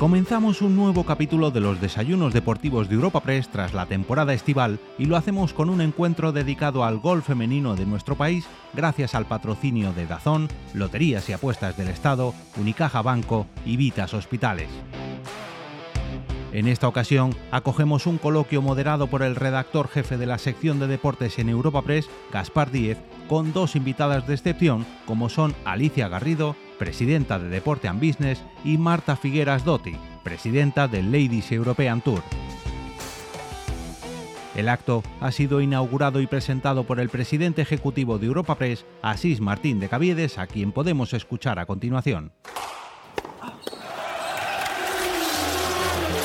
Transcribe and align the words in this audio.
Comenzamos 0.00 0.62
un 0.62 0.76
nuevo 0.76 1.04
capítulo 1.04 1.50
de 1.50 1.60
los 1.60 1.78
desayunos 1.78 2.32
deportivos 2.32 2.88
de 2.88 2.94
Europa 2.94 3.20
Press 3.20 3.50
tras 3.50 3.74
la 3.74 3.84
temporada 3.84 4.32
estival 4.32 4.80
y 4.96 5.04
lo 5.04 5.14
hacemos 5.14 5.52
con 5.52 5.68
un 5.68 5.82
encuentro 5.82 6.32
dedicado 6.32 6.84
al 6.84 6.96
golf 6.96 7.26
femenino 7.26 7.76
de 7.76 7.84
nuestro 7.84 8.16
país 8.16 8.46
gracias 8.72 9.14
al 9.14 9.26
patrocinio 9.26 9.92
de 9.92 10.06
Dazón, 10.06 10.48
Loterías 10.72 11.28
y 11.28 11.34
Apuestas 11.34 11.76
del 11.76 11.88
Estado, 11.88 12.32
Unicaja 12.56 13.02
Banco 13.02 13.46
y 13.66 13.76
Vitas 13.76 14.14
Hospitales. 14.14 14.70
En 16.54 16.66
esta 16.66 16.88
ocasión 16.88 17.36
acogemos 17.50 18.06
un 18.06 18.16
coloquio 18.16 18.62
moderado 18.62 19.06
por 19.06 19.20
el 19.20 19.36
redactor 19.36 19.88
jefe 19.88 20.16
de 20.16 20.24
la 20.24 20.38
sección 20.38 20.80
de 20.80 20.86
deportes 20.86 21.38
en 21.38 21.50
Europa 21.50 21.82
Press, 21.82 22.08
Gaspar 22.32 22.70
Díez, 22.70 22.96
con 23.28 23.52
dos 23.52 23.76
invitadas 23.76 24.26
de 24.26 24.32
excepción 24.32 24.86
como 25.04 25.28
son 25.28 25.54
Alicia 25.66 26.08
Garrido, 26.08 26.56
presidenta 26.80 27.38
de 27.38 27.50
Deporte 27.50 27.88
and 27.88 28.00
Business, 28.00 28.42
y 28.64 28.78
Marta 28.78 29.14
Figueras 29.14 29.66
Dotti, 29.66 29.94
presidenta 30.24 30.88
del 30.88 31.12
Ladies 31.12 31.52
European 31.52 32.00
Tour. 32.00 32.22
El 34.56 34.68
acto 34.68 35.02
ha 35.20 35.30
sido 35.30 35.60
inaugurado 35.60 36.22
y 36.22 36.26
presentado 36.26 36.84
por 36.84 36.98
el 36.98 37.10
presidente 37.10 37.60
ejecutivo 37.60 38.18
de 38.18 38.26
Europa 38.26 38.54
Press, 38.54 38.86
Asís 39.02 39.40
Martín 39.40 39.78
de 39.78 39.90
Caviedes, 39.90 40.38
a 40.38 40.46
quien 40.46 40.72
podemos 40.72 41.12
escuchar 41.12 41.58
a 41.58 41.66
continuación. 41.66 42.32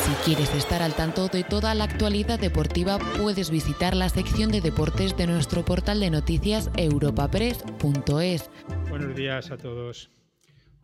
Si 0.06 0.14
quieres 0.24 0.54
estar 0.56 0.82
al 0.82 0.94
tanto 0.94 1.28
de 1.28 1.44
toda 1.44 1.76
la 1.76 1.84
actualidad 1.84 2.40
deportiva, 2.40 2.98
puedes 3.18 3.52
visitar 3.52 3.94
la 3.94 4.08
sección 4.08 4.52
de 4.52 4.62
deportes 4.62 5.18
de 5.18 5.28
nuestro 5.28 5.66
portal 5.66 6.00
de 6.00 6.10
noticias 6.10 6.72
europapress.es. 6.78 8.50
Buenos 8.90 9.16
días 9.16 9.52
a 9.52 9.58
todos. 9.58 10.10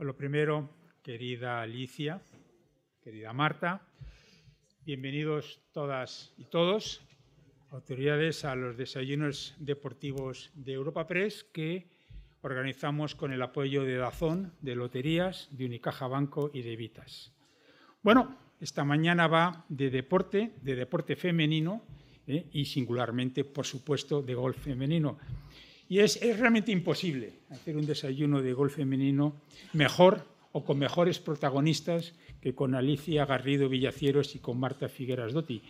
Lo 0.02 0.18
primero, 0.18 0.68
querida 1.04 1.62
Alicia, 1.62 2.24
querida 3.04 3.34
Marta, 3.34 3.88
bienvenidos 4.84 5.62
todas 5.72 6.34
y 6.40 6.46
todos, 6.46 7.06
autoridades, 7.70 8.44
a 8.44 8.56
los 8.56 8.78
desayunos 8.78 9.54
deportivos 9.60 10.50
de 10.56 10.74
Europa 10.74 11.06
Press 11.06 11.44
que 11.44 11.88
organizamos 12.42 13.14
con 13.14 13.32
el 13.32 13.44
apoyo 13.44 13.84
de 13.84 13.98
Dazón, 13.98 14.54
de 14.62 14.74
Loterías, 14.74 15.50
de 15.52 15.68
Unicaja 15.68 16.08
Banco 16.08 16.50
y 16.52 16.64
de 16.64 16.76
Vitas. 16.76 17.32
Bueno, 18.02 18.36
esta 18.60 18.84
mañana 18.84 19.28
va 19.28 19.66
de 19.70 19.92
deporte, 19.92 20.56
de 20.64 20.76
deporte 20.76 21.16
femenino 21.16 21.84
¿eh? 22.26 22.48
y 22.52 22.66
singularmente, 22.66 23.46
por 23.46 23.68
supuesto, 23.68 24.24
de 24.24 24.34
golf 24.34 24.58
femenino. 24.64 25.20
Y 25.92 26.00
es, 26.00 26.22
realmente 26.40 26.72
imposible 26.72 27.34
hacer 27.50 27.76
un 27.76 27.86
desayuno 27.86 28.42
de 28.42 28.54
golf 28.54 28.78
femenino 28.78 29.42
mejor 29.74 30.26
o 30.54 30.64
con 30.64 30.80
mejores 30.80 31.20
protagonistas 31.20 32.14
que 32.40 32.56
con 32.56 32.76
Alicia 32.76 33.26
Garrido 33.26 33.68
Villacieros 33.68 34.34
y 34.34 34.40
con 34.40 34.58
Marta 34.58 34.88
Figueras 34.88 35.34
Dotti. 35.34 35.62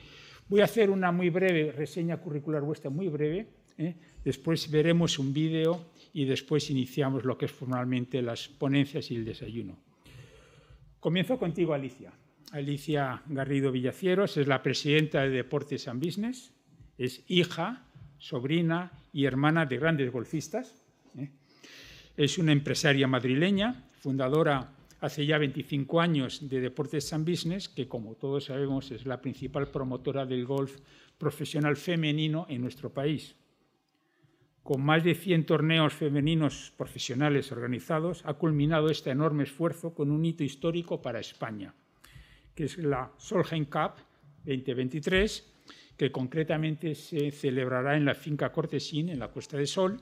Voy 0.47 0.61
a 0.61 0.65
hacer 0.65 0.91
una 0.91 1.11
muy 1.11 1.31
breve 1.31 1.71
reseña 1.71 2.17
curricular 2.17 2.61
vuestra, 2.61 2.91
muy 2.91 3.07
breve. 3.07 3.47
¿eh? 3.79 3.95
Después 4.23 4.69
veremos 4.69 5.17
un 5.17 5.33
vídeo 5.33 5.87
y 6.13 6.25
después 6.25 6.69
iniciamos 6.69 7.25
lo 7.25 7.35
que 7.35 7.45
es 7.45 7.51
formalmente 7.51 8.21
las 8.21 8.47
ponencias 8.47 9.09
y 9.09 9.15
el 9.15 9.25
desayuno. 9.25 9.79
Comienzo 10.99 11.39
contigo, 11.39 11.73
Alicia. 11.73 12.13
Alicia 12.51 13.23
Garrido 13.25 13.71
Villacieros 13.71 14.37
es 14.37 14.45
la 14.45 14.61
presidenta 14.61 15.23
de 15.23 15.31
Deportes 15.31 15.87
and 15.87 16.05
Business, 16.05 16.53
es 16.99 17.23
hija, 17.27 17.87
sobrina 18.19 18.91
y 19.13 19.25
hermana 19.25 19.65
de 19.65 19.77
grandes 19.77 20.11
golfistas. 20.11 20.75
¿eh? 21.17 21.29
Es 22.17 22.37
una 22.37 22.51
empresaria 22.51 23.07
madrileña, 23.07 23.89
fundadora 23.99 24.73
hace 24.99 25.25
ya 25.25 25.37
25 25.37 25.99
años 25.99 26.47
de 26.47 26.61
Deportes 26.61 27.11
and 27.13 27.27
Business, 27.27 27.69
que 27.69 27.87
como 27.87 28.15
todos 28.15 28.45
sabemos 28.45 28.91
es 28.91 29.05
la 29.05 29.21
principal 29.21 29.69
promotora 29.69 30.25
del 30.25 30.45
golf 30.45 30.77
profesional 31.17 31.75
femenino 31.75 32.45
en 32.49 32.61
nuestro 32.61 32.93
país. 32.93 33.35
Con 34.63 34.81
más 34.81 35.03
de 35.03 35.15
100 35.15 35.45
torneos 35.47 35.93
femeninos 35.93 36.71
profesionales 36.77 37.51
organizados, 37.51 38.23
ha 38.25 38.35
culminado 38.35 38.89
este 38.89 39.09
enorme 39.09 39.43
esfuerzo 39.43 39.95
con 39.95 40.11
un 40.11 40.23
hito 40.23 40.43
histórico 40.43 41.01
para 41.01 41.19
España 41.19 41.73
que 42.55 42.65
es 42.65 42.77
la 42.77 43.11
Solheim 43.17 43.65
Cup 43.65 43.93
2023, 44.45 45.60
que 45.97 46.11
concretamente 46.11 46.95
se 46.95 47.31
celebrará 47.31 47.95
en 47.95 48.05
la 48.05 48.15
finca 48.15 48.51
Cortesín, 48.51 49.09
en 49.09 49.19
la 49.19 49.31
Costa 49.31 49.57
de 49.57 49.67
Sol, 49.67 50.01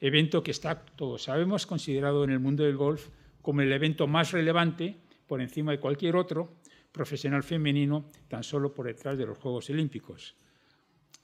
evento 0.00 0.42
que 0.42 0.50
está, 0.50 0.84
todos 0.84 1.24
sabemos, 1.24 1.66
considerado 1.66 2.24
en 2.24 2.30
el 2.30 2.40
mundo 2.40 2.64
del 2.64 2.76
golf 2.76 3.08
como 3.42 3.60
el 3.60 3.72
evento 3.72 4.06
más 4.06 4.32
relevante 4.32 4.96
por 5.26 5.40
encima 5.40 5.72
de 5.72 5.80
cualquier 5.80 6.16
otro 6.16 6.56
profesional 6.90 7.42
femenino, 7.42 8.08
tan 8.28 8.42
solo 8.42 8.72
por 8.74 8.86
detrás 8.86 9.18
de 9.18 9.26
los 9.26 9.38
Juegos 9.38 9.70
Olímpicos. 9.70 10.34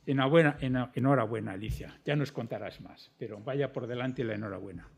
Enhorabuena, 0.04 0.58
enhorabuena, 0.94 1.52
Alicia. 1.52 1.98
Ya 2.04 2.14
nos 2.16 2.32
contarás 2.32 2.80
más, 2.80 3.10
pero 3.18 3.38
vaya 3.38 3.72
por 3.72 3.86
delante 3.86 4.24
la 4.24 4.34
enhorabuena. 4.34 4.88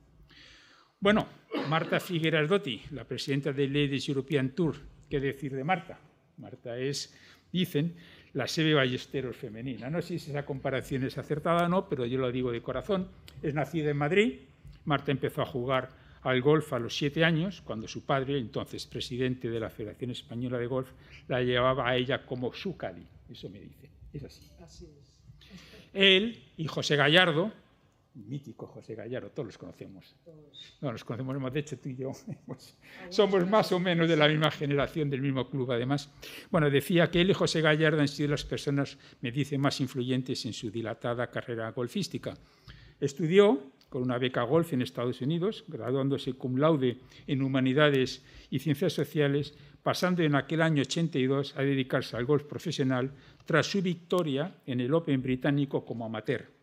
Bueno, 0.99 1.27
Marta 1.69 2.01
Figueras 2.01 2.49
Dotti, 2.49 2.83
la 2.91 3.05
presidenta 3.05 3.53
del 3.53 3.73
Ladies 3.73 4.09
European 4.09 4.51
Tour 4.51 4.77
qué 5.09 5.21
decir 5.21 5.55
de 5.55 5.65
Marta. 5.65 5.99
Marta 6.39 6.77
es, 6.77 7.15
dicen, 7.53 7.95
la 8.35 8.49
Sebe 8.49 8.75
Ballesteros 8.75 9.37
femenina. 9.37 9.89
No 9.89 10.03
sé 10.03 10.19
si 10.19 10.31
esa 10.31 10.45
comparación 10.45 11.05
es 11.05 11.17
acertada 11.17 11.67
o 11.67 11.69
no, 11.69 11.89
pero 11.89 12.05
yo 12.05 12.19
lo 12.19 12.31
digo 12.31 12.53
de 12.53 12.61
corazón. 12.61 13.09
Es 13.43 13.55
nacida 13.55 13.91
en 13.91 13.97
Madrid. 13.97 14.41
Marta 14.85 15.13
empezó 15.13 15.43
a 15.43 15.47
jugar 15.47 15.91
al 16.23 16.41
golf 16.41 16.73
a 16.73 16.79
los 16.79 16.97
siete 16.97 17.25
años, 17.25 17.63
cuando 17.63 17.87
su 17.87 18.05
padre, 18.05 18.39
entonces 18.39 18.87
presidente 18.87 19.49
de 19.49 19.61
la 19.61 19.71
Federación 19.71 20.11
Española 20.11 20.59
de 20.59 20.67
Golf, 20.67 20.89
la 21.29 21.43
llevaba 21.43 21.89
a 21.89 21.97
ella 21.97 22.25
como 22.25 22.53
su 22.53 22.77
caddy. 22.77 23.07
Eso 23.31 23.49
me 23.51 23.61
dice. 23.61 23.91
Es 24.13 24.25
así. 24.25 24.51
así 24.63 24.87
es. 24.87 25.15
Él 25.93 26.43
y 26.57 26.67
José 26.67 26.97
Gallardo, 26.97 27.53
mítico 28.15 28.67
José 28.67 28.95
Gallardo, 28.95 29.31
todos 29.31 29.47
los 29.47 29.59
conocemos. 29.59 30.15
No, 30.81 30.93
los 30.93 31.05
conocemos, 31.05 31.53
de 31.53 31.61
hecho 31.61 31.79
tú 31.79 31.89
y 31.89 31.97
yo 31.97 32.13
pues, 32.47 32.77
somos 33.09 33.49
más 33.49 33.73
o 33.73 33.81
menos 33.81 34.09
de 34.09 34.17
la 34.17 34.29
misma 34.29 34.51
generación, 34.51 35.11
del 35.11 35.23
mismo 35.23 35.49
club 35.49 35.73
además. 35.73 36.11
Bueno, 36.51 36.71
decía 36.71 37.11
que 37.11 37.21
él 37.21 37.31
y 37.31 37.35
José 37.35 37.61
Gallardo 37.61 38.01
han 38.01 38.09
sido 38.09 38.31
las 38.31 38.45
personas, 38.45 38.99
me 39.21 39.33
dice, 39.33 39.59
más 39.59 39.81
influyentes 39.81 40.45
en 40.47 40.53
su 40.53 40.71
dilatada 40.71 41.31
carrera 41.31 41.71
golfística. 41.73 42.35
Estudió 43.01 43.73
con 43.89 44.03
una 44.03 44.19
beca 44.19 44.43
golf 44.43 44.73
en 44.73 44.83
Estados 44.83 45.21
Unidos, 45.21 45.65
graduándose 45.69 46.33
cum 46.33 46.57
laude 46.57 46.99
en 47.27 47.43
Humanidades 47.43 48.25
y 48.51 48.59
Ciencias 48.59 48.93
Sociales, 48.93 49.55
pasando 49.83 50.23
en 50.23 50.35
aquel 50.35 50.63
año 50.63 50.83
82 50.83 51.57
a 51.57 51.63
dedicarse 51.63 52.17
al 52.17 52.25
golf 52.25 52.45
profesional 52.45 53.13
tras 53.45 53.67
su 53.67 53.83
victoria 53.83 54.57
en 54.67 54.81
el 54.81 54.93
Open 54.95 55.23
británico 55.23 55.85
como 55.85 56.07
amateur. 56.07 56.54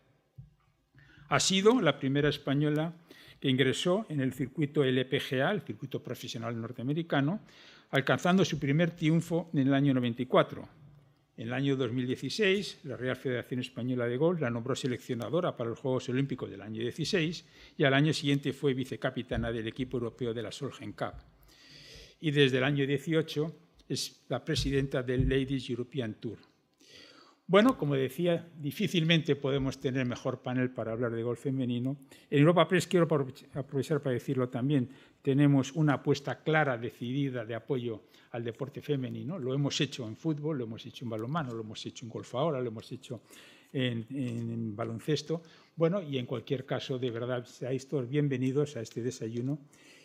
Ha 1.32 1.40
sido 1.40 1.80
la 1.80 1.98
primera 1.98 2.28
española 2.28 2.92
que 3.40 3.48
ingresó 3.48 4.04
en 4.10 4.20
el 4.20 4.34
circuito 4.34 4.84
LPGA, 4.84 5.50
el 5.50 5.62
circuito 5.62 6.02
profesional 6.02 6.60
norteamericano, 6.60 7.40
alcanzando 7.90 8.44
su 8.44 8.58
primer 8.58 8.90
triunfo 8.90 9.48
en 9.54 9.60
el 9.60 9.72
año 9.72 9.94
94. 9.94 10.68
En 11.38 11.46
el 11.46 11.54
año 11.54 11.74
2016, 11.74 12.80
la 12.84 12.98
Real 12.98 13.16
Federación 13.16 13.60
Española 13.60 14.06
de 14.06 14.18
Golf 14.18 14.42
la 14.42 14.50
nombró 14.50 14.76
seleccionadora 14.76 15.56
para 15.56 15.70
los 15.70 15.78
Juegos 15.78 16.06
Olímpicos 16.10 16.50
del 16.50 16.60
año 16.60 16.82
16 16.82 17.46
y 17.78 17.84
al 17.84 17.94
año 17.94 18.12
siguiente 18.12 18.52
fue 18.52 18.74
vicecapitana 18.74 19.50
del 19.50 19.66
equipo 19.68 19.96
europeo 19.96 20.34
de 20.34 20.42
la 20.42 20.52
Solheim 20.52 20.92
Cup. 20.92 21.14
Y 22.20 22.30
desde 22.30 22.58
el 22.58 22.64
año 22.64 22.86
18 22.86 23.56
es 23.88 24.22
la 24.28 24.44
presidenta 24.44 25.02
del 25.02 25.26
Ladies 25.26 25.70
European 25.70 26.12
Tour. 26.20 26.51
Bueno, 27.46 27.76
como 27.76 27.94
decía, 27.94 28.48
difícilmente 28.56 29.36
podemos 29.36 29.78
tener 29.78 30.06
mejor 30.06 30.42
panel 30.42 30.70
para 30.70 30.92
hablar 30.92 31.12
de 31.12 31.22
golf 31.22 31.40
femenino. 31.40 31.96
En 32.30 32.38
Europa 32.40 32.68
Press, 32.68 32.86
quiero 32.86 33.06
aprovechar 33.06 34.00
para 34.00 34.14
decirlo 34.14 34.48
también, 34.48 34.88
tenemos 35.20 35.72
una 35.72 35.94
apuesta 35.94 36.42
clara, 36.42 36.78
decidida 36.78 37.44
de 37.44 37.54
apoyo 37.54 38.04
al 38.30 38.44
deporte 38.44 38.80
femenino. 38.80 39.38
Lo 39.38 39.54
hemos 39.54 39.80
hecho 39.80 40.06
en 40.06 40.16
fútbol, 40.16 40.58
lo 40.58 40.64
hemos 40.64 40.86
hecho 40.86 41.04
en 41.04 41.10
balonmano, 41.10 41.52
lo 41.52 41.62
hemos 41.62 41.84
hecho 41.84 42.04
en 42.06 42.10
golf 42.10 42.34
ahora, 42.34 42.60
lo 42.60 42.68
hemos 42.68 42.90
hecho 42.92 43.22
en, 43.72 44.74
baloncesto. 44.76 45.42
Bueno, 45.76 46.00
y 46.00 46.18
en 46.18 46.26
cualquier 46.26 46.64
caso, 46.64 46.98
de 46.98 47.10
verdad, 47.10 47.44
seáis 47.44 47.88
todos 47.88 48.08
bienvenidos 48.08 48.76
a 48.76 48.80
este 48.80 49.02
desayuno. 49.02 49.58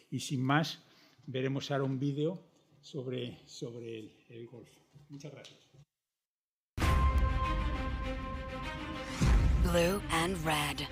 Y 0.10 0.20
sin 0.20 0.42
más, 0.42 0.84
veremos 1.28 1.70
ahora 1.72 1.84
un 1.84 2.00
vídeo 2.00 2.42
sobre, 2.82 3.38
sobre 3.46 4.12
el 4.30 4.48
golf. 4.48 4.70
Muchas 5.10 5.32
gracias. 5.32 5.67
Blue 9.72 10.02
and 10.12 10.36
red. 10.46 10.88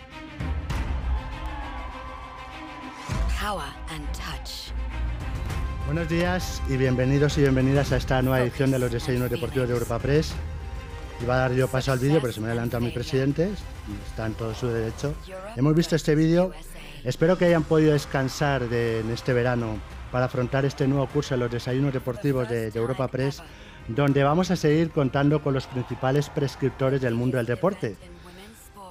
Power 3.39 3.63
and 3.89 4.05
touch. 4.11 4.71
Buenos 5.85 6.09
días 6.09 6.61
y 6.67 6.77
bienvenidos 6.77 7.37
y 7.37 7.41
bienvenidas 7.41 7.91
a 7.91 7.97
esta 7.97 8.21
nueva 8.21 8.41
edición 8.41 8.71
de 8.71 8.79
los 8.79 8.91
desayunos 8.91 9.29
deportivos 9.29 9.67
de 9.69 9.75
Europa 9.75 9.99
Press. 9.99 10.33
Iba 11.21 11.35
a 11.35 11.37
dar 11.37 11.53
yo 11.53 11.67
paso 11.69 11.93
al 11.93 11.99
vídeo, 11.99 12.19
pero 12.19 12.33
se 12.33 12.41
me 12.41 12.47
ha 12.47 12.49
adelantado 12.49 12.83
mi 12.83 12.91
presidente, 12.91 13.49
está 14.09 14.25
en 14.25 14.33
todo 14.33 14.53
su 14.53 14.67
derecho. 14.67 15.13
Hemos 15.55 15.73
visto 15.73 15.95
este 15.95 16.13
vídeo, 16.15 16.51
espero 17.05 17.37
que 17.37 17.45
hayan 17.45 17.63
podido 17.63 17.93
descansar 17.93 18.67
de, 18.67 18.99
en 18.99 19.11
este 19.11 19.31
verano 19.31 19.77
para 20.11 20.25
afrontar 20.25 20.65
este 20.65 20.87
nuevo 20.87 21.07
curso 21.07 21.35
en 21.35 21.39
los 21.39 21.51
desayunos 21.51 21.93
deportivos 21.93 22.49
de, 22.49 22.71
de 22.71 22.79
Europa 22.79 23.07
Press, 23.07 23.41
donde 23.87 24.23
vamos 24.23 24.51
a 24.51 24.57
seguir 24.57 24.89
contando 24.89 25.41
con 25.41 25.53
los 25.53 25.67
principales 25.67 26.29
prescriptores 26.29 26.99
del 26.99 27.13
mundo 27.13 27.37
del 27.37 27.45
deporte. 27.45 27.95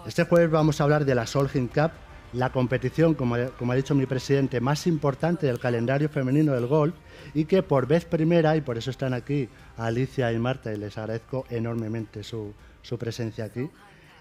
Este 0.07 0.25
jueves 0.25 0.51
vamos 0.51 0.81
a 0.81 0.85
hablar 0.85 1.07
de 1.07 1.15
la 1.15 1.27
Solheim 1.27 1.67
Cup, 1.67 1.91
la 2.35 2.51
competición, 2.51 3.15
como, 3.15 3.37
ha 3.37 3.75
dicho 3.75 3.95
mi 3.95 4.05
presidente, 4.05 4.61
más 4.61 4.87
importante 4.87 5.47
del 5.47 5.59
calendario 5.59 6.11
femenino 6.11 6.53
del 6.53 6.67
golf 6.67 6.95
y 7.33 7.47
que 7.47 7.63
por 7.63 7.87
vez 7.87 8.05
primera, 8.05 8.55
y 8.55 8.61
por 8.61 8.77
eso 8.77 8.91
están 8.91 9.15
aquí 9.15 9.49
Alicia 9.79 10.31
y 10.31 10.39
Marta, 10.39 10.75
y 10.75 10.77
les 10.77 10.99
agradezco 10.99 11.47
enormemente 11.49 12.23
su, 12.23 12.53
su 12.83 12.99
presencia 12.99 13.47
aquí, 13.47 13.71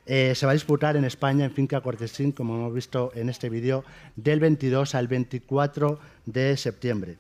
eh, 0.06 0.34
se 0.36 0.46
va 0.46 0.54
a 0.54 0.54
disputar 0.54 0.96
en 0.96 1.04
España, 1.04 1.44
en 1.44 1.52
Finca 1.52 1.82
Cortesín, 1.82 2.32
como 2.32 2.56
hemos 2.56 2.74
visto 2.74 3.12
en 3.14 3.28
este 3.28 3.50
vídeo, 3.50 3.84
del 4.16 4.40
22 4.40 4.96
al 4.96 5.10
24 5.10 6.00
de 6.26 6.56
septiembre. 6.56 7.18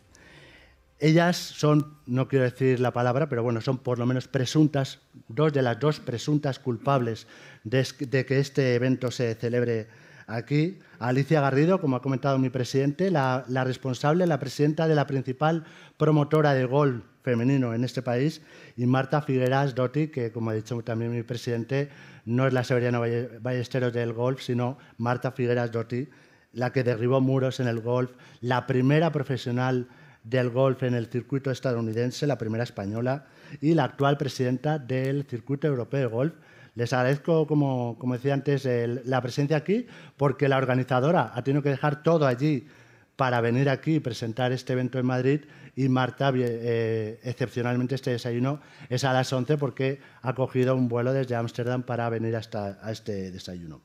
Ellas 1.04 1.36
son, 1.36 1.98
no 2.06 2.30
quiero 2.30 2.46
decir 2.46 2.80
la 2.80 2.94
palabra, 2.94 3.28
pero 3.28 3.44
bueno, 3.44 3.60
son 3.60 3.78
por 3.78 4.00
lo 4.00 4.06
menos 4.06 4.30
presuntas, 4.30 5.00
dos 5.28 5.52
de 5.52 5.62
las 5.62 5.78
dos 5.78 6.00
presuntas 6.00 6.60
culpables 6.60 7.28
de, 7.66 7.86
de 8.08 8.26
que 8.26 8.40
este 8.40 8.76
evento 8.76 9.12
se 9.12 9.36
celebre 9.36 9.90
aquí. 10.28 10.80
Alicia 11.00 11.42
Garrido, 11.42 11.82
como 11.82 11.98
ha 11.98 12.02
comentado 12.02 12.38
mi 12.40 12.50
presidente, 12.50 13.12
la, 13.12 13.44
la, 13.50 13.66
responsable, 13.66 14.26
la 14.26 14.40
presidenta 14.40 14.88
de 14.88 14.96
la 14.96 15.06
principal 15.06 15.66
promotora 15.98 16.54
de 16.54 16.64
golf 16.64 17.04
femenino 17.22 17.74
en 17.74 17.84
este 17.84 18.02
país, 18.02 18.42
y 18.78 18.86
Marta 18.86 19.22
Figueras 19.22 19.76
Dotti, 19.76 20.08
que 20.08 20.32
como 20.32 20.52
ha 20.52 20.54
dicho 20.54 20.82
también 20.84 21.12
mi 21.12 21.24
presidente, 21.24 21.90
no 22.24 22.48
es 22.48 22.54
la 22.54 22.64
Severiana 22.64 23.02
Ballesteros 23.42 23.92
del 23.92 24.14
golf, 24.14 24.42
sino 24.42 24.78
Marta 25.00 25.34
Figueras 25.34 25.70
Dotti, 25.70 26.08
la 26.54 26.72
que 26.72 26.86
derribó 26.86 27.20
muros 27.20 27.60
en 27.60 27.68
el 27.68 27.82
golf, 27.82 28.12
la 28.40 28.66
primera 28.68 29.12
profesional 29.12 29.90
del 30.24 30.50
golf 30.50 30.84
en 30.84 30.94
el 30.94 31.08
circuito 31.08 31.52
estadounidense, 31.52 32.28
la 32.28 32.38
primera 32.38 32.64
española, 32.64 33.26
y 33.62 33.74
la 33.74 33.84
actual 33.84 34.18
presidenta 34.18 34.80
del 34.80 35.26
circuito 35.26 35.68
europeo 35.68 36.00
de 36.00 36.06
golf. 36.06 36.34
Les 36.76 36.92
agradezco, 36.92 37.46
como, 37.46 37.98
como 38.00 38.16
decía 38.16 38.34
antes, 38.34 38.68
la 39.06 39.22
presencia 39.22 39.58
aquí, 39.58 39.86
porque 40.18 40.48
la 40.48 40.58
organizadora 40.58 41.32
ha 41.36 41.44
tenido 41.44 41.62
que 41.62 41.70
dejar 41.70 42.02
todo 42.02 42.26
allí 42.26 42.68
para 43.16 43.42
venir 43.42 43.70
aquí 43.70 43.96
y 43.96 44.00
presentar 44.00 44.52
este 44.52 44.74
evento 44.74 44.98
en 44.98 45.06
Madrid 45.06 45.42
y 45.76 45.88
Marta, 45.90 46.32
eh, 46.36 47.20
excepcionalmente 47.24 47.96
este 47.96 48.12
desayuno 48.12 48.60
es 48.90 49.04
a 49.04 49.14
las 49.14 49.32
11 49.32 49.58
porque 49.58 50.00
ha 50.22 50.34
cogido 50.34 50.76
un 50.76 50.88
vuelo 50.88 51.14
desde 51.14 51.36
Ámsterdam 51.36 51.84
para 51.84 52.10
venir 52.10 52.36
hasta 52.36 52.80
a 52.82 52.92
este 52.92 53.32
desayuno. 53.32 53.82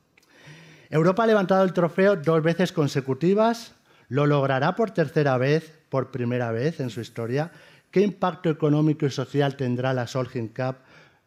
Europa 0.89 1.23
ha 1.23 1.27
levantado 1.27 1.63
el 1.63 1.73
trofeo 1.73 2.15
dos 2.15 2.41
veces 2.41 2.71
consecutivas, 2.71 3.73
lo 4.07 4.25
logrará 4.25 4.75
por 4.75 4.91
tercera 4.91 5.37
vez, 5.37 5.78
por 5.89 6.11
primera 6.11 6.51
vez 6.51 6.79
en 6.79 6.89
su 6.89 7.01
historia. 7.01 7.51
¿Qué 7.91 8.01
impacto 8.01 8.49
económico 8.49 9.05
y 9.05 9.09
social 9.09 9.55
tendrá 9.55 9.93
la 9.93 10.07
Solheim 10.07 10.49
Cup, 10.49 10.77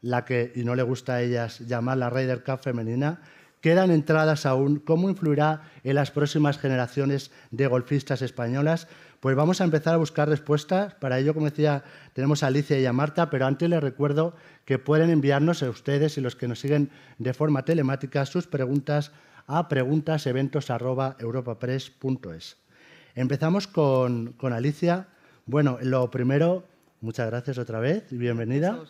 la 0.01 0.25
que, 0.25 0.53
y 0.55 0.65
no 0.65 0.75
le 0.75 0.83
gusta 0.83 1.15
a 1.15 1.23
ellas 1.23 1.61
llamar 1.61 1.99
la 1.99 2.11
Ryder 2.11 2.43
Cup 2.45 2.59
femenina? 2.61 3.21
Quedan 3.61 3.93
entradas 3.93 4.47
aún. 4.47 4.81
¿Cómo 4.81 5.09
influirá 5.09 5.63
en 5.85 5.95
las 5.95 6.11
próximas 6.11 6.59
generaciones 6.59 7.31
de 7.51 7.69
golfistas 7.69 8.23
españolas? 8.23 8.89
Pues 9.21 9.37
vamos 9.37 9.61
a 9.61 9.65
empezar 9.65 9.95
a 9.95 9.99
buscar 9.99 10.29
respuestas. 10.29 10.95
Para 10.95 11.21
ello, 11.21 11.33
como 11.33 11.47
decía, 11.47 11.85
tenemos 12.13 12.43
a 12.43 12.49
Alicia 12.49 12.81
y 12.81 12.87
a 12.87 12.93
Marta, 12.93 13.31
pero 13.31 13.47
antes 13.47 13.71
les 13.71 13.81
recuerdo 13.81 14.35
que 14.65 14.81
pueden 14.81 15.11
enviarnos 15.11 15.63
a 15.63 15.71
ustedes 15.71 16.19
y 16.19 16.21
los 16.21 16.35
que 16.35 16.49
nos 16.49 16.59
siguen 16.59 16.91
de 17.19 17.33
forma 17.33 17.65
telemática 17.65 18.27
sus 18.27 18.49
preguntas 18.49 19.13
a 19.47 19.69
preguntaseventos.europapress.es. 19.69 22.57
Empezamos 23.15 23.67
con, 23.67 24.33
con, 24.33 24.53
Alicia. 24.53 25.07
Bueno, 25.45 25.79
lo 25.83 26.11
primero, 26.11 26.65
muchas 27.03 27.29
gracias 27.29 27.59
otra 27.59 27.79
vez 27.79 28.11
y 28.11 28.17
bienvenida. 28.17 28.83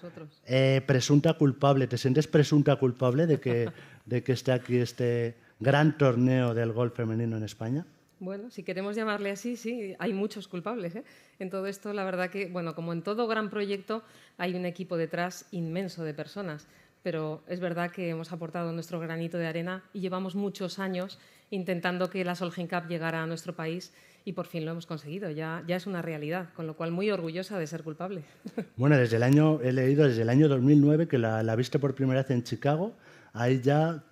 Eh, 0.47 0.81
presunta 0.87 1.33
culpable, 1.35 1.89
¿te 1.89 1.99
sientes 1.99 2.29
presunta 2.29 2.77
culpable 2.77 3.27
de 3.27 3.41
que, 3.41 3.69
de 4.07 4.23
que 4.23 4.33
esté 4.33 4.53
aquí 4.53 4.77
este 4.77 5.35
gran 5.59 5.99
torneo 5.99 6.55
del 6.55 6.71
golf 6.73 6.95
femenino 6.95 7.37
en 7.37 7.43
España? 7.43 7.85
Bueno, 8.21 8.51
si 8.51 8.63
queremos 8.63 8.95
llamarle 8.95 9.33
así, 9.33 9.57
sí, 9.57 9.97
hay 9.99 10.13
muchos 10.13 10.47
culpables. 10.47 10.95
¿eh? 10.95 11.03
En 11.41 11.51
todo 11.51 11.67
esto, 11.67 11.93
la 11.93 12.05
verdad 12.05 12.31
que, 12.31 12.47
bueno, 12.47 12.77
como 12.77 12.93
en 12.93 13.03
todo 13.03 13.27
gran 13.27 13.51
proyecto, 13.51 14.05
hay 14.39 14.55
un 14.55 14.67
equipo 14.67 14.97
detrás 14.97 15.47
inmenso 15.51 16.05
de 16.05 16.15
personas, 16.15 16.69
pero 17.03 17.43
es 17.49 17.59
verdad 17.59 17.91
que 17.91 18.11
hemos 18.11 18.31
aportado 18.31 18.71
nuestro 18.71 19.01
granito 19.01 19.39
de 19.39 19.49
arena 19.49 19.83
y 19.93 19.99
llevamos 19.99 20.37
muchos 20.37 20.79
años 20.79 21.19
intentando 21.51 22.11
que 22.11 22.25
la 22.25 22.37
Solheim 22.37 22.69
Cup 22.69 22.89
llegara 22.89 23.23
a 23.23 23.27
nuestro 23.27 23.57
país 23.57 23.93
y 24.25 24.33
por 24.33 24.47
fin 24.47 24.65
lo 24.65 24.73
hemos 24.73 24.87
conseguido. 24.87 25.31
Ya, 25.31 25.63
ya 25.67 25.77
es 25.77 25.87
una 25.87 26.03
realidad, 26.03 26.49
con 26.55 26.67
lo 26.67 26.77
cual 26.77 26.91
muy 26.91 27.11
orgullosa 27.11 27.59
de 27.59 27.67
ser 27.67 27.83
culpable. 27.83 28.23
Bueno, 28.77 28.97
desde 28.97 29.17
el 29.17 29.23
año, 29.23 29.61
he 29.63 29.73
leído 29.73 30.07
desde 30.07 30.23
el 30.23 30.29
año 30.29 30.49
2009 30.49 31.09
que 31.09 31.19
la, 31.19 31.43
la 31.43 31.57
viste 31.57 31.79
por 31.79 31.95
primera 31.95 32.23
vez 32.23 32.31
en 32.31 32.43
Chicago, 32.43 32.95
ahí 33.33 33.61
ya 33.61 34.03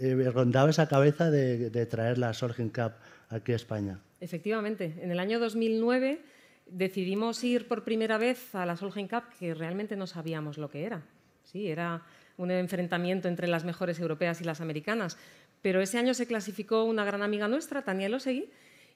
eh, 0.00 0.30
rondaba 0.32 0.70
esa 0.70 0.88
cabeza 0.88 1.30
de, 1.30 1.70
de 1.70 1.86
traer 1.86 2.18
la 2.18 2.32
Solheim 2.34 2.70
Cup 2.70 2.92
aquí 3.28 3.52
a 3.52 3.56
España. 3.56 4.00
Efectivamente, 4.20 4.94
en 5.00 5.10
el 5.10 5.18
año 5.20 5.38
2009 5.38 6.20
decidimos 6.66 7.42
ir 7.44 7.68
por 7.68 7.84
primera 7.84 8.18
vez 8.18 8.54
a 8.54 8.66
la 8.66 8.76
Solheim 8.76 9.08
Cup, 9.08 9.24
que 9.38 9.54
realmente 9.54 9.96
no 9.96 10.06
sabíamos 10.06 10.58
lo 10.58 10.70
que 10.70 10.84
era. 10.84 11.02
Sí, 11.44 11.68
era 11.68 12.02
un 12.36 12.50
enfrentamiento 12.50 13.28
entre 13.28 13.48
las 13.48 13.64
mejores 13.64 13.98
europeas 14.00 14.40
y 14.40 14.44
las 14.44 14.60
americanas. 14.60 15.16
Pero 15.62 15.80
ese 15.80 15.98
año 15.98 16.14
se 16.14 16.26
clasificó 16.26 16.84
una 16.84 17.04
gran 17.04 17.22
amiga 17.22 17.48
nuestra, 17.48 17.82
Tania 17.82 18.08
Losegui, 18.08 18.50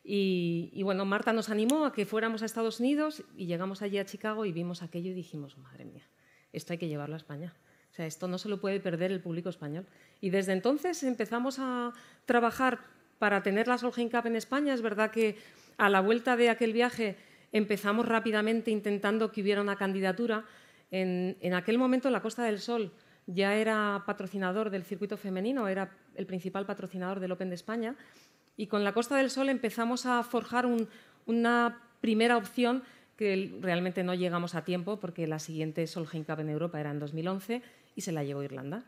y, 0.04 0.70
y, 0.74 0.82
bueno, 0.82 1.06
Marta 1.06 1.32
nos 1.32 1.48
animó 1.48 1.86
a 1.86 1.92
que 1.92 2.04
fuéramos 2.04 2.42
a 2.42 2.46
Estados 2.46 2.78
Unidos 2.78 3.24
y 3.36 3.46
llegamos 3.46 3.80
allí 3.80 3.96
a 3.96 4.04
Chicago 4.04 4.44
y 4.44 4.52
vimos 4.52 4.82
aquello 4.82 5.10
y 5.10 5.14
dijimos, 5.14 5.56
madre 5.56 5.86
mía, 5.86 6.06
esto 6.52 6.74
hay 6.74 6.78
que 6.78 6.88
llevarlo 6.88 7.14
a 7.14 7.16
España. 7.16 7.54
O 7.90 7.96
sea, 7.96 8.06
esto 8.06 8.28
no 8.28 8.38
se 8.38 8.48
lo 8.48 8.60
puede 8.60 8.80
perder 8.80 9.12
el 9.12 9.20
público 9.20 9.48
español. 9.48 9.86
Y 10.20 10.30
desde 10.30 10.52
entonces 10.52 11.02
empezamos 11.04 11.58
a 11.60 11.92
trabajar 12.26 12.80
para 13.20 13.42
tener 13.42 13.68
la 13.68 13.78
Solheim 13.78 14.10
Cup 14.10 14.26
en 14.26 14.36
España. 14.36 14.74
Es 14.74 14.82
verdad 14.82 15.10
que 15.12 15.36
a 15.78 15.88
la 15.88 16.00
vuelta 16.00 16.36
de 16.36 16.50
aquel 16.50 16.72
viaje 16.72 17.16
empezamos 17.52 18.06
rápidamente 18.06 18.72
intentando 18.72 19.30
que 19.30 19.42
hubiera 19.42 19.60
una 19.60 19.76
candidatura. 19.76 20.44
En, 20.90 21.36
en, 21.40 21.54
aquel 21.54 21.78
momento 21.78 22.10
la 22.10 22.20
Costa 22.20 22.42
del 22.42 22.58
Sol 22.58 22.92
ya 23.26 23.54
era 23.54 24.02
patrocinador 24.06 24.70
del 24.70 24.82
circuito 24.82 25.16
femenino, 25.16 25.68
era 25.68 25.96
el 26.16 26.26
principal 26.26 26.66
patrocinador 26.66 27.20
del 27.20 27.32
Open 27.32 27.48
de 27.48 27.54
España. 27.54 27.96
Y 28.56 28.66
con 28.66 28.84
la 28.84 28.92
Costa 28.92 29.16
del 29.16 29.30
Sol 29.30 29.48
empezamos 29.48 30.06
a 30.06 30.22
forjar 30.22 30.66
un, 30.66 30.88
una 31.26 31.80
primera 32.00 32.36
opción 32.36 32.82
que 33.16 33.56
realmente 33.60 34.02
no 34.02 34.14
llegamos 34.14 34.54
a 34.54 34.64
tiempo 34.64 34.98
porque 34.98 35.26
la 35.26 35.38
siguiente 35.38 35.86
Solheim 35.86 36.24
Cup 36.24 36.40
en 36.40 36.50
Europa 36.50 36.80
era 36.80 36.90
en 36.90 36.98
2011 36.98 37.62
y 37.94 38.00
se 38.00 38.12
la 38.12 38.24
llevó 38.24 38.42
Irlanda. 38.42 38.84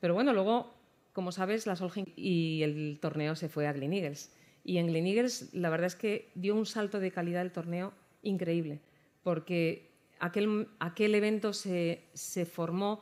Pero 0.00 0.14
bueno, 0.14 0.32
luego 0.32 0.74
como 1.14 1.30
sabes, 1.30 1.66
la 1.66 1.76
Solheim 1.76 2.06
y 2.16 2.62
el 2.62 2.98
torneo 3.00 3.36
se 3.36 3.48
fue 3.48 3.66
a 3.66 3.72
Glen 3.72 3.92
Eagles. 3.92 4.32
Y 4.64 4.78
en 4.78 4.88
Glen 4.88 5.06
Eagles 5.06 5.54
la 5.54 5.70
verdad 5.70 5.86
es 5.86 5.94
que 5.94 6.28
dio 6.34 6.54
un 6.54 6.66
salto 6.66 6.98
de 6.98 7.12
calidad 7.12 7.42
el 7.42 7.52
torneo 7.52 7.92
increíble, 8.22 8.80
porque 9.22 9.90
aquel, 10.18 10.68
aquel 10.80 11.14
evento 11.14 11.52
se, 11.52 12.02
se 12.14 12.44
formó 12.44 13.00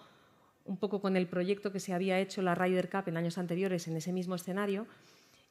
un 0.64 0.76
poco 0.76 1.00
con 1.00 1.16
el 1.16 1.26
proyecto 1.26 1.72
que 1.72 1.80
se 1.80 1.94
había 1.94 2.20
hecho 2.20 2.42
la 2.42 2.54
Ryder 2.54 2.90
Cup 2.90 3.04
en 3.06 3.16
años 3.16 3.38
anteriores 3.38 3.88
en 3.88 3.96
ese 3.96 4.12
mismo 4.12 4.34
escenario 4.34 4.86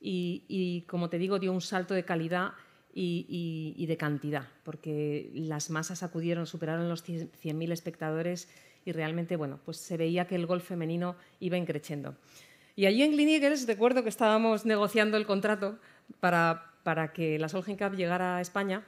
y, 0.01 0.43
y 0.47 0.81
como 0.81 1.09
te 1.09 1.19
digo, 1.19 1.37
dio 1.39 1.53
un 1.53 1.61
salto 1.61 1.93
de 1.93 2.03
calidad 2.03 2.53
y, 2.93 3.25
y, 3.29 3.81
y, 3.81 3.85
de 3.85 3.95
cantidad, 3.95 4.47
porque 4.63 5.31
las 5.33 5.69
masas 5.69 6.03
acudieron, 6.03 6.47
superaron 6.47 6.89
los 6.89 7.05
100.000 7.05 7.71
espectadores 7.71 8.49
y 8.83 8.91
realmente 8.91 9.35
bueno, 9.35 9.59
pues 9.63 9.77
se 9.77 9.95
veía 9.95 10.27
que 10.27 10.35
el 10.35 10.47
golf 10.47 10.67
femenino 10.67 11.15
iba 11.39 11.55
increciendo. 11.55 12.15
Y 12.75 12.85
allí 12.87 13.03
en 13.03 13.11
Glen 13.11 13.29
Eagles 13.29 13.67
recuerdo 13.67 14.03
que 14.03 14.09
estábamos 14.09 14.65
negociando 14.65 15.17
el 15.17 15.25
contrato 15.25 15.77
para, 16.19 16.73
para 16.83 17.13
que 17.13 17.37
la 17.37 17.47
Solheim 17.47 17.77
Cup 17.77 17.95
llegara 17.95 18.37
a 18.37 18.41
España, 18.41 18.85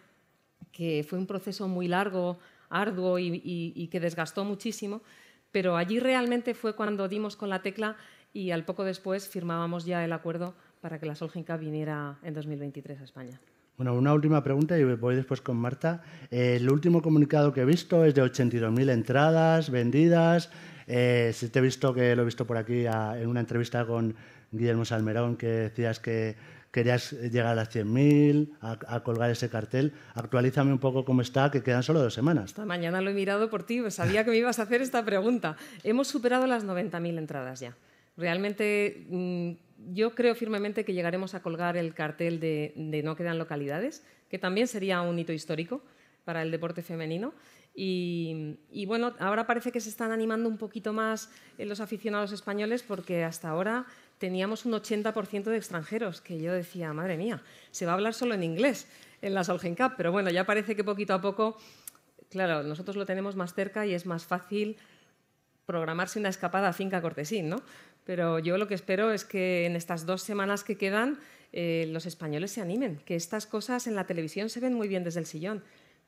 que 0.72 1.06
fue 1.08 1.20
un 1.20 1.28
proceso 1.28 1.68
muy 1.68 1.88
largo, 1.88 2.40
arduo 2.70 3.20
y, 3.20 3.28
y, 3.28 3.74
y, 3.76 3.88
que 3.88 4.00
desgastó 4.00 4.44
muchísimo, 4.44 5.04
pero 5.52 5.78
allí 5.78 6.00
realmente 6.00 6.56
fue 6.56 6.76
cuando 6.76 7.08
dimos 7.08 7.36
con 7.36 7.50
la 7.50 7.62
tecla 7.62 7.96
y 8.34 8.50
al 8.50 8.66
poco 8.66 8.84
después 8.84 9.30
firmábamos 9.30 9.86
ya 9.86 10.04
el 10.04 10.12
acuerdo 10.12 10.56
para 10.84 11.00
que 11.00 11.06
la 11.06 11.16
Solheim 11.16 11.46
Cup 11.46 11.60
viniera 11.60 12.18
en 12.24 12.34
2023 12.34 13.00
a 13.00 13.04
España. 13.06 13.40
Bueno, 13.78 13.96
una 13.96 14.14
última 14.14 14.44
pregunta 14.44 14.78
y 14.78 14.84
voy 14.84 15.16
después 15.16 15.40
con 15.40 15.56
Marta. 15.56 16.04
Eh, 16.30 16.58
el 16.58 16.70
último 16.70 17.02
comunicado 17.02 17.54
que 17.54 17.62
he 17.62 17.66
visto 17.66 18.04
es 18.04 18.14
de 18.14 18.22
82.000 18.22 18.92
entradas 18.92 19.70
vendidas. 19.70 20.52
Eh, 20.86 21.32
sí 21.34 21.48
te 21.48 21.60
he 21.60 21.62
visto 21.62 21.94
que 21.94 22.14
lo 22.18 22.24
he 22.24 22.26
visto 22.26 22.46
por 22.46 22.58
aquí 22.58 22.86
a, 22.86 23.18
en 23.18 23.30
una 23.30 23.40
entrevista 23.40 23.86
con 23.86 24.14
Guillermo 24.52 24.84
Salmerón 24.84 25.38
que 25.38 25.48
decías 25.48 26.02
que 26.02 26.36
querías 26.70 27.14
llegar 27.14 27.54
a 27.54 27.56
las 27.56 27.74
100.000, 27.74 28.58
a, 28.60 28.78
a, 28.88 29.04
colgar 29.04 29.32
ese 29.32 29.50
cartel. 29.50 29.94
Actualízame 30.16 30.74
un 30.74 30.80
poco 30.80 31.06
cómo 31.06 31.22
está, 31.22 31.50
que 31.50 31.64
quedan 31.64 31.82
solo 31.82 32.02
dos 32.02 32.14
semanas. 32.14 32.48
Esta 32.48 32.66
mañana 32.66 33.00
lo 33.00 33.10
he 33.10 33.14
mirado 33.14 33.50
por 33.50 33.64
ti, 33.64 33.80
pues 33.80 33.96
sabía 33.96 34.26
que 34.26 34.32
me 34.32 34.38
ibas 34.38 34.60
a 34.60 34.64
hacer 34.64 34.82
esta 34.82 35.06
pregunta. 35.06 35.56
Hemos 35.86 36.10
superado 36.10 36.46
las 36.46 36.66
90.000 36.66 37.18
entradas 37.20 37.62
ya. 37.62 37.78
Realmente 38.18 39.08
mmm, 39.10 39.52
yo 39.92 40.16
creo 40.16 40.36
firmemente 40.36 40.86
que 40.86 40.94
llegaremos 40.94 41.34
a 41.34 41.42
colgar 41.42 41.78
el 41.78 41.94
cartel 41.94 42.40
de, 42.40 42.74
de 42.76 43.04
no 43.04 43.16
quedan 43.16 43.38
localidades, 43.38 44.04
que 44.30 44.40
también 44.40 44.68
sería 44.68 45.02
un 45.02 45.18
hito 45.20 45.34
histórico 45.34 45.82
para 46.26 46.42
el 46.42 46.52
deporte 46.52 46.82
femenino. 46.82 47.34
Y, 47.76 48.58
y, 48.72 48.86
bueno, 48.86 49.16
ahora 49.20 49.48
parece 49.48 49.72
que 49.72 49.82
se 49.82 49.90
están 49.90 50.12
animando 50.12 50.48
un 50.48 50.58
poquito 50.58 50.94
más 50.94 51.32
los 51.58 51.80
aficionados 51.80 52.32
españoles 52.32 52.84
porque 52.84 53.24
hasta 53.24 53.50
ahora 53.50 53.86
teníamos 54.20 54.66
un 54.66 54.74
80% 54.74 55.44
de 55.44 55.58
extranjeros, 55.58 56.22
que 56.22 56.40
yo 56.40 56.54
decía, 56.54 56.94
madre 56.94 57.18
mía, 57.18 57.42
se 57.72 57.86
va 57.86 57.94
a 57.94 57.96
hablar 57.96 58.14
solo 58.14 58.36
en 58.36 58.44
inglés 58.44 58.88
en 59.22 59.34
la 59.34 59.44
Solheim 59.44 59.76
Cup, 59.76 59.94
pero 59.98 60.12
bueno, 60.12 60.30
ya 60.30 60.46
parece 60.46 60.76
que 60.76 60.84
poquito 60.84 61.14
a 61.14 61.22
poco, 61.22 61.58
claro, 62.30 62.62
nosotros 62.64 62.96
lo 62.96 63.06
tenemos 63.06 63.36
más 63.36 63.54
cerca 63.54 63.86
y 63.86 63.94
es 63.94 64.06
más 64.06 64.26
fácil 64.26 64.78
programarse 65.66 66.20
una 66.20 66.30
escapada 66.30 66.70
a 66.70 66.74
Finca 66.74 67.02
Cortesín, 67.02 67.50
¿no? 67.50 67.64
Pero 68.06 68.40
yo 68.40 68.58
lo 68.58 68.68
que 68.68 68.74
espero 68.74 69.12
es 69.12 69.24
que 69.24 69.66
en 69.66 69.76
estas 69.76 70.06
dos 70.06 70.22
semanas 70.22 70.64
que 70.64 70.78
quedan 70.78 71.20
eh, 71.54 71.88
los 71.92 72.06
españoles 72.06 72.52
se 72.52 72.62
animen, 72.62 73.00
que 73.06 73.16
estas 73.16 73.46
cosas 73.46 73.88
en 73.88 73.96
la 73.96 74.06
televisión 74.06 74.50
se 74.50 74.60
ven 74.60 74.74
muy 74.74 74.88
bien 74.88 75.04
desde 75.04 75.20
el 75.20 75.26
sillón, 75.26 75.64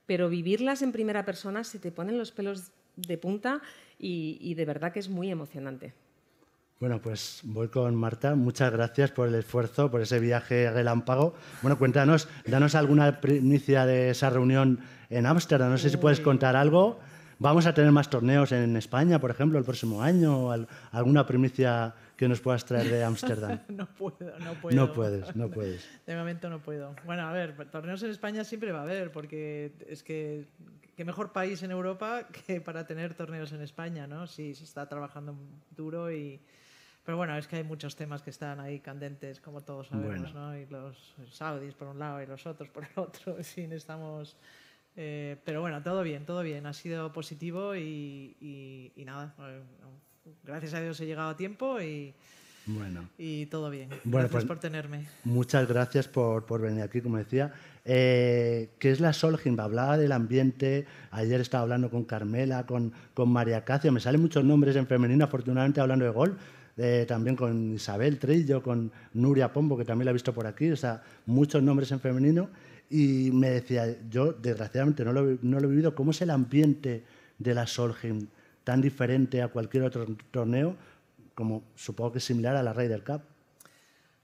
pero 0.05 0.29
vivirlas 0.29 0.81
en 0.81 0.91
primera 0.91 1.23
persona 1.23 1.63
se 1.63 1.79
te 1.79 1.91
ponen 1.91 2.17
los 2.17 2.31
pelos 2.31 2.71
de 2.95 3.17
punta 3.17 3.61
y, 3.99 4.53
de 4.55 4.65
verdad 4.65 4.91
que 4.91 4.99
es 4.99 5.09
muy 5.09 5.29
emocionante. 5.29 5.93
Bueno, 6.79 6.99
pues 7.01 7.39
voy 7.43 7.69
con 7.69 7.95
Marta. 7.95 8.35
Muchas 8.35 8.71
gracias 8.71 9.11
por 9.11 9.27
el 9.27 9.35
esfuerzo, 9.35 9.89
por 9.89 10.01
ese 10.01 10.19
viaje 10.19 10.69
relámpago. 10.69 11.33
Bueno, 11.61 11.77
cuéntanos, 11.77 12.27
danos 12.45 12.75
alguna 12.75 13.21
primicia 13.21 13.85
de 13.85 14.09
esa 14.09 14.29
reunión 14.29 14.79
en 15.09 15.25
Ámsterdam. 15.25 15.71
No 15.71 15.77
sé 15.77 15.89
si 15.89 15.97
puedes 15.97 16.19
contar 16.19 16.55
algo. 16.55 16.99
¿Vamos 17.37 17.65
a 17.65 17.73
tener 17.73 17.91
más 17.91 18.09
torneos 18.09 18.51
en 18.51 18.77
España, 18.77 19.19
por 19.19 19.29
ejemplo, 19.29 19.59
el 19.59 19.65
próximo 19.65 20.01
año? 20.01 20.51
¿Alguna 20.91 21.25
primicia 21.25 21.93
que 22.15 22.29
nos 22.29 22.39
puedas 22.39 22.63
traer 22.63 22.89
de 22.89 23.03
Ámsterdam? 23.03 23.59
no 23.67 23.87
puedo, 23.87 24.39
no 24.39 24.53
puedo. 24.53 24.75
No 24.75 24.93
puedes, 24.93 25.35
no 25.35 25.49
puedes. 25.49 25.87
De 26.05 26.15
momento 26.15 26.49
no 26.49 26.59
puedo. 26.59 26.95
Bueno, 27.05 27.27
a 27.27 27.33
ver, 27.33 27.53
torneos 27.69 28.01
en 28.03 28.11
España 28.11 28.43
siempre 28.43 28.71
va 28.71 28.79
a 28.79 28.83
haber, 28.83 29.11
porque 29.11 29.73
es 29.87 30.01
que 30.01 30.47
qué 30.95 31.03
mejor 31.03 31.33
país 31.33 31.61
en 31.63 31.71
Europa 31.71 32.27
que 32.45 32.61
para 32.61 32.87
tener 32.87 33.13
torneos 33.13 33.51
en 33.51 33.61
España, 33.61 34.07
¿no? 34.07 34.27
Sí, 34.27 34.55
se 34.55 34.63
está 34.63 34.87
trabajando 34.87 35.35
duro 35.75 36.11
y... 36.11 36.39
Pero 37.03 37.17
bueno, 37.17 37.37
es 37.37 37.47
que 37.47 37.57
hay 37.57 37.63
muchos 37.63 37.95
temas 37.95 38.23
que 38.23 38.31
están 38.31 38.59
ahí 38.59 38.79
candentes, 38.79 39.39
como 39.39 39.61
todos 39.61 39.89
sabemos, 39.89 40.33
¿no? 40.33 40.57
Y 40.57 40.65
los 40.65 41.13
saudis 41.29 41.75
por 41.75 41.89
un 41.89 41.99
lado 41.99 42.19
y 42.23 42.25
los 42.25 42.47
otros 42.47 42.69
por 42.69 42.83
el 42.83 42.89
otro. 42.95 43.35
En 43.37 43.43
fin, 43.43 43.71
estamos 43.73 44.35
eh, 44.97 45.37
pero 45.43 45.61
bueno, 45.61 45.81
todo 45.83 46.03
bien, 46.03 46.25
todo 46.25 46.41
bien. 46.41 46.65
Ha 46.65 46.73
sido 46.73 47.11
positivo 47.11 47.75
y, 47.75 48.91
nada. 49.05 49.33
Eh, 49.39 49.61
gracias 50.43 50.73
a 50.73 50.81
Dios 50.81 50.99
he 51.01 51.05
llegado 51.05 51.29
a 51.29 51.37
tiempo 51.37 51.81
y, 51.81 52.13
bueno. 52.65 53.09
y 53.17 53.45
todo 53.47 53.69
bien. 53.69 53.89
gracias 54.05 54.31
pues 54.31 54.45
por 54.45 54.59
tenerme. 54.59 55.05
Muchas 55.25 55.67
gracias 55.67 56.07
por, 56.07 56.45
por 56.45 56.61
venir 56.61 56.83
aquí, 56.83 57.01
como 57.01 57.17
decía. 57.17 57.53
Eh, 57.83 58.69
¿Qué 58.79 58.91
es 58.91 58.99
la 59.01 59.11
Solheim? 59.11 59.59
Hablaba 59.59 59.97
del 59.97 60.13
ambiente. 60.13 60.85
Ayer 61.11 61.41
estaba 61.41 61.63
hablando 61.63 61.89
con 61.89 62.05
Carmela, 62.05 62.65
con, 62.65 62.93
con 63.13 63.29
María 63.29 63.65
Cacio. 63.65 63.91
Me 63.91 63.99
salen 63.99 64.21
muchos 64.21 64.45
nombres 64.45 64.75
en 64.77 64.87
femenino, 64.87 65.25
afortunadamente 65.25 65.81
hablando 65.81 66.05
de 66.05 66.11
gol. 66.11 66.37
también 67.05 67.35
con 67.35 67.73
Isabel 67.73 68.17
Trillo, 68.17 68.63
con 68.63 68.91
Nuria 69.13 69.51
Pombo, 69.51 69.77
que 69.77 69.83
también 69.83 70.05
la 70.05 70.11
he 70.11 70.13
visto 70.13 70.33
por 70.33 70.47
aquí. 70.47 70.71
O 70.71 70.77
sea, 70.77 71.03
muchos 71.25 71.61
nombres 71.61 71.91
en 71.91 71.99
femenino. 71.99 72.49
Y 72.97 73.29
me 73.33 73.49
decía, 73.49 73.93
yo 74.09 74.31
desgraciadamente 74.31 75.03
no 75.03 75.11
lo, 75.11 75.37
no 75.41 75.59
lo 75.59 75.67
he 75.67 75.69
vivido, 75.69 75.93
¿cómo 75.93 76.11
es 76.11 76.21
el 76.21 76.29
ambiente 76.29 77.03
de 77.37 77.53
la 77.53 77.67
Solheim 77.67 78.25
tan 78.63 78.79
diferente 78.79 79.41
a 79.41 79.49
cualquier 79.49 79.83
otro 79.83 80.05
torneo, 80.31 80.77
como 81.33 81.61
supongo 81.75 82.13
que 82.13 82.17
es 82.19 82.23
similar 82.23 82.55
a 82.55 82.63
la 82.63 82.71
Ryder 82.71 83.03
Cup? 83.03 83.21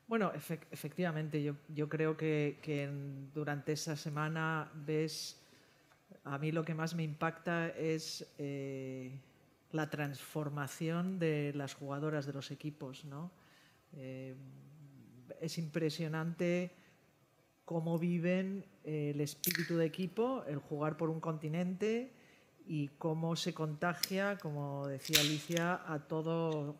Bueno, 0.07 0.31
efectivamente, 0.71 1.43
yo, 1.43 1.55
yo 1.75 1.89
creo 1.89 2.15
que, 2.15 2.59
que 2.61 2.89
durante 3.33 3.73
esa 3.73 3.97
semana 3.97 4.71
ves, 4.73 5.37
a 6.23 6.37
mí 6.37 6.53
lo 6.53 6.63
que 6.63 6.73
más 6.73 6.95
me 6.95 7.03
impacta 7.03 7.67
es 7.71 8.25
eh, 8.37 9.11
la 9.73 9.89
transformación 9.89 11.19
de 11.19 11.51
las 11.57 11.73
jugadoras 11.73 12.25
de 12.25 12.31
los 12.31 12.51
equipos, 12.51 13.03
¿no? 13.03 13.31
Eh, 13.97 14.33
es 15.41 15.57
impresionante 15.57 16.71
cómo 17.65 17.97
viven 17.97 18.65
eh, 18.83 19.11
el 19.13 19.21
espíritu 19.21 19.77
de 19.77 19.85
equipo, 19.85 20.43
el 20.47 20.57
jugar 20.57 20.97
por 20.97 21.09
un 21.09 21.19
continente 21.19 22.11
y 22.67 22.89
cómo 22.97 23.35
se 23.35 23.53
contagia, 23.53 24.37
como 24.37 24.87
decía 24.87 25.21
Alicia, 25.21 25.81
a 25.85 25.99
todo, 25.99 26.75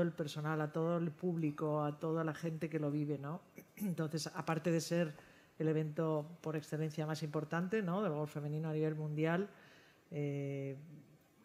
el 0.00 0.12
personal, 0.12 0.60
a 0.60 0.72
todo 0.72 0.98
el 0.98 1.10
público, 1.10 1.84
a 1.84 1.98
toda 1.98 2.24
la 2.24 2.34
gente 2.34 2.68
que 2.68 2.78
lo 2.78 2.90
vive. 2.90 3.18
¿no? 3.18 3.40
Entonces, 3.76 4.28
aparte 4.34 4.70
de 4.70 4.80
ser 4.80 5.14
el 5.58 5.68
evento 5.68 6.38
por 6.40 6.56
excelencia 6.56 7.06
más 7.06 7.22
importante 7.22 7.82
del 7.82 8.12
golf 8.12 8.32
femenino 8.32 8.68
a 8.68 8.72
nivel 8.72 8.94
mundial, 8.94 9.48
eh, 10.10 10.76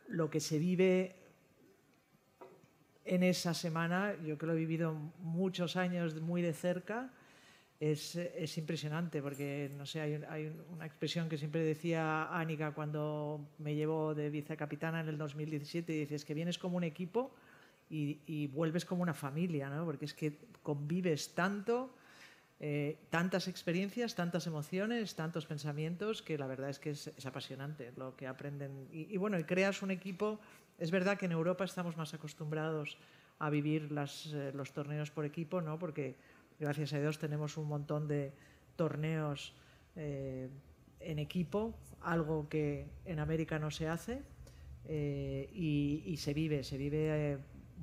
lo 0.07 0.29
que 0.29 0.39
se 0.39 0.59
vive 0.59 1.15
en 3.05 3.23
esa 3.23 3.53
semana, 3.53 4.15
yo 4.23 4.37
que 4.37 4.45
lo 4.45 4.53
he 4.53 4.57
vivido 4.57 4.93
muchos 5.19 5.75
años 5.75 6.21
muy 6.21 6.41
de 6.41 6.53
cerca, 6.53 7.11
es, 7.81 8.15
es, 8.15 8.59
impresionante 8.59 9.23
porque, 9.23 9.71
no 9.75 9.87
sé, 9.87 10.01
hay, 10.01 10.21
hay, 10.29 10.53
una 10.71 10.85
expresión 10.85 11.27
que 11.27 11.35
siempre 11.35 11.63
decía 11.63 12.25
Ánica 12.31 12.75
cuando 12.75 13.49
me 13.57 13.73
llevó 13.73 14.13
de 14.13 14.29
vicecapitana 14.29 15.01
en 15.01 15.07
el 15.07 15.17
2017 15.17 15.91
y 15.91 15.99
dices 16.01 16.23
que 16.23 16.35
vienes 16.35 16.59
como 16.59 16.77
un 16.77 16.83
equipo 16.83 17.33
y, 17.89 18.19
y 18.27 18.45
vuelves 18.45 18.85
como 18.85 19.01
una 19.01 19.15
familia, 19.15 19.67
¿no? 19.67 19.83
porque 19.83 20.05
es 20.05 20.13
que 20.13 20.37
convives 20.61 21.33
tanto, 21.33 21.95
eh, 22.59 22.99
tantas 23.09 23.47
experiencias, 23.47 24.13
tantas 24.13 24.45
emociones, 24.45 25.15
tantos 25.15 25.47
pensamientos 25.47 26.21
que 26.21 26.37
la 26.37 26.45
verdad 26.45 26.69
es 26.69 26.77
que 26.77 26.91
es, 26.91 27.25
apasionante 27.25 27.93
lo 27.97 28.15
que 28.15 28.27
aprenden. 28.27 28.89
Y, 28.93 29.11
y, 29.11 29.17
bueno, 29.17 29.39
y 29.39 29.43
creas 29.43 29.81
un 29.81 29.89
equipo, 29.89 30.39
es 30.77 30.91
verdad 30.91 31.17
que 31.17 31.25
en 31.25 31.31
Europa 31.31 31.65
estamos 31.65 31.97
más 31.97 32.13
acostumbrados 32.13 32.99
a 33.39 33.49
vivir 33.49 33.91
las, 33.91 34.27
eh, 34.27 34.51
los 34.53 34.71
torneos 34.71 35.09
por 35.09 35.25
equipo, 35.25 35.61
¿no? 35.61 35.79
porque 35.79 36.15
gracias 36.61 36.93
a 36.93 36.99
Dios 36.99 37.17
tenemos 37.17 37.57
un 37.57 37.67
montón 37.67 38.07
de 38.07 38.31
torneos 38.75 39.53
eh, 39.95 40.47
en 40.99 41.19
equipo, 41.19 41.73
algo 42.03 42.47
que 42.47 42.85
en 43.05 43.19
América 43.19 43.57
no 43.57 43.71
se 43.71 43.87
hace 43.87 44.21
eh, 44.87 45.49
y, 45.53 46.15
se 46.17 46.33
vive, 46.33 46.63
se 46.63 46.77
vive. 46.77 47.33
Eh, 47.33 47.37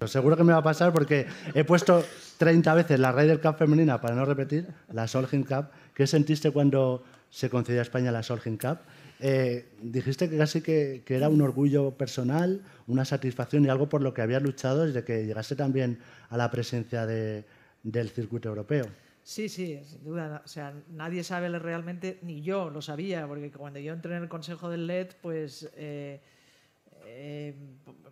seguro 0.07 0.37
que 0.37 0.45
me 0.45 0.53
va 0.53 0.61
a 0.61 0.63
pasar 0.63 0.93
porque 0.93 1.27
he 1.55 1.65
puesto 1.65 2.05
30 2.39 2.75
veces 2.75 3.01
la 3.01 3.11
Ryder 3.11 3.41
Cup 3.41 3.57
femenina, 3.57 4.01
para 4.01 4.15
no 4.15 4.25
repetir, 4.25 4.69
la 4.93 5.09
Solheim 5.09 5.43
Cup. 5.43 5.67
¿Qué 5.93 6.07
sentiste 6.07 6.53
cuando 6.53 7.03
se 7.29 7.51
concedió 7.51 7.81
a 7.81 7.83
España 7.83 8.13
la 8.13 8.23
Solheim 8.23 8.57
Cup? 8.57 8.79
dijiste 9.83 10.31
que 10.31 10.39
casi 10.39 10.61
que, 10.61 11.03
que, 11.05 11.17
era 11.17 11.29
un 11.29 11.43
orgullo 11.43 11.91
personal, 11.91 12.63
una 12.87 13.05
satisfacción 13.05 13.65
y 13.65 13.69
algo 13.69 13.89
por 13.89 14.01
lo 14.01 14.15
que 14.15 14.23
habías 14.23 14.41
luchado 14.41 14.87
desde 14.87 15.03
que 15.03 15.27
llegaste 15.27 15.57
también 15.57 15.99
a 16.31 16.37
la 16.37 16.53
presencia 16.53 17.05
de, 17.05 17.45
del 17.91 18.11
circuito 18.11 18.49
europeo. 18.49 18.87
Sí, 19.23 19.49
sí, 19.49 19.79
sin 19.85 20.05
duda. 20.05 20.43
O 20.45 20.49
sea, 20.49 20.75
nadie 20.91 21.23
sabe 21.23 21.49
realmente, 21.59 22.19
ni 22.23 22.43
yo 22.43 22.71
lo 22.71 22.81
sabía, 22.81 23.27
porque 23.27 23.51
cuando 23.51 23.79
yo 23.79 23.93
entré 23.93 24.17
en 24.17 24.23
el 24.23 24.29
consejo 24.29 24.71
del 24.71 24.87
LED, 24.87 25.09
pues 25.21 25.71
eh, 25.77 26.21
eh, 27.05 27.55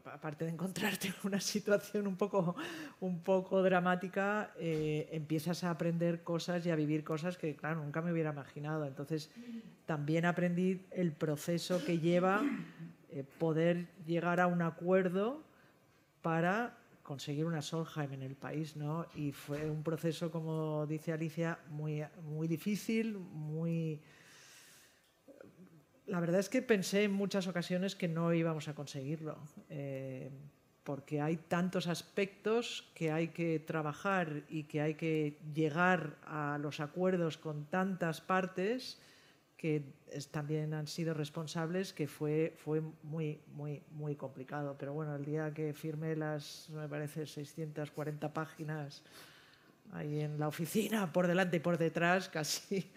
aparte 0.04 0.44
de 0.44 0.50
encontrarte 0.50 1.08
en 1.08 1.14
una 1.24 1.40
situación 1.54 2.06
un 2.06 2.16
poco, 2.16 2.56
un 3.00 3.20
poco 3.20 3.62
dramática, 3.62 4.52
eh, 4.58 5.08
empiezas 5.12 5.64
a 5.64 5.70
aprender 5.70 6.22
cosas 6.22 6.66
y 6.66 6.70
a 6.70 6.76
vivir 6.76 7.02
cosas 7.02 7.38
que, 7.38 7.56
claro, 7.56 7.82
nunca 7.82 8.02
me 8.02 8.12
hubiera 8.12 8.32
imaginado. 8.32 8.84
Entonces, 8.84 9.30
también 9.86 10.26
aprendí 10.26 10.82
el 10.90 11.12
proceso 11.12 11.82
que 11.84 11.98
lleva 11.98 12.42
poder 13.38 13.86
llegar 14.04 14.40
a 14.40 14.46
un 14.46 14.60
acuerdo 14.60 15.42
para 16.20 16.76
conseguir 17.06 17.46
una 17.46 17.62
Solheim 17.62 18.14
en 18.14 18.22
el 18.22 18.34
país, 18.34 18.74
¿no? 18.74 19.06
Y 19.14 19.30
fue 19.30 19.70
un 19.70 19.84
proceso, 19.84 20.28
como 20.28 20.84
dice 20.86 21.12
Alicia, 21.12 21.56
muy, 21.70 22.02
muy 22.24 22.48
difícil, 22.48 23.16
muy... 23.16 24.02
La 26.06 26.18
verdad 26.18 26.40
es 26.40 26.48
que 26.48 26.62
pensé 26.62 27.04
en 27.04 27.12
muchas 27.12 27.46
ocasiones 27.46 27.94
que 27.94 28.08
no 28.08 28.34
íbamos 28.34 28.66
a 28.66 28.74
conseguirlo, 28.74 29.38
eh, 29.70 30.32
porque 30.82 31.20
hay 31.20 31.36
tantos 31.36 31.86
aspectos 31.86 32.90
que 32.92 33.12
hay 33.12 33.28
que 33.28 33.60
trabajar 33.60 34.42
y 34.48 34.64
que 34.64 34.80
hay 34.80 34.94
que 34.94 35.38
llegar 35.54 36.16
a 36.26 36.58
los 36.60 36.80
acuerdos 36.80 37.38
con 37.38 37.66
tantas 37.66 38.20
partes 38.20 39.00
que 39.56 39.82
también 40.30 40.74
han 40.74 40.86
sido 40.86 41.14
responsables, 41.14 41.92
que 41.92 42.06
fue, 42.06 42.54
fue 42.56 42.82
muy, 43.02 43.40
muy, 43.54 43.82
muy 43.90 44.14
complicado. 44.14 44.76
Pero 44.78 44.92
bueno, 44.92 45.16
el 45.16 45.24
día 45.24 45.52
que 45.52 45.72
firmé 45.72 46.14
las, 46.14 46.68
me 46.70 46.88
parece, 46.88 47.26
640 47.26 48.32
páginas 48.32 49.02
ahí 49.92 50.20
en 50.20 50.38
la 50.38 50.48
oficina, 50.48 51.12
por 51.12 51.26
delante 51.26 51.56
y 51.56 51.60
por 51.60 51.78
detrás, 51.78 52.28
casi 52.32 52.92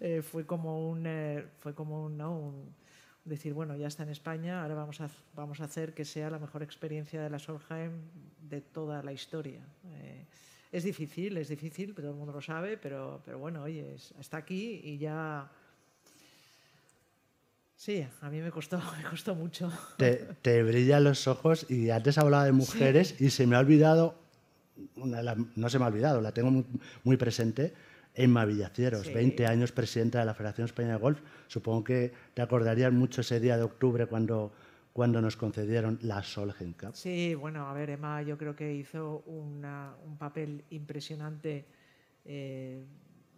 eh, 0.00 0.22
fue 0.22 0.44
como 0.44 0.90
un, 0.90 1.06
eh, 1.06 1.46
fue 1.60 1.74
como 1.74 2.04
un, 2.04 2.18
¿no? 2.18 2.36
un, 2.38 2.74
decir, 3.24 3.54
bueno, 3.54 3.76
ya 3.76 3.86
está 3.86 4.02
en 4.02 4.10
España, 4.10 4.62
ahora 4.62 4.74
vamos 4.74 5.00
a, 5.00 5.08
vamos 5.34 5.60
a 5.60 5.64
hacer 5.64 5.94
que 5.94 6.04
sea 6.04 6.28
la 6.28 6.38
mejor 6.38 6.62
experiencia 6.62 7.22
de 7.22 7.30
la 7.30 7.38
Solheim 7.38 7.92
de 8.40 8.60
toda 8.60 9.02
la 9.02 9.12
historia. 9.12 9.60
Eh, 9.86 10.26
es 10.72 10.84
difícil, 10.84 11.36
es 11.36 11.48
difícil, 11.48 11.94
todo 11.94 12.10
el 12.10 12.16
mundo 12.16 12.32
lo 12.32 12.40
sabe, 12.40 12.76
pero, 12.76 13.22
pero 13.24 13.38
bueno, 13.38 13.62
oye, 13.62 13.94
está 14.18 14.38
aquí 14.38 14.80
y 14.82 14.98
ya 14.98 15.50
Sí, 17.84 18.06
a 18.20 18.30
mí 18.30 18.40
me 18.40 18.52
costó, 18.52 18.78
me 19.02 19.10
costó 19.10 19.34
mucho. 19.34 19.68
Te, 19.96 20.14
te 20.40 20.62
brillan 20.62 21.02
los 21.02 21.26
ojos 21.26 21.68
y 21.68 21.90
antes 21.90 22.16
hablaba 22.16 22.44
de 22.44 22.52
mujeres 22.52 23.20
y 23.20 23.30
se 23.30 23.44
me 23.44 23.56
ha 23.56 23.58
olvidado, 23.58 24.14
una, 24.94 25.20
la- 25.20 25.36
no 25.56 25.68
se 25.68 25.80
me 25.80 25.84
ha 25.86 25.88
olvidado, 25.88 26.20
la 26.20 26.30
tengo 26.30 26.52
muy, 26.52 26.64
muy 27.02 27.16
presente, 27.16 27.74
Emma 28.14 28.44
Villacieros, 28.44 29.08
Sí. 29.08 29.12
20 29.12 29.48
años 29.48 29.72
presidenta 29.72 30.20
de 30.20 30.26
la 30.26 30.34
Federación 30.34 30.66
Española 30.66 30.94
de 30.94 31.00
Golf. 31.00 31.20
Supongo 31.48 31.82
que 31.82 32.12
te 32.34 32.42
acordarías 32.42 32.92
mucho 32.92 33.22
ese 33.22 33.40
día 33.40 33.56
de 33.56 33.64
octubre 33.64 34.06
cuando, 34.06 34.52
cuando 34.92 35.20
nos 35.20 35.34
concedieron 35.36 35.98
la 36.02 36.22
Solheim 36.22 36.74
Cup. 36.74 36.90
Sí, 36.94 37.34
bueno, 37.34 37.66
a 37.68 37.72
ver, 37.74 37.90
Emma 37.90 38.22
yo 38.22 38.38
creo 38.38 38.54
que 38.54 38.72
hizo 38.72 39.24
una- 39.26 39.96
un 40.06 40.16
papel 40.18 40.62
impresionante 40.70 41.64
eh, 42.24 42.84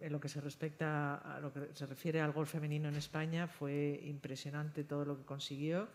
en 0.05 0.11
lo 0.11 0.19
que 0.19 0.29
se 0.29 0.39
respecta 0.39 1.15
a 1.15 1.39
lo 1.39 1.51
que 1.51 1.69
se 1.73 1.85
refiere 1.87 2.21
al 2.21 2.31
golf 2.31 2.51
femenino 2.51 2.87
en 2.89 2.95
España. 2.95 3.47
Fue 3.47 3.99
impresionante 4.03 4.83
todo 4.83 5.03
lo 5.03 5.17
que 5.17 5.23
consiguió 5.25 5.87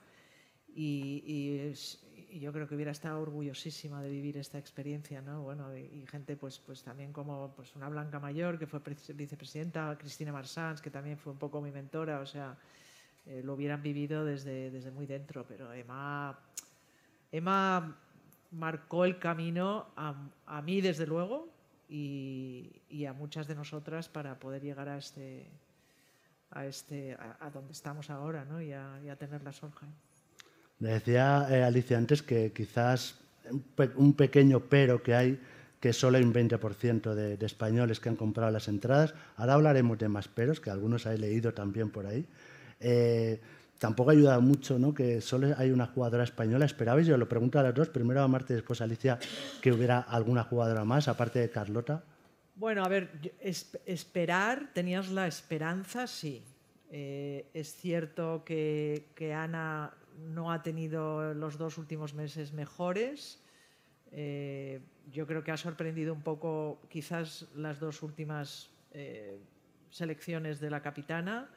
y, 0.75 1.23
y 1.26 1.59
es- 1.71 2.05
y 2.33 2.38
yo 2.38 2.52
creo 2.52 2.69
que 2.69 2.75
hubiera 2.76 2.93
estado 2.93 3.21
orgullosísima 3.21 4.02
de 4.02 4.09
vivir 4.11 4.37
esta 4.37 4.57
experiencia, 4.59 5.21
¿no? 5.21 5.43
Bueno, 5.43 5.76
y, 5.76 5.81
y 5.81 6.07
gente 6.07 6.37
pues, 6.37 6.59
pues 6.61 6.83
también 6.83 7.12
como 7.12 7.52
pues 7.57 7.75
una 7.75 7.88
Blanca 7.88 8.21
Mayor, 8.21 8.59
que 8.59 8.67
fue 8.69 8.81
pre- 8.81 8.97
vicepresidenta, 9.14 9.97
Cristina 9.99 10.33
Marsans, 10.33 10.81
que 10.81 10.90
también 10.90 11.17
fue 11.19 11.33
un 11.33 11.38
poco 11.38 11.61
mi 11.61 11.71
mentora, 11.73 12.21
o 12.21 12.26
sea, 12.26 12.57
eh, 13.26 13.43
lo 13.45 13.55
hubieran 13.55 13.83
vivido 13.83 14.25
desde, 14.25 14.71
desde 14.71 14.90
muy 14.93 15.07
dentro, 15.07 15.45
pero 15.47 15.73
Emma, 15.73 16.38
Emma 17.33 17.97
marcó 18.52 19.05
el 19.05 19.19
camino 19.19 19.87
a, 19.97 20.14
a 20.47 20.62
mí, 20.62 20.81
desde 20.81 21.07
luego, 21.07 21.49
y, 21.91 22.71
y 22.89 23.05
a 23.05 23.13
muchas 23.13 23.49
de 23.49 23.57
nosotras 23.57 24.09
para 24.09 24.39
poder 24.39 24.63
llegar 24.63 24.89
a 24.89 24.97
este 24.97 25.51
a 26.53 26.65
este 26.67 27.15
a, 27.15 27.37
a 27.41 27.51
donde 27.51 27.73
estamos 27.73 28.11
ahora, 28.11 28.45
¿no? 28.45 28.63
Y 28.63 28.73
a, 28.73 29.01
y 29.05 29.09
a 29.09 29.17
tener 29.17 29.43
la. 29.43 29.53
Le 30.79 30.89
decía 30.89 31.47
eh, 31.51 31.63
Alicia 31.63 31.99
antes 31.99 32.23
que 32.23 32.53
quizás 32.53 33.17
un 33.97 34.15
pequeño 34.15 34.61
pero 34.61 35.03
que 35.03 35.15
hay, 35.15 35.41
que 35.81 35.93
solo 35.93 36.19
hay 36.19 36.25
un 36.25 36.33
20% 36.33 37.15
de, 37.15 37.37
de 37.37 37.47
españoles 37.47 38.01
que 38.01 38.09
han 38.09 38.17
comprado 38.17 38.51
las 38.51 38.69
entradas. 38.69 39.15
Ahora 39.37 39.55
hablaremos 39.55 39.99
de 39.99 40.09
más 40.09 40.29
peros, 40.29 40.61
que 40.61 40.71
algunos 40.71 41.07
he 41.07 41.19
leído 41.19 41.53
también 41.53 41.91
por 41.91 42.07
ahí. 42.07 42.25
Eh, 42.81 43.41
tampoco 43.81 44.11
ha 44.11 44.13
ayudado 44.13 44.41
mucho 44.43 44.79
¿no? 44.79 44.95
que 44.95 45.21
solo 45.21 45.55
hay 45.57 45.73
una 45.73 45.87
jugadora 45.87 46.23
española. 46.23 46.67
¿Esperabais? 46.67 47.07
Yo 47.07 47.17
lo 47.17 47.29
pregunto 47.29 47.59
a 47.59 47.65
las 47.65 47.75
dos, 47.75 47.89
primero 47.89 48.23
a 48.23 48.29
Marta 48.29 48.53
y 48.53 48.57
después 48.57 48.81
a 48.81 48.85
Alicia, 48.85 49.19
que 49.61 49.73
hubiera 49.73 49.99
alguna 50.01 50.45
jugadora 50.45 50.85
más, 50.85 51.09
aparte 51.09 51.41
de 51.41 51.51
Carlota. 51.51 52.05
Bueno, 52.55 52.85
a 52.85 52.89
ver, 52.89 53.11
esperar, 53.41 54.71
tenías 54.75 55.11
la 55.11 55.27
esperanza, 55.27 56.07
sí. 56.07 56.45
Eh, 56.93 57.51
es 57.55 57.75
cierto 57.75 58.45
que, 58.45 59.13
que 59.15 59.33
Ana 59.33 59.95
no 60.19 60.53
ha 60.53 60.63
tenido 60.63 61.33
los 61.33 61.57
dos 61.57 61.79
últimos 61.79 62.13
meses 62.13 62.53
mejores. 62.53 63.43
Eh, 64.13 64.81
yo 65.11 65.27
creo 65.27 65.43
que 65.43 65.53
ha 65.53 65.57
sorprendido 65.57 66.13
un 66.13 66.23
poco 66.23 66.83
quizás 66.91 67.47
las 67.55 67.81
dos 67.81 68.03
últimas 68.03 68.71
eh, 68.93 69.39
selecciones 69.89 70.61
de 70.61 70.71
la 70.71 70.83
capitana, 70.83 71.49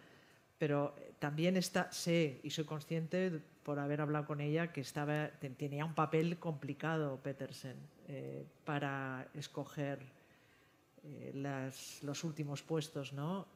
pero 0.57 0.95
eh, 0.97 1.13
también 1.19 1.57
está, 1.57 1.91
sé 1.91 2.39
y 2.43 2.49
soy 2.49 2.65
consciente 2.65 3.41
por 3.63 3.79
haber 3.79 4.01
hablado 4.01 4.25
con 4.25 4.41
ella 4.41 4.71
que 4.73 4.81
estaba, 4.81 5.29
te- 5.39 5.49
tenía 5.49 5.85
un 5.85 5.93
papel 5.95 6.37
complicado 6.37 7.17
Petersen 7.21 7.77
eh, 8.07 8.45
para 8.65 9.27
escoger 9.33 9.99
eh, 11.05 11.31
los 12.03 12.23
últimos 12.23 12.61
puestos, 12.61 13.13
¿no? 13.13 13.47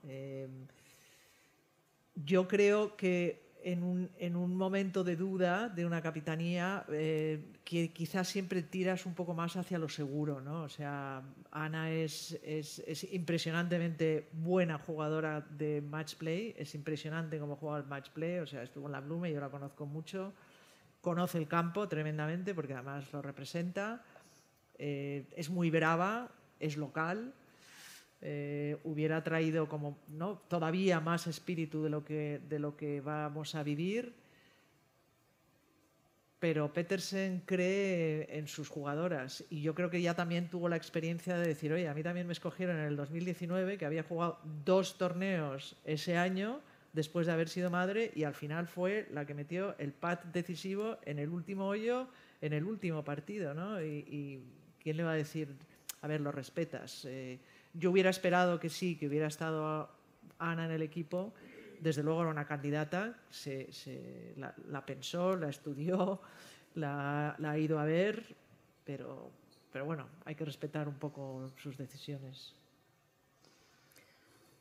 Yo 2.16 2.48
creo 2.48 2.96
que 2.98 3.47
en 3.64 3.84
un, 3.84 4.10
en 4.18 4.36
un 4.36 4.56
momento 4.56 5.04
de 5.04 5.16
duda 5.16 5.70
de 5.70 5.86
una 5.86 6.02
capitanía, 6.02 6.86
eh, 6.90 7.54
que 7.64 7.92
quizás 7.92 8.28
siempre 8.28 8.62
tiras 8.62 9.06
un 9.06 9.14
poco 9.14 9.34
más 9.34 9.56
hacia 9.58 9.78
lo 9.78 9.90
seguro, 9.90 10.42
¿no? 10.42 10.64
O 10.64 10.70
sea, 10.70 11.22
Ana 11.52 11.92
es, 11.92 12.40
es, 12.44 12.80
es 12.80 13.04
impresionantemente 13.14 14.30
buena 14.34 14.78
jugadora 14.78 15.42
de 15.42 15.82
match 15.82 16.16
play, 16.16 16.56
es 16.58 16.76
impresionante 16.76 17.40
cómo 17.40 17.56
juega 17.56 17.78
el 17.78 17.86
match 17.86 18.10
play, 18.12 18.40
o 18.40 18.48
sea, 18.48 18.64
estuvo 18.64 18.86
en 18.86 18.94
la 18.94 19.02
Blume, 19.02 19.32
yo 19.32 19.40
la 19.40 19.50
conozco 19.50 19.86
mucho, 19.86 20.34
conoce 21.02 21.38
el 21.38 21.48
campo 21.48 21.88
tremendamente 21.88 22.54
porque 22.54 22.74
además 22.74 23.12
lo 23.12 23.22
representa, 23.22 24.04
eh, 24.78 25.28
es 25.36 25.50
muy 25.50 25.70
brava, 25.70 26.32
es 26.60 26.78
local, 26.78 27.34
eh, 28.22 28.78
hubiera 28.84 29.24
traído 29.24 29.70
como 29.70 30.00
¿no? 30.08 30.42
todavía 30.48 31.00
más 31.00 31.28
espíritu 31.28 31.84
de 31.84 31.90
lo 31.90 32.04
que 32.04 32.42
de 32.50 32.58
lo 32.58 32.76
que 32.76 33.00
vamos 33.00 33.54
a 33.54 33.62
vivir 33.62 34.16
pero 36.40 36.74
Petersen 36.74 37.44
cree 37.46 38.28
en 38.38 38.48
sus 38.48 38.70
jugadoras 38.70 39.44
y 39.52 39.62
yo 39.62 39.76
creo 39.76 39.92
que 39.92 40.02
ya 40.02 40.16
también 40.16 40.50
tuvo 40.50 40.68
la 40.68 40.78
experiencia 40.78 41.38
de 41.38 41.48
decir 41.48 41.72
oye 41.72 41.88
a 41.88 41.94
mí 41.94 42.02
también 42.02 42.26
me 42.26 42.34
escogieron 42.34 42.78
en 42.78 42.86
el 42.86 42.96
2019 42.96 43.78
que 43.78 43.86
había 43.86 44.02
jugado 44.02 44.40
dos 44.66 44.98
torneos 44.98 45.76
ese 45.86 46.18
año 46.18 46.60
después 46.94 47.28
de 47.28 47.34
haber 47.34 47.50
sido 47.50 47.70
madre 47.70 48.12
y 48.16 48.24
al 48.24 48.34
final 48.34 48.68
fue 48.68 49.08
la 49.14 49.26
que 49.28 49.36
metió 49.36 49.76
el 49.78 49.94
pat 49.94 50.26
decisivo 50.26 50.98
en 51.06 51.20
el 51.20 51.30
último 51.30 51.68
hoyo 51.68 52.08
en 52.42 52.54
el 52.54 52.64
último 52.64 53.04
partido 53.04 53.54
¿no? 53.54 53.80
y, 53.80 54.06
y 54.10 54.44
quién 54.82 54.98
le 54.98 55.04
va 55.04 55.12
a 55.12 55.16
decir 55.16 55.50
a 56.02 56.08
ver 56.08 56.22
lo 56.22 56.32
respetas 56.32 57.06
Eh, 57.06 57.40
yo 57.80 57.92
hubiera 57.92 58.10
esperado 58.10 58.60
que 58.60 58.70
sí, 58.70 58.96
que 58.98 59.08
hubiera 59.08 59.28
estado 59.28 59.90
Ana 60.40 60.66
en 60.66 60.72
el 60.72 60.82
equipo. 60.82 61.34
Desde 61.80 62.02
luego 62.04 62.22
era 62.22 62.32
una 62.32 62.46
candidata, 62.48 63.16
se, 63.30 63.72
se- 63.72 64.34
la, 64.38 64.54
la 64.70 64.86
pensó, 64.86 65.36
la 65.36 65.50
estudió, 65.50 66.20
la, 66.76 67.36
la 67.38 67.52
ha 67.52 67.58
ido 67.60 67.78
a 67.80 67.86
ver, 67.86 68.36
pero, 68.84 69.30
pero 69.72 69.86
bueno, 69.86 70.08
hay 70.26 70.34
que 70.36 70.44
respetar 70.46 70.88
un 70.88 70.96
poco 70.96 71.52
sus 71.62 71.78
decisiones. 71.78 72.54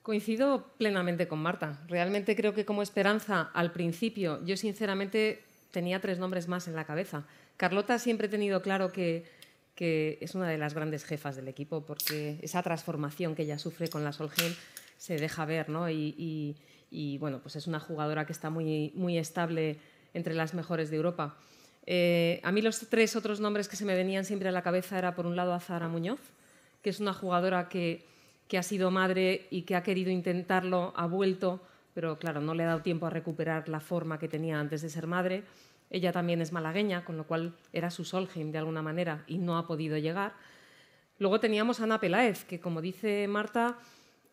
Coincido 0.02 0.68
plenamente 0.78 1.26
con 1.26 1.40
Marta. 1.40 1.80
Realmente 1.88 2.36
creo 2.36 2.54
que 2.54 2.64
como 2.64 2.82
esperanza 2.82 3.50
al 3.54 3.72
principio, 3.72 4.44
yo 4.44 4.56
sinceramente 4.56 5.42
tenía 5.72 6.00
tres 6.00 6.18
nombres 6.18 6.46
más 6.48 6.68
en 6.68 6.76
la 6.76 6.84
cabeza. 6.84 7.24
Carlota 7.56 7.98
siempre 7.98 8.28
he 8.28 8.30
tenido 8.30 8.62
claro 8.62 8.92
que, 8.92 9.24
que 9.76 10.18
es 10.20 10.34
una 10.34 10.48
de 10.48 10.58
las 10.58 10.74
grandes 10.74 11.04
jefas 11.04 11.36
del 11.36 11.46
equipo 11.48 11.82
porque 11.86 12.38
esa 12.42 12.62
transformación 12.62 13.34
que 13.36 13.42
ella 13.42 13.58
sufre 13.58 13.88
con 13.88 14.02
la 14.02 14.12
Solheim 14.12 14.52
se 14.98 15.16
deja 15.18 15.44
ver, 15.44 15.68
¿no? 15.68 15.88
Y, 15.88 16.56
y- 16.90 17.18
bueno, 17.18 17.40
pues 17.42 17.56
es 17.56 17.66
una 17.66 17.78
jugadora 17.78 18.24
que 18.26 18.32
está 18.32 18.48
muy, 18.48 18.90
muy 18.94 19.18
estable 19.18 19.76
entre 20.14 20.32
las 20.34 20.54
mejores 20.54 20.88
de 20.88 20.96
Europa. 20.96 21.36
Eh, 21.84 22.40
a 22.42 22.50
mí 22.52 22.62
los 22.62 22.78
tres 22.88 23.16
otros 23.16 23.38
nombres 23.38 23.68
que 23.68 23.76
se 23.76 23.84
me 23.84 23.94
venían 23.94 24.24
siempre 24.24 24.48
a 24.48 24.52
la 24.52 24.62
cabeza 24.62 24.96
era 24.98 25.14
por 25.14 25.26
un 25.26 25.36
lado 25.36 25.52
Azara 25.52 25.88
Muñoz, 25.88 26.20
que 26.82 26.90
es 26.90 26.98
una 27.00 27.12
jugadora 27.12 27.68
que, 27.68 28.04
que 28.48 28.56
ha 28.56 28.62
sido 28.62 28.90
madre 28.90 29.46
y 29.50 29.62
que 29.62 29.74
ha 29.76 29.82
querido 29.82 30.10
intentarlo, 30.10 30.92
ha 30.96 31.06
vuelto, 31.06 31.60
pero 31.92 32.18
claro, 32.18 32.40
no 32.40 32.54
le 32.54 32.62
ha 32.62 32.66
dado 32.68 32.80
tiempo 32.82 33.06
a 33.06 33.10
recuperar 33.10 33.68
la 33.68 33.80
forma 33.80 34.18
que 34.18 34.28
tenía 34.28 34.58
antes 34.58 34.80
de 34.80 34.88
ser 34.88 35.06
madre. 35.06 35.42
Ella 35.90 36.12
también 36.12 36.40
es 36.40 36.52
malagueña, 36.52 37.04
con 37.04 37.16
lo 37.16 37.26
cual 37.26 37.54
era 37.72 37.90
su 37.90 38.04
Solheim 38.04 38.50
de 38.52 38.58
alguna 38.58 38.82
manera 38.82 39.24
y 39.26 39.38
no 39.38 39.56
ha 39.56 39.66
podido 39.66 39.96
llegar. 39.98 40.34
Luego 41.18 41.40
teníamos 41.40 41.80
a 41.80 41.84
Ana 41.84 42.00
Peláez, 42.00 42.44
que 42.44 42.60
como 42.60 42.82
dice 42.82 43.26
Marta, 43.28 43.78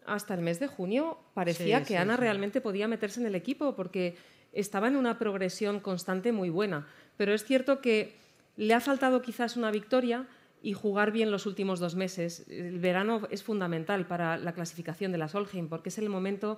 hasta 0.05 0.33
el 0.33 0.41
mes 0.41 0.59
de 0.59 0.67
junio 0.67 1.17
parecía 1.33 1.79
Sí, 1.79 1.83
que 1.85 1.93
sí, 1.93 1.95
Ana 1.95 2.15
sí. 2.15 2.21
realmente 2.21 2.59
podía 2.59 2.87
meterse 2.87 3.21
en 3.21 3.27
el 3.27 3.35
equipo 3.35 3.75
porque 3.75 4.15
estaba 4.51 4.87
en 4.87 4.95
una 4.95 5.17
progresión 5.17 5.79
constante 5.79 6.31
muy 6.31 6.49
buena. 6.49 6.87
Pero 7.17 7.33
es 7.33 7.43
cierto 7.45 7.79
que 7.81 8.15
le 8.57 8.73
ha 8.73 8.79
faltado 8.79 9.21
quizás 9.21 9.55
una 9.55 9.71
victoria 9.71 10.27
y 10.61 10.73
jugar 10.73 11.11
bien 11.11 11.31
los 11.31 11.45
últimos 11.45 11.79
dos 11.79 11.95
meses. 11.95 12.45
El 12.49 12.79
verano 12.79 13.27
es 13.31 13.43
fundamental 13.43 14.05
para 14.07 14.37
la 14.37 14.53
clasificación 14.53 15.11
de 15.11 15.17
la 15.17 15.27
Solheim 15.27 15.69
porque 15.69 15.89
es 15.89 15.97
el 15.97 16.09
momento 16.09 16.57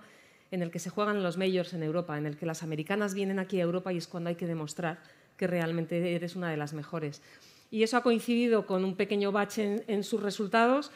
en 0.52 0.62
el 0.62 0.72
que 0.72 0.80
se 0.80 0.90
juegan 0.90 1.24
los 1.24 1.38
majors 1.38 1.74
en 1.74 1.84
Europa, 1.84 2.18
en 2.18 2.26
el 2.26 2.38
que 2.38 2.46
las 2.46 2.64
americanas 2.64 3.14
vienen 3.14 3.40
aquí 3.40 3.60
a 3.60 3.64
Europa 3.64 3.92
y 3.92 3.98
es 3.98 4.08
cuando 4.08 4.30
hay 4.30 4.36
que 4.36 4.48
demostrar 4.48 5.00
que 5.38 5.48
realmente 5.48 6.16
eres 6.16 6.36
una 6.36 6.50
de 6.50 6.58
las 6.58 6.74
mejores. 6.74 7.22
Y 7.72 7.84
eso 7.84 7.98
ha 7.98 8.04
coincidido 8.04 8.66
con 8.66 8.86
un 8.86 8.96
pequeño 8.96 9.32
bache 9.32 9.84
en, 9.88 10.04
sus 10.04 10.22
resultados 10.22 10.92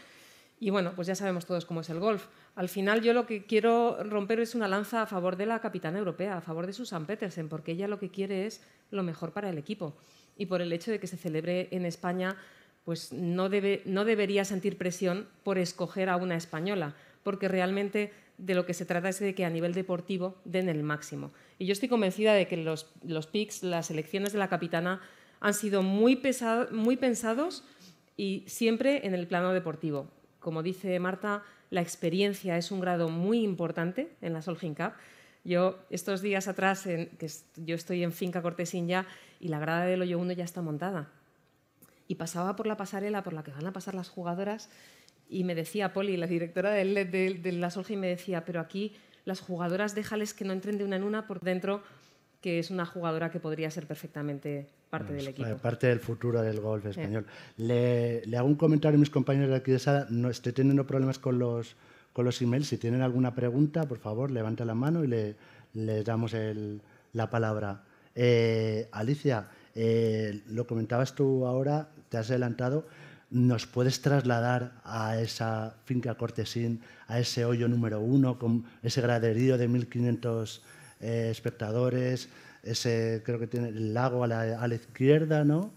y 0.60 0.70
bueno, 0.70 0.94
pues 0.96 1.08
ya 1.08 1.16
sabemos 1.16 1.46
todos 1.46 1.66
cómo 1.66 1.82
es 1.82 1.90
el 1.90 2.00
golf. 2.00 2.28
Al 2.56 2.70
final 2.70 3.02
yo 3.02 3.14
lo 3.14 3.26
que 3.26 3.46
quiero 3.46 4.04
romper 4.04 4.40
es 4.40 4.56
una 4.56 4.68
lanza 4.68 5.02
a 5.02 5.06
favor 5.06 5.36
de 5.36 5.46
la 5.46 5.60
capitana 5.60 6.00
europea, 6.00 6.38
a 6.38 6.42
favor 6.42 6.68
de 6.68 6.74
Susan 6.74 7.06
Petersen, 7.06 7.50
porque 7.50 7.72
ella 7.72 7.88
lo 7.88 8.00
que 8.00 8.10
quiere 8.10 8.46
es 8.46 8.62
lo 8.92 9.04
mejor 9.04 9.32
para 9.32 9.50
el 9.50 9.58
equipo. 9.58 9.96
Y 10.38 10.46
por 10.46 10.62
el 10.62 10.72
hecho 10.72 10.92
de 10.92 11.00
que 11.00 11.08
se 11.08 11.18
celebre 11.18 11.70
en 11.72 11.86
España, 11.86 12.38
pues 12.84 13.14
no, 13.14 13.50
debe, 13.50 13.82
no 13.86 14.06
debería 14.06 14.46
sentir 14.46 14.78
presión 14.78 15.28
por 15.44 15.58
escoger 15.58 16.10
a 16.10 16.18
una 16.18 16.36
española, 16.36 16.96
porque 17.24 17.48
realmente 17.48 18.12
de 18.40 18.56
lo 18.56 18.66
que 18.66 18.74
se 18.74 18.86
trata 18.86 19.10
es 19.10 19.20
de 19.20 19.36
que 19.36 19.46
a 19.46 19.50
nivel 19.50 19.74
deportivo 19.74 20.36
den 20.46 20.70
el 20.70 20.82
máximo. 20.82 21.32
Y 21.60 21.66
yo 21.66 21.74
estoy 21.74 21.90
convencida 21.90 22.34
de 22.34 22.48
que 22.48 22.58
los, 22.58 22.88
los 23.04 23.28
picks, 23.28 23.64
las 23.64 23.92
elecciones 23.92 24.34
de 24.34 24.40
la 24.40 24.48
capitana, 24.50 25.02
han 25.42 25.54
sido 25.54 25.84
muy, 25.84 26.16
pesa- 26.16 26.68
muy 26.72 26.98
pensados 26.98 27.64
y 28.18 28.44
siempre 28.48 29.06
en 29.06 29.14
el 29.14 29.28
plano 29.28 29.54
deportivo. 29.54 30.10
Como 30.40 30.64
dice 30.64 30.98
Marta, 31.00 31.44
la 31.70 31.82
experiencia 31.82 32.58
es 32.58 32.72
un 32.72 32.80
grado 32.80 33.10
muy 33.10 33.44
importante 33.44 34.10
en 34.22 34.34
la 34.34 34.42
Solheim 34.42 34.74
Cup. 34.74 34.94
Yo 35.44 35.80
estos 35.90 36.22
días 36.22 36.48
atrás, 36.48 36.84
que 36.84 37.28
yo 37.58 37.76
estoy 37.76 38.04
en 38.04 38.12
Finca 38.12 38.42
Cortesín 38.42 38.90
y 39.40 39.48
la 39.48 39.60
grada 39.60 39.86
del 39.86 40.02
hoyo 40.02 40.18
1 40.20 40.34
ya 40.34 40.44
está 40.44 40.62
montada. 40.62 41.10
Y 42.08 42.16
pasaba 42.16 42.56
por 42.56 42.68
la 42.68 42.76
pasarela 42.78 43.24
por 43.24 43.34
la 43.34 43.44
que 43.44 43.52
van 43.52 43.68
a 43.68 43.74
pasar 43.74 43.96
las 43.96 44.10
jugadoras 44.10 44.70
y 45.30 45.44
me 45.44 45.56
decía 45.56 45.94
Poli, 45.94 46.18
la 46.18 46.28
directora 46.28 46.72
de, 46.72 47.06
de, 47.06 47.34
de 47.36 47.52
la 47.54 47.70
Solja, 47.70 47.94
y 47.94 47.98
me 47.98 48.08
decía, 48.08 48.44
pero 48.46 48.60
aquí 48.60 48.94
las 49.26 49.40
jugadoras 49.40 49.96
déjales 49.96 50.34
que 50.34 50.44
no 50.44 50.54
entren 50.54 50.78
de 50.78 50.84
una 50.84 50.96
en 50.96 51.04
una 51.04 51.28
por 51.28 51.40
dentro, 51.42 51.84
que 52.42 52.60
es 52.60 52.72
una 52.72 52.86
jugadora 52.86 53.32
que 53.32 53.40
podría 53.40 53.70
ser 53.70 53.86
perfectamente 53.86 54.68
parte 54.90 55.14
del 55.14 55.28
equipo. 55.28 55.58
Parte 55.58 55.88
del 55.88 56.00
futuro 56.00 56.42
del 56.42 56.60
golf 56.62 56.86
español. 56.86 57.26
Le, 57.58 58.24
hago 58.38 58.48
un 58.48 58.56
comentario 58.56 58.98
a 58.98 59.00
mis 59.00 59.10
compañeros 59.10 59.50
de 59.50 59.58
aquí 59.58 59.72
de 59.72 59.80
sala. 59.80 60.08
No 60.10 60.30
estoy 60.30 60.54
teniendo 60.54 60.88
problemas 60.88 61.20
con 61.20 61.38
los, 61.38 61.76
con 62.14 62.26
los 62.26 62.42
emails. 62.42 62.68
Si 62.68 62.78
tienen 62.78 63.02
alguna 63.02 63.36
pregunta, 63.36 63.88
por 63.88 64.00
favor, 64.00 64.32
levanta 64.32 64.66
la 64.66 64.74
mano 64.74 65.04
y 65.04 65.08
le, 65.08 65.36
les 65.74 66.06
damos 66.06 66.34
la 67.14 67.30
palabra. 67.30 67.84
Eh, 68.16 68.88
Alicia, 68.92 69.50
eh, 69.76 70.42
lo 70.48 70.66
comentabas 70.66 71.16
tú 71.16 71.46
ahora, 71.46 71.90
te 72.08 72.18
has 72.18 72.30
adelantado. 72.30 72.88
¿Nos 73.32 73.68
puedes 73.68 74.02
trasladar 74.02 74.82
a 74.84 75.20
esa 75.22 75.76
finca 75.86 76.16
cortesín, 76.16 76.82
a 77.08 77.20
ese 77.20 77.46
hoyo 77.46 77.68
número 77.68 78.00
uno, 78.00 78.40
con 78.40 78.66
ese 78.82 79.02
graderío 79.02 79.58
de 79.58 79.70
1.500 79.70 80.62
eh, 81.02 81.28
espectadores? 81.30 82.30
Ese, 82.64 83.22
creo 83.24 83.38
que 83.38 83.46
tiene 83.46 83.70
el 83.70 83.94
lago 83.94 84.24
a 84.24 84.28
la, 84.28 84.74
izquierda, 84.74 85.44
¿no? 85.44 85.72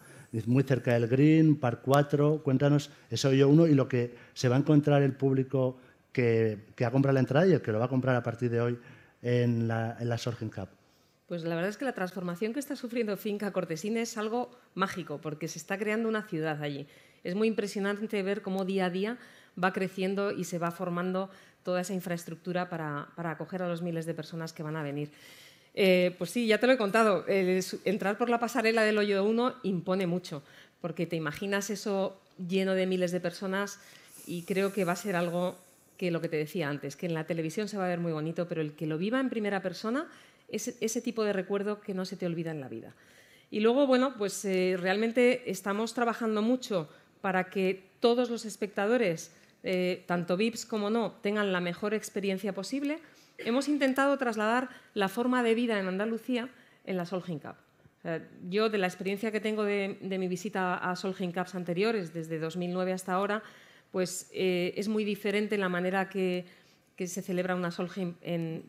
muy 0.46 0.62
cerca 0.62 0.94
del 0.94 1.08
green, 1.08 1.56
par 1.56 1.82
4. 1.82 2.42
Cuéntanos 2.42 2.90
ese 3.10 3.28
hoyo 3.28 3.50
uno 3.50 3.66
y 3.66 3.74
lo 3.74 3.86
que 3.86 4.14
se 4.32 4.48
va 4.48 4.56
a 4.56 4.58
encontrar 4.58 5.02
el 5.02 5.12
público 5.12 5.76
que, 6.10 6.58
ha 6.82 6.90
comprado 6.90 7.12
la 7.12 7.20
entrada 7.20 7.46
y 7.46 7.52
el 7.52 7.60
que 7.60 7.70
lo 7.70 7.78
va 7.78 7.84
a 7.84 7.88
comprar 7.88 8.16
a 8.16 8.22
partir 8.22 8.50
de 8.50 8.62
hoy 8.62 8.78
en 9.20 9.68
la, 9.68 9.96
en 10.00 10.08
la 10.08 10.16
Sorgin 10.16 10.48
Cup. 10.48 10.68
Pues 11.28 11.44
la 11.44 11.54
verdad 11.54 11.70
es 11.70 11.76
que 11.76 11.84
la 11.84 11.92
transformación 11.92 12.54
que 12.54 12.60
está 12.60 12.76
sufriendo 12.76 13.16
Finca 13.18 13.52
Cortesín 13.52 13.98
es 13.98 14.16
algo 14.16 14.50
mágico, 14.74 15.18
porque 15.20 15.48
se 15.48 15.58
está 15.58 15.78
creando 15.78 16.08
una 16.08 16.22
ciudad 16.22 16.62
allí. 16.62 16.86
Es 17.24 17.34
muy 17.34 17.48
impresionante 17.48 18.22
ver 18.22 18.42
cómo 18.42 18.64
día 18.64 18.86
a 18.86 18.90
día 18.90 19.18
va 19.62 19.72
creciendo 19.72 20.32
y 20.32 20.44
se 20.44 20.58
va 20.58 20.70
formando 20.70 21.30
toda 21.62 21.80
esa 21.80 21.94
infraestructura 21.94 22.68
para, 22.68 23.08
acoger 23.16 23.62
a 23.62 23.68
los 23.68 23.82
miles 23.82 24.06
de 24.06 24.14
personas 24.14 24.52
que 24.52 24.62
van 24.62 24.76
a 24.76 24.82
venir. 24.82 25.10
Eh, 25.74 26.14
pues 26.18 26.30
sí, 26.30 26.46
ya 26.46 26.58
te 26.58 26.66
lo 26.66 26.74
he 26.74 26.76
contado, 26.76 27.24
entrar 27.28 28.18
por 28.18 28.28
la 28.28 28.38
pasarela 28.38 28.82
del 28.82 28.98
hoyo 28.98 29.24
1 29.24 29.54
impone 29.62 30.06
mucho, 30.06 30.42
porque 30.80 31.06
te 31.06 31.16
imaginas 31.16 31.70
eso 31.70 32.20
lleno 32.48 32.74
de 32.74 32.86
miles 32.86 33.12
de 33.12 33.20
personas 33.20 33.78
y 34.26 34.42
creo 34.42 34.72
que 34.72 34.84
va 34.84 34.92
a 34.92 34.96
ser 34.96 35.16
algo 35.16 35.56
que 35.96 36.10
lo 36.10 36.20
que 36.20 36.28
te 36.28 36.36
decía 36.36 36.68
antes, 36.68 36.96
que 36.96 37.06
en 37.06 37.14
la 37.14 37.24
televisión 37.24 37.68
se 37.68 37.78
va 37.78 37.84
a 37.84 37.88
ver 37.88 38.00
muy 38.00 38.12
bonito, 38.12 38.48
pero 38.48 38.60
el 38.60 38.72
que 38.72 38.86
lo 38.86 38.98
viva 38.98 39.20
en 39.20 39.30
primera 39.30 39.62
persona 39.62 40.08
es 40.48 40.74
ese 40.80 41.00
tipo 41.00 41.24
de 41.24 41.32
recuerdo 41.32 41.80
que 41.80 41.94
no 41.94 42.04
se 42.04 42.16
te 42.16 42.26
olvida 42.26 42.50
en 42.50 42.60
la 42.60 42.68
vida. 42.68 42.92
Y 43.50 43.60
luego, 43.60 43.86
bueno, 43.86 44.14
pues 44.16 44.44
eh, 44.44 44.76
realmente 44.78 45.50
estamos 45.50 45.94
trabajando 45.94 46.42
mucho 46.42 46.88
para 47.22 47.44
que 47.44 47.82
todos 48.00 48.28
los 48.28 48.44
espectadores, 48.44 49.32
eh, 49.62 50.04
tanto 50.06 50.36
VIPs 50.36 50.66
como 50.66 50.90
no, 50.90 51.12
tengan 51.22 51.52
la 51.52 51.60
mejor 51.60 51.94
experiencia 51.94 52.52
posible, 52.52 52.98
hemos 53.38 53.68
intentado 53.68 54.18
trasladar 54.18 54.68
la 54.92 55.08
forma 55.08 55.42
de 55.42 55.54
vida 55.54 55.80
en 55.80 55.86
Andalucía 55.86 56.50
en 56.84 56.96
la 56.98 57.06
Solheim 57.06 57.38
Cup. 57.38 57.54
yo, 58.50 58.68
de 58.68 58.78
la 58.78 58.88
experiencia 58.88 59.30
que 59.30 59.40
tengo 59.40 59.62
de, 59.62 59.96
mi 60.02 60.28
visita 60.28 60.76
a 60.76 60.96
Solheim 60.96 61.32
Cups 61.32 61.54
anteriores, 61.54 62.12
desde 62.12 62.38
2009 62.38 62.92
hasta 62.92 63.14
ahora, 63.14 63.42
pues 63.92 64.28
eh, 64.32 64.74
es 64.76 64.88
muy 64.88 65.04
diferente 65.04 65.56
la 65.56 65.68
manera 65.68 66.10
que, 66.10 66.44
se 67.02 67.20
celebra 67.20 67.56
una 67.56 67.72
Solheim 67.72 68.14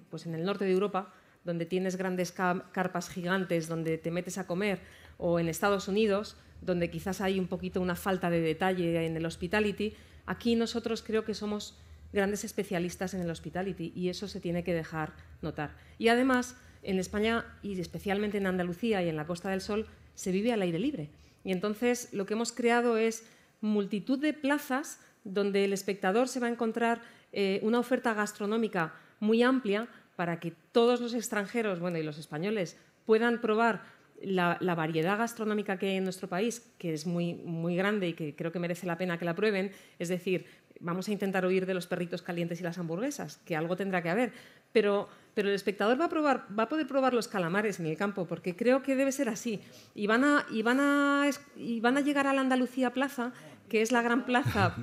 pues 0.10 0.26
en 0.26 0.34
el 0.34 0.44
norte 0.44 0.66
de 0.66 0.72
Europa, 0.72 1.14
donde 1.44 1.68
tienes 1.68 1.98
grandes 1.98 2.32
carpas 2.32 3.10
gigantes, 3.10 3.68
donde 3.68 4.00
te 4.00 4.10
metes 4.10 4.40
a 4.40 4.48
comer, 4.48 4.80
o 5.18 5.40
en 5.40 5.48
Estados 5.48 5.88
Unidos, 5.88 6.38
donde 6.62 6.90
quizás 6.90 7.22
hay 7.22 7.40
un 7.40 7.48
poquito 7.48 7.82
una 7.82 7.96
falta 7.96 8.30
de 8.30 8.42
detalle 8.42 9.06
en 9.06 9.18
el 9.18 9.26
hospitality, 9.26 9.94
aquí 10.26 10.56
nosotros 10.56 11.04
creo 11.04 11.26
que 11.26 11.34
somos 11.34 11.78
grandes 12.12 12.44
especialistas 12.44 13.14
en 13.14 13.22
el 13.22 13.30
hospitality 13.30 13.92
y 13.96 14.10
eso 14.10 14.28
se 14.28 14.40
tiene 14.40 14.64
que 14.64 14.74
dejar 14.74 15.14
notar. 15.42 15.76
Y 15.98 16.08
además, 16.10 16.56
en 16.84 17.00
España 17.00 17.46
y 17.62 17.80
especialmente 17.80 18.38
en 18.38 18.48
Andalucía 18.48 19.02
y 19.04 19.10
en 19.10 19.16
la 19.16 19.26
Costa 19.26 19.50
del 19.50 19.62
Sol 19.62 19.88
se 20.16 20.32
vive 20.32 20.54
al 20.54 20.62
aire 20.62 20.80
libre. 20.80 21.10
Y 21.44 21.52
entonces 21.52 22.10
lo 22.14 22.26
que 22.26 22.34
hemos 22.34 22.52
creado 22.52 22.98
es 22.98 23.26
multitud 23.62 24.20
de 24.20 24.34
plazas 24.34 25.00
donde 25.24 25.66
el 25.66 25.74
espectador 25.74 26.28
se 26.28 26.40
va 26.40 26.48
a 26.48 26.52
encontrar 26.52 27.02
eh, 27.32 27.60
una 27.64 27.80
oferta 27.80 28.14
gastronómica 28.14 28.94
muy 29.20 29.42
amplia 29.42 29.88
para 30.16 30.40
que 30.40 30.54
todos 30.72 31.02
los 31.02 31.14
extranjeros, 31.14 31.80
bueno, 31.80 31.98
y 31.98 32.04
los 32.04 32.18
españoles 32.18 32.78
puedan 33.06 33.42
probar 33.42 33.82
la, 34.24 34.58
variedad 34.76 35.18
gastronómica 35.18 35.78
que 35.78 35.88
hay 35.88 35.98
en 35.98 36.04
nuestro 36.04 36.28
país, 36.28 36.72
que 36.78 36.94
es 36.94 37.06
muy, 37.06 37.34
muy 37.34 37.76
grande 37.76 38.10
y 38.10 38.14
que 38.14 38.36
creo 38.36 38.52
que 38.52 38.60
merece 38.60 38.88
la 38.88 38.98
pena 38.98 39.18
que 39.18 39.26
la 39.26 39.36
prueben, 39.36 39.72
es 40.00 40.10
decir, 40.10 40.46
vamos 40.80 41.08
a 41.08 41.12
intentar 41.12 41.46
huir 41.46 41.66
de 41.66 41.74
los 41.74 41.88
perritos 41.88 42.22
calientes 42.22 42.60
y 42.60 42.64
las 42.64 42.78
hamburguesas, 42.78 43.38
que 43.46 43.56
algo 43.56 43.76
tendrá 43.76 44.02
que 44.02 44.10
haber, 44.10 44.34
pero, 44.72 45.08
pero 45.34 45.50
el 45.50 45.56
espectador 45.56 46.00
va 46.00 46.06
a, 46.06 46.10
probar, 46.10 46.48
va 46.58 46.64
a 46.64 46.70
poder 46.70 46.88
probar 46.88 47.14
los 47.14 47.28
calamares 47.28 47.80
en 47.80 47.86
el 47.86 47.98
campo, 47.98 48.26
porque 48.26 48.56
creo 48.56 48.82
que 48.82 48.96
debe 48.96 49.12
ser 49.12 49.30
así. 49.30 49.62
Y 49.96 50.08
van 50.08 50.24
a, 50.24 50.46
y 50.52 50.62
van 50.62 50.80
a, 50.80 51.30
y 51.56 51.80
van 51.80 51.98
a 51.98 52.02
llegar 52.02 52.28
a 52.28 52.34
la 52.34 52.42
Andalucía 52.42 52.92
Plaza, 52.92 53.34
que 53.70 53.82
es 53.82 53.92
la 53.92 54.02
gran 54.02 54.26
plaza 54.26 54.76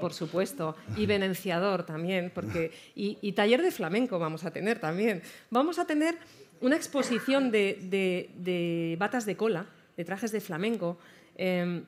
por 0.00 0.14
supuesto, 0.14 0.76
y 0.96 1.04
venenciador 1.04 1.84
también, 1.84 2.32
porque, 2.34 2.72
y, 2.94 3.18
y, 3.20 3.32
taller 3.32 3.60
de 3.60 3.70
flamenco 3.70 4.18
vamos 4.18 4.44
a 4.44 4.50
tener 4.50 4.78
también. 4.78 5.22
Vamos 5.50 5.78
a 5.78 5.84
tener 5.84 6.16
una 6.60 6.76
exposición 6.76 7.50
de, 7.50 8.96
batas 8.98 9.26
de 9.26 9.36
cola, 9.36 9.66
de 9.96 10.04
trajes 10.04 10.32
de 10.32 10.40
flamenco. 10.40 10.98
Em, 11.36 11.84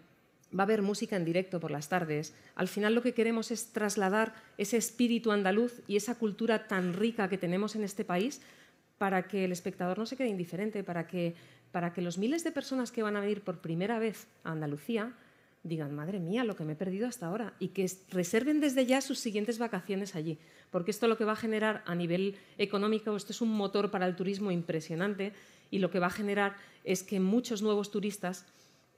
va 0.53 0.65
a 0.65 0.69
haber 0.69 0.83
música 0.83 1.17
en 1.17 1.25
directo 1.25 1.61
por 1.61 1.71
las 1.71 1.89
tardes. 1.89 2.35
Al 2.55 2.69
final 2.69 2.95
lo 2.95 3.03
que 3.03 3.15
queremos 3.15 3.51
es 3.51 3.73
trasladar 3.73 4.35
ese 4.59 4.77
espíritu 4.77 5.33
andaluz 5.33 5.81
y 5.87 5.97
esa 5.97 6.15
cultura 6.15 6.69
tan 6.69 6.93
rica 6.93 7.29
que 7.29 7.39
tenemos 7.39 7.75
en 7.75 7.85
este 7.85 8.05
país 8.05 8.41
para 8.99 9.27
que 9.27 9.45
el 9.45 9.53
espectador 9.53 9.99
no 9.99 10.07
se 10.07 10.17
quede 10.17 10.29
indiferente, 10.29 10.85
para 10.85 11.07
que, 11.07 11.35
para 11.73 11.93
que 11.93 12.03
los 12.03 12.19
miles 12.19 12.45
de 12.45 12.53
personas 12.53 12.93
que 12.93 13.03
van 13.03 13.17
a 13.17 13.21
venir 13.21 13.43
por 13.43 13.61
primera 13.61 13.99
vez 13.99 14.27
a 14.45 14.53
Andalucía 14.53 15.15
digan, 15.63 15.95
madre 15.95 16.19
mía, 16.19 16.45
lo 16.45 16.57
que 16.57 16.65
me 16.65 16.73
he 16.73 16.77
perdido 16.77 17.07
hasta 17.07 17.27
ahora, 17.27 17.55
y 17.59 17.69
que 17.69 17.91
reserven 18.11 18.61
desde 18.61 18.87
ya 18.87 19.01
sus 19.01 19.19
siguientes 19.19 19.59
vacaciones 19.59 20.17
allí, 20.17 20.39
porque 20.71 20.91
esto 20.91 21.07
lo 21.09 21.17
que 21.17 21.25
va 21.25 21.33
a 21.33 21.37
generar 21.37 21.83
a 21.87 21.95
nivel 21.95 22.37
económico, 22.59 23.15
esto 23.17 23.33
es 23.33 23.41
un 23.41 23.53
motor 23.53 23.91
para 23.91 24.07
el 24.07 24.17
turismo 24.17 24.51
impresionante, 24.51 25.33
y 25.71 25.79
lo 25.79 25.91
que 25.91 26.01
va 26.01 26.09
a 26.09 26.11
generar 26.11 26.57
es 26.85 27.03
que 27.03 27.21
muchos 27.21 27.63
nuevos 27.63 27.91
turistas 27.91 28.47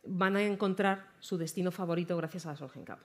van 0.07 0.37
a 0.37 0.43
encontrar 0.43 1.09
su 1.21 1.39
destino 1.39 1.71
favorito 1.71 2.17
gracias 2.17 2.47
a 2.47 2.53
la 2.53 2.59
Cup. 2.59 2.99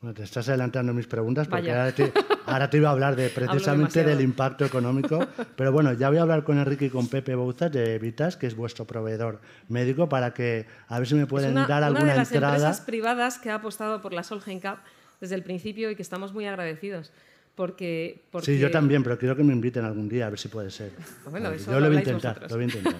Bueno, 0.00 0.14
te 0.14 0.22
estás 0.22 0.48
adelantando 0.48 0.94
mis 0.94 1.08
preguntas 1.08 1.48
porque 1.48 1.72
ahora 1.72 2.70
te, 2.70 2.76
iba 2.76 2.88
a 2.88 2.92
hablar 2.92 3.16
de 3.16 3.28
precisamente 3.34 4.04
del 4.04 4.20
impacto 4.20 4.64
económico. 4.64 5.26
Pero 5.56 5.72
bueno, 5.72 5.92
ya 5.92 6.08
voy 6.08 6.18
a 6.18 6.22
hablar 6.22 6.44
con 6.44 6.58
Enrique 6.58 6.84
y 6.84 6.90
con 6.90 7.08
Pepe 7.08 7.34
Bouzas 7.34 7.72
de 7.72 7.98
Vitas, 7.98 8.36
que 8.36 8.46
es 8.46 8.54
vuestro 8.54 8.84
proveedor 8.84 9.40
médico, 9.68 10.08
para 10.08 10.32
que 10.32 10.66
a 10.86 11.00
ver 11.00 11.08
si 11.08 11.16
me 11.16 11.26
pueden 11.26 11.54
dar 11.54 11.82
alguna 11.82 12.04
una 12.04 12.12
de 12.12 12.18
las 12.18 12.32
empresas 12.32 12.80
privadas 12.82 13.38
que 13.38 13.50
ha 13.50 13.56
apostado 13.56 14.00
por 14.00 14.12
la 14.12 14.22
Solheim 14.22 14.60
Cup 14.60 14.78
desde 15.20 15.34
el 15.34 15.42
principio 15.42 15.90
y 15.90 15.96
que 15.96 16.02
estamos 16.02 16.32
muy 16.32 16.46
agradecidos. 16.46 17.12
Porque, 17.56 18.22
Sí, 18.42 18.56
yo 18.56 18.70
también, 18.70 19.02
pero 19.02 19.18
quiero 19.18 19.34
que 19.34 19.42
me 19.42 19.52
inviten 19.52 19.84
algún 19.84 20.08
día 20.08 20.28
a 20.28 20.30
ver 20.30 20.38
si 20.38 20.46
puede 20.46 20.70
ser. 20.70 20.92
Bueno, 21.28 21.50
eso 21.50 21.72
yo 21.72 21.80
lo, 21.80 21.88
voy 21.88 21.96
a 21.96 21.98
intentar, 21.98 22.42
lo 22.42 22.54
voy 22.54 22.62
a 22.62 22.66
intentar. 22.66 22.94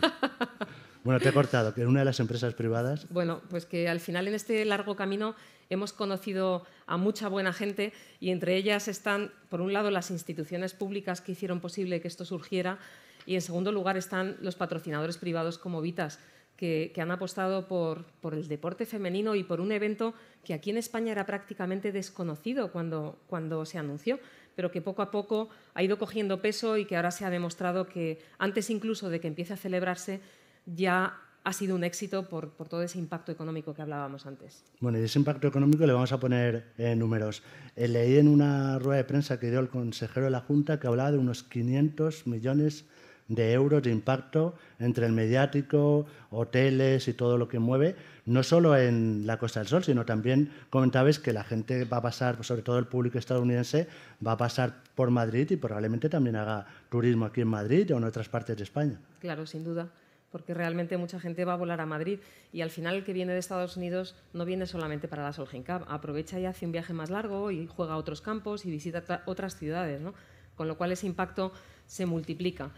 Bueno, 1.05 1.21
te 1.21 1.29
he 1.29 1.33
cortado, 1.33 1.73
que 1.73 1.87
una 1.87 2.01
de 2.01 2.05
las 2.05 2.19
empresas 2.19 2.55
privadas. 2.55 3.07
Bueno, 3.09 3.41
pues 3.51 3.67
que 3.67 3.89
al 3.89 4.01
final 4.01 4.27
en 4.27 4.35
este 4.35 4.65
largo 4.65 4.97
camino 4.97 5.37
hemos 5.71 5.93
conocido 5.93 6.65
a 6.87 6.97
mucha 6.97 7.29
buena 7.29 7.53
gente 7.53 7.93
y 8.21 8.31
entre 8.31 8.57
ellas 8.57 8.89
están, 8.89 9.33
por 9.49 9.61
un 9.61 9.73
lado, 9.73 9.91
las 9.91 10.11
instituciones 10.11 10.75
públicas 10.75 11.21
que 11.21 11.33
hicieron 11.33 11.61
posible 11.61 12.01
que 12.01 12.09
esto 12.09 12.25
surgiera 12.25 12.79
y, 13.27 13.35
en 13.35 13.43
segundo 13.43 13.73
lugar, 13.73 13.97
están 13.97 14.37
los 14.41 14.57
patrocinadores 14.57 15.19
privados 15.19 15.59
como 15.59 15.81
Vitas, 15.81 16.19
que, 16.57 16.93
han 16.99 17.11
apostado 17.11 17.69
por, 17.69 18.05
el 18.33 18.49
deporte 18.49 18.85
femenino 18.85 19.37
y 19.37 19.45
por 19.45 19.61
un 19.61 19.71
evento 19.71 20.15
que 20.43 20.55
aquí 20.55 20.71
en 20.71 20.79
España 20.79 21.13
era 21.13 21.27
prácticamente 21.27 21.93
desconocido 21.93 22.73
cuando 22.73 23.65
se 23.65 23.79
anunció, 23.79 24.19
pero 24.59 24.73
que 24.73 24.83
poco 24.83 25.03
a 25.03 25.13
poco 25.13 25.51
ha 25.75 25.85
ido 25.85 25.99
cogiendo 25.99 26.43
peso 26.43 26.77
y 26.77 26.85
que 26.85 26.97
ahora 26.97 27.13
se 27.13 27.25
ha 27.25 27.31
demostrado 27.31 27.87
que 27.87 28.19
antes 28.39 28.71
incluso 28.71 29.09
de 29.09 29.21
que 29.21 29.29
empiece 29.29 29.53
a 29.53 29.57
celebrarse 29.57 30.21
ya 30.67 31.28
ha 31.49 31.53
sido 31.55 31.75
un 31.75 31.83
éxito 31.83 32.29
por, 32.29 32.51
todo 32.51 32.83
ese 32.83 32.99
impacto 32.99 33.33
económico 33.33 33.73
que 33.73 33.81
hablábamos 33.81 34.27
antes. 34.27 34.63
Bueno, 34.81 34.99
y 34.99 35.05
ese 35.05 35.19
impacto 35.19 35.49
económico 35.49 35.87
le 35.87 35.95
vamos 35.95 36.13
a 36.13 36.21
poner 36.21 36.75
en 36.77 36.99
números. 36.99 37.43
Eh, 37.75 37.89
leí 37.89 38.19
en 38.19 38.29
una 38.29 38.79
rueda 38.79 38.99
de 38.99 39.05
prensa 39.05 39.41
que 39.41 39.51
dio 39.51 39.59
el 39.59 39.71
consejero 39.71 40.27
de 40.27 40.31
la 40.31 40.41
Junta 40.41 40.79
que 40.79 40.87
hablaba 40.87 41.11
de 41.11 41.17
unos 41.17 41.45
500 41.45 42.27
millones 42.27 42.85
de 43.29 43.53
euros 43.55 43.83
de 43.83 43.91
impacto 43.91 44.57
entre 44.79 45.07
el 45.07 45.13
mediático, 45.13 46.05
hoteles 46.31 47.09
y 47.09 47.15
todo 47.15 47.39
lo 47.39 47.49
que 47.49 47.59
mueve, 47.59 47.97
no 48.27 48.43
solo 48.43 48.77
en 48.77 49.27
la 49.27 49.39
Costa 49.39 49.61
del 49.61 49.69
Sol, 49.69 49.85
sino 49.85 50.05
también 50.05 50.53
comentabais 50.69 51.19
que 51.19 51.33
la 51.33 51.45
gente 51.45 51.87
va 51.87 51.97
a 51.99 52.03
pasar, 52.03 52.45
sobre 52.45 52.61
todo 52.61 52.79
el 52.79 52.89
público 52.89 53.17
estadounidense, 53.17 53.89
va 54.27 54.33
a 54.33 54.37
pasar 54.37 54.83
por 54.95 55.11
Madrid 55.11 55.51
y 55.51 55.57
probablemente 55.57 56.11
también 56.11 56.37
haga 56.37 56.67
turismo 56.91 57.25
aquí 57.25 57.41
en 57.41 57.49
Madrid 57.49 57.91
o 57.95 57.97
en 57.97 58.05
otras 58.05 58.29
partes 58.29 58.55
de 58.55 58.65
España. 58.65 59.01
Claro, 59.21 59.47
sin 59.47 59.65
duda 59.65 59.89
porque 60.31 60.55
realmente 60.55 60.97
mucha 60.97 61.19
gente 61.21 61.45
va 61.45 61.55
a 61.55 61.57
volar 61.57 61.81
a 61.81 61.87
Madrid 61.87 62.19
y 62.53 62.61
al 62.61 62.71
final 62.71 62.97
el 62.97 63.05
que 63.05 63.12
viene 63.12 63.33
de 63.33 63.38
Estados 63.38 63.77
Unidos 63.77 64.14
no 64.33 64.45
viene 64.45 64.67
solamente 64.67 65.09
para 65.09 65.23
la 65.23 65.33
Solheim 65.33 65.64
Cup, 65.64 65.85
aprovecha 65.88 66.38
y 66.38 66.47
hace 66.47 66.67
un 66.67 66.73
viaje 66.73 66.93
más 66.93 67.11
largo 67.11 67.51
y 67.51 67.67
juega 67.67 67.95
a 67.95 67.97
otros 67.97 68.21
campos 68.21 68.67
y 68.67 68.71
visita 68.71 69.23
otras 69.27 69.57
ciudades, 69.57 70.01
¿no? 70.01 70.14
con 70.59 70.69
lo 70.69 70.77
cual 70.77 70.93
ese 70.93 71.07
impacto 71.07 71.53
se 71.87 72.05
multiplica. 72.05 72.71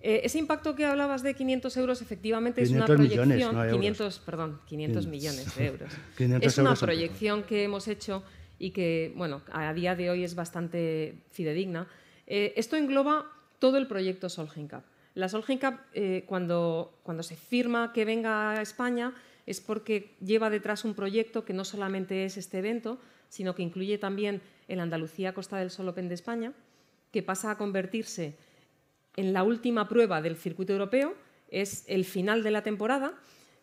Eh, 0.00 0.20
ese 0.24 0.38
impacto 0.38 0.74
que 0.74 0.84
hablabas 0.84 1.22
de 1.22 1.34
500 1.34 1.76
euros 1.78 2.02
efectivamente 2.02 2.62
es 2.62 2.70
una 2.70 2.84
proyección, 2.84 3.28
millones, 3.28 3.72
500, 3.72 4.18
perdón, 4.20 4.60
500 4.66 5.06
millones 5.06 5.56
de 5.56 5.66
euros. 5.66 5.92
es 6.42 6.58
una 6.58 6.74
proyección 6.74 7.42
que 7.42 7.64
hemos 7.64 7.88
hecho 7.88 8.22
y 8.58 8.70
que, 8.70 9.12
bueno, 9.16 9.42
a 9.50 9.72
día 9.72 9.96
de 9.96 10.10
hoy 10.10 10.22
es 10.24 10.34
bastante 10.34 11.22
fidedigna. 11.32 11.88
Eh, 12.26 12.52
esto 12.56 12.76
engloba 12.76 13.26
todo 13.58 13.78
el 13.78 13.86
proyecto 13.86 14.28
Solheim 14.28 14.68
Cup. 14.68 14.82
La 15.14 15.28
Solheim 15.28 15.60
Cup, 15.60 15.78
eh, 15.92 16.24
cuando, 16.26 16.98
cuando 17.02 17.22
se 17.22 17.36
firma 17.36 17.92
que 17.92 18.04
venga 18.04 18.52
a 18.52 18.62
España, 18.62 19.14
es 19.46 19.60
porque 19.60 20.16
lleva 20.20 20.50
detrás 20.50 20.84
un 20.84 20.94
proyecto 20.94 21.44
que 21.44 21.52
no 21.52 21.64
solamente 21.64 22.24
es 22.24 22.36
este 22.36 22.58
evento, 22.58 22.98
sino 23.28 23.54
que 23.54 23.62
incluye 23.62 23.98
también 23.98 24.42
el 24.68 24.80
Andalucía 24.80 25.34
Costa 25.34 25.58
del 25.58 25.70
Sol 25.70 25.88
Open 25.88 26.08
de 26.08 26.14
España, 26.14 26.52
que 27.12 27.22
pasa 27.22 27.50
a 27.50 27.58
convertirse 27.58 28.36
en 29.16 29.32
la 29.32 29.44
última 29.44 29.88
prueba 29.88 30.20
del 30.20 30.36
circuito 30.36 30.72
europeo, 30.72 31.14
es 31.48 31.84
el 31.86 32.04
final 32.04 32.42
de 32.42 32.50
la 32.50 32.62
temporada, 32.62 33.14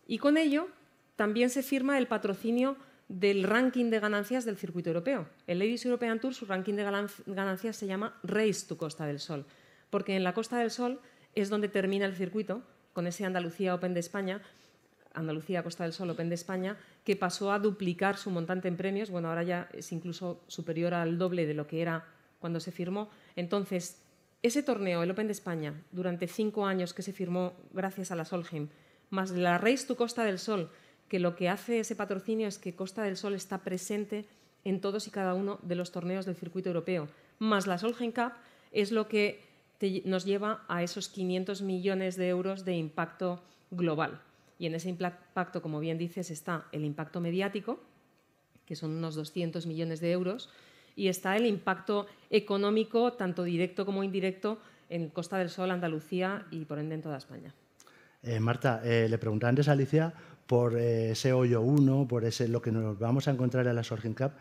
y 0.06 0.18
con 0.18 0.36
ello 0.36 0.68
también 1.16 1.50
se 1.50 1.62
firma 1.62 1.98
el 1.98 2.06
patrocinio 2.06 2.76
del 3.08 3.42
ranking 3.42 3.90
de 3.90 4.00
ganancias 4.00 4.46
del 4.46 4.56
circuito 4.56 4.88
europeo. 4.88 5.28
El 5.46 5.58
Ladies 5.58 5.84
European 5.84 6.18
Tour, 6.18 6.34
su 6.34 6.46
ranking 6.46 6.74
de 6.74 6.84
ganancias 7.26 7.76
se 7.76 7.86
llama 7.86 8.18
Race 8.22 8.66
to 8.66 8.78
Costa 8.78 9.04
del 9.04 9.20
Sol, 9.20 9.44
porque 9.90 10.16
en 10.16 10.24
la 10.24 10.32
Costa 10.32 10.58
del 10.58 10.70
Sol 10.70 10.98
es 11.34 11.48
donde 11.48 11.68
termina 11.68 12.06
el 12.06 12.14
circuito, 12.14 12.62
con 12.92 13.06
ese 13.06 13.24
Andalucía 13.24 13.74
Open 13.74 13.94
de 13.94 14.00
España, 14.00 14.42
Andalucía 15.14 15.62
Costa 15.62 15.84
del 15.84 15.92
Sol 15.92 16.10
Open 16.10 16.28
de 16.28 16.34
España, 16.34 16.76
que 17.04 17.16
pasó 17.16 17.52
a 17.52 17.58
duplicar 17.58 18.16
su 18.16 18.30
montante 18.30 18.68
en 18.68 18.76
premios, 18.76 19.10
bueno, 19.10 19.28
ahora 19.28 19.42
ya 19.42 19.68
es 19.72 19.92
incluso 19.92 20.42
superior 20.46 20.94
al 20.94 21.18
doble 21.18 21.46
de 21.46 21.54
lo 21.54 21.66
que 21.66 21.82
era 21.82 22.06
cuando 22.38 22.60
se 22.60 22.72
firmó. 22.72 23.10
Entonces, 23.36 24.02
ese 24.42 24.62
torneo, 24.62 25.02
el 25.02 25.10
Open 25.10 25.26
de 25.26 25.32
España, 25.32 25.74
durante 25.92 26.26
cinco 26.26 26.66
años 26.66 26.94
que 26.94 27.02
se 27.02 27.12
firmó 27.12 27.52
gracias 27.72 28.10
a 28.10 28.16
la 28.16 28.24
Solheim, 28.24 28.68
más 29.10 29.30
la 29.30 29.58
Race 29.58 29.86
to 29.86 29.96
Costa 29.96 30.24
del 30.24 30.38
Sol, 30.38 30.70
que 31.08 31.20
lo 31.20 31.36
que 31.36 31.48
hace 31.48 31.80
ese 31.80 31.94
patrocinio 31.94 32.48
es 32.48 32.58
que 32.58 32.74
Costa 32.74 33.02
del 33.02 33.16
Sol 33.16 33.34
está 33.34 33.58
presente 33.58 34.24
en 34.64 34.80
todos 34.80 35.06
y 35.06 35.10
cada 35.10 35.34
uno 35.34 35.58
de 35.62 35.74
los 35.74 35.92
torneos 35.92 36.24
del 36.24 36.36
circuito 36.36 36.70
europeo, 36.70 37.08
más 37.38 37.66
la 37.66 37.78
Solheim 37.78 38.12
Cup, 38.12 38.32
es 38.72 38.92
lo 38.92 39.08
que 39.08 39.51
nos 40.04 40.24
lleva 40.24 40.64
a 40.68 40.82
esos 40.82 41.08
500 41.08 41.62
millones 41.62 42.16
de 42.16 42.28
euros 42.28 42.64
de 42.64 42.74
impacto 42.76 43.42
global. 43.70 44.20
Y 44.58 44.66
en 44.66 44.74
ese 44.74 44.88
impacto, 44.88 45.62
como 45.62 45.80
bien 45.80 45.98
dices, 45.98 46.30
está 46.30 46.66
el 46.72 46.84
impacto 46.84 47.20
mediático, 47.20 47.80
que 48.66 48.76
son 48.76 48.92
unos 48.92 49.14
200 49.14 49.66
millones 49.66 50.00
de 50.00 50.12
euros, 50.12 50.50
y 50.94 51.08
está 51.08 51.36
el 51.36 51.46
impacto 51.46 52.06
económico, 52.30 53.14
tanto 53.14 53.42
directo 53.42 53.84
como 53.86 54.04
indirecto, 54.04 54.58
en 54.88 55.08
Costa 55.08 55.38
del 55.38 55.48
Sol, 55.48 55.70
Andalucía 55.70 56.46
y 56.50 56.64
por 56.66 56.78
ende 56.78 56.94
en 56.94 57.02
toda 57.02 57.16
España. 57.16 57.54
Eh, 58.22 58.38
Marta, 58.38 58.82
eh, 58.84 59.08
le 59.08 59.18
preguntaba 59.18 59.48
antes 59.48 59.68
a 59.68 59.72
Alicia 59.72 60.12
por 60.46 60.78
eh, 60.78 61.12
ese 61.12 61.32
hoyo 61.32 61.62
1, 61.62 62.06
por 62.06 62.24
ese, 62.24 62.46
lo 62.46 62.60
que 62.60 62.70
nos 62.70 62.98
vamos 62.98 63.26
a 63.26 63.30
encontrar 63.30 63.66
en 63.66 63.74
la 63.74 63.82
Sorgin 63.82 64.14
Cup. 64.14 64.32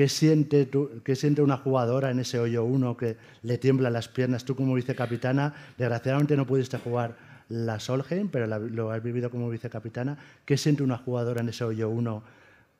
¿Qué 0.00 0.08
siente, 0.08 0.66
¿Qué 1.04 1.14
siente 1.14 1.42
una 1.42 1.58
jugadora 1.58 2.10
en 2.10 2.20
ese 2.20 2.38
hoyo 2.38 2.64
1 2.64 2.96
que 2.96 3.18
le 3.42 3.58
tiemblan 3.58 3.92
las 3.92 4.08
piernas? 4.08 4.46
Tú 4.46 4.56
como 4.56 4.72
vicecapitana, 4.72 5.54
desgraciadamente 5.76 6.38
no 6.38 6.46
pudiste 6.46 6.78
jugar 6.78 7.18
la 7.50 7.78
Solheim, 7.78 8.30
pero 8.30 8.46
lo 8.46 8.92
has 8.92 9.02
vivido 9.02 9.30
como 9.30 9.50
vicecapitana. 9.50 10.16
¿Qué 10.46 10.56
siente 10.56 10.82
una 10.82 10.96
jugadora 10.96 11.42
en 11.42 11.50
ese 11.50 11.64
hoyo 11.64 11.90
1 11.90 12.22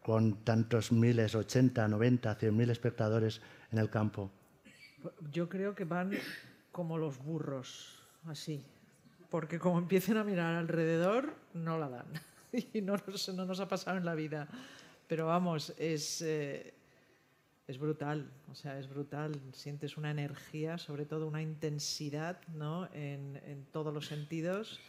con 0.02 0.36
tantos 0.44 0.92
miles, 0.92 1.34
80, 1.34 1.88
90, 1.88 2.34
100 2.36 2.56
mil 2.56 2.70
espectadores 2.70 3.42
en 3.70 3.80
el 3.80 3.90
campo? 3.90 4.30
Yo 5.30 5.46
creo 5.46 5.74
que 5.74 5.84
van 5.84 6.12
como 6.72 6.96
los 6.96 7.22
burros, 7.22 8.02
así. 8.28 8.64
Porque 9.28 9.58
como 9.58 9.76
empiecen 9.78 10.16
a 10.16 10.24
mirar 10.24 10.54
alrededor, 10.54 11.34
no 11.52 11.78
la 11.78 11.90
dan. 11.90 12.06
Y 12.72 12.80
no 12.80 12.96
nos, 13.06 13.28
no 13.34 13.44
nos 13.44 13.60
ha 13.60 13.68
pasado 13.68 13.98
en 13.98 14.06
la 14.06 14.14
vida. 14.14 14.48
Pero 15.06 15.26
vamos, 15.26 15.74
es, 15.76 16.22
eh, 16.22 16.72
es 17.70 17.78
brutal. 17.78 18.28
O 18.50 18.54
sea, 18.54 18.78
es 18.78 18.88
brutal. 18.88 19.40
Sientes 19.52 19.96
una 19.96 20.10
energía, 20.10 20.76
sobre 20.76 21.06
todo 21.06 21.28
una 21.28 21.40
intensidad, 21.40 22.40
¿no? 22.48 22.88
En, 22.92 23.40
en 23.46 23.64
todos 23.66 23.94
los 23.94 24.06
sentidos 24.06 24.80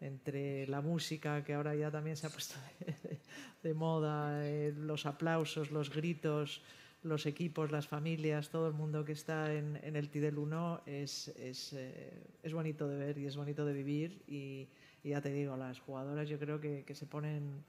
entre 0.00 0.66
la 0.66 0.80
música, 0.80 1.44
que 1.44 1.54
ahora 1.54 1.76
ya 1.76 1.90
también 1.90 2.16
se 2.16 2.26
ha 2.26 2.30
puesto 2.30 2.56
de, 3.62 3.74
moda, 3.74 4.44
eh, 4.44 4.74
los 4.76 5.06
aplausos, 5.06 5.70
los 5.70 5.90
gritos, 5.90 6.60
los 7.04 7.24
equipos, 7.24 7.70
las 7.70 7.86
familias, 7.86 8.50
todo 8.50 8.66
el 8.66 8.74
mundo 8.74 9.04
que 9.04 9.12
está 9.12 9.54
en, 9.54 9.76
el 9.76 10.10
Tidel 10.10 10.36
1 10.36 10.82
es, 10.86 11.28
es, 11.28 11.72
eh, 11.72 12.12
es, 12.42 12.52
bonito 12.52 12.88
de 12.88 12.96
ver 12.96 13.18
y 13.18 13.26
es 13.26 13.36
bonito 13.36 13.64
de 13.64 13.72
vivir. 13.72 14.22
Y, 14.26 14.68
ya 15.04 15.20
te 15.20 15.30
digo, 15.30 15.56
las 15.56 15.78
jugadoras 15.80 16.28
yo 16.28 16.38
creo 16.38 16.60
que, 16.60 16.82
que 16.84 16.94
se 16.94 17.06
ponen 17.06 17.62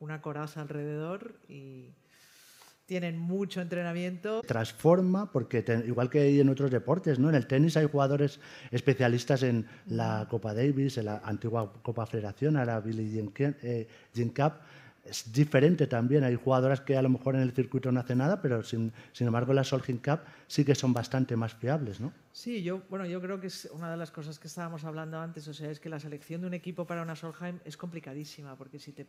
una 0.00 0.20
coraza 0.20 0.62
alrededor 0.62 1.34
y, 1.46 1.90
tienen 2.90 3.20
mucho 3.20 3.60
entrenamiento. 3.60 4.42
Transforma, 4.42 5.30
porque 5.30 5.64
igual 5.86 6.10
que 6.10 6.22
hay 6.22 6.40
en 6.40 6.48
otros 6.48 6.72
deportes, 6.72 7.20
¿no? 7.20 7.28
En 7.28 7.36
el 7.36 7.46
tenis 7.46 7.76
hay 7.76 7.86
jugadores 7.86 8.40
especialistas 8.72 9.44
en 9.44 9.64
la 9.86 10.26
Copa 10.28 10.52
Davis, 10.54 10.98
en 10.98 11.04
la 11.04 11.18
antigua 11.18 11.72
Copa 11.82 12.04
Federación, 12.04 12.56
ahora 12.56 12.80
Billie 12.80 13.08
Jean, 13.08 13.56
eh, 13.62 13.86
Cup. 14.34 14.54
Es 15.04 15.32
diferente 15.32 15.86
también, 15.86 16.24
hay 16.24 16.34
jugadoras 16.34 16.80
que 16.80 16.96
a 16.96 17.02
lo 17.02 17.08
mejor 17.08 17.36
en 17.36 17.42
el 17.42 17.52
circuito 17.52 17.92
no 17.92 18.00
hacen 18.00 18.18
nada, 18.18 18.42
pero 18.42 18.64
sin, 18.64 18.92
sin 19.12 19.28
embargo 19.28 19.54
la 19.54 19.62
Solheim 19.62 19.98
Cup 19.98 20.20
sí 20.48 20.64
que 20.64 20.74
son 20.74 20.92
bastante 20.92 21.36
más 21.36 21.54
fiables, 21.54 22.00
¿no? 22.00 22.12
Sí, 22.32 22.64
yo, 22.64 22.82
bueno, 22.90 23.06
yo 23.06 23.20
creo 23.20 23.40
que 23.40 23.46
es 23.46 23.68
una 23.72 23.88
de 23.88 23.96
las 23.96 24.10
cosas 24.10 24.40
que 24.40 24.48
estábamos 24.48 24.84
hablando 24.84 25.20
antes, 25.20 25.46
o 25.46 25.54
sea, 25.54 25.70
es 25.70 25.78
que 25.78 25.88
la 25.88 26.00
selección 26.00 26.40
de 26.40 26.48
un 26.48 26.54
equipo 26.54 26.88
para 26.88 27.02
una 27.02 27.14
Solheim 27.14 27.60
es 27.64 27.76
complicadísima, 27.76 28.56
porque 28.56 28.80
si 28.80 28.90
te 28.90 29.06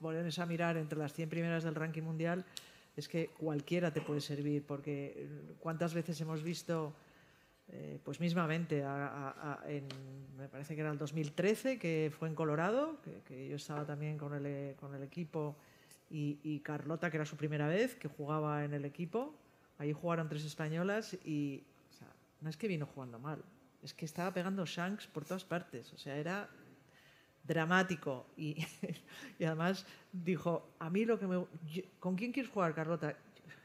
pones 0.00 0.38
a 0.38 0.46
mirar 0.46 0.78
entre 0.78 0.98
las 0.98 1.12
100 1.12 1.28
primeras 1.28 1.62
del 1.62 1.74
ranking 1.74 2.02
mundial, 2.02 2.46
es 2.96 3.08
que 3.08 3.28
cualquiera 3.28 3.92
te 3.92 4.00
puede 4.00 4.20
servir, 4.20 4.64
porque 4.66 5.14
eh, 5.16 5.54
cuántas 5.58 5.94
veces 5.94 6.20
hemos 6.20 6.42
visto, 6.42 6.94
eh, 7.68 7.98
pues 8.04 8.20
mismamente, 8.20 8.84
en, 9.66 9.88
me 10.36 10.48
parece 10.48 10.74
que 10.74 10.80
era 10.82 10.90
el 10.90 10.98
2013, 10.98 11.78
que 11.78 12.12
fue 12.16 12.28
en 12.28 12.34
Colorado, 12.34 13.00
que, 13.26 13.48
yo 13.48 13.56
estaba 13.56 13.86
también 13.86 14.18
con 14.18 14.34
el, 14.34 14.74
con 14.76 14.94
el 14.94 15.02
equipo, 15.02 15.56
y, 16.14 16.60
Carlota, 16.60 17.10
que 17.10 17.16
era 17.16 17.24
su 17.24 17.36
primera 17.36 17.66
vez, 17.68 17.94
que 17.94 18.06
jugaba 18.06 18.64
en 18.64 18.74
el 18.74 18.84
equipo, 18.84 19.34
ahí 19.78 19.94
jugaron 19.94 20.28
tres 20.28 20.44
españolas 20.44 21.14
y 21.24 21.64
no 22.42 22.50
es 22.50 22.56
que 22.58 22.68
vino 22.68 22.84
jugando 22.84 23.18
mal, 23.18 23.42
es 23.82 23.94
que 23.94 24.04
estaba 24.04 24.34
pegando 24.34 24.66
shanks 24.66 25.06
por 25.06 25.24
todas 25.24 25.44
partes, 25.44 25.90
o 25.94 25.96
sea, 25.96 26.16
era 26.16 26.50
dramático 27.44 28.26
y, 28.36 28.56
además 29.40 29.86
dijo, 30.12 30.74
a 30.78 30.90
mí 30.90 31.04
lo 31.04 31.18
que 31.18 31.26
me... 31.26 31.44
¿Con 31.98 32.16
quién 32.16 32.32
quieres 32.32 32.50
jugar, 32.50 32.74
Carlota? 32.74 33.16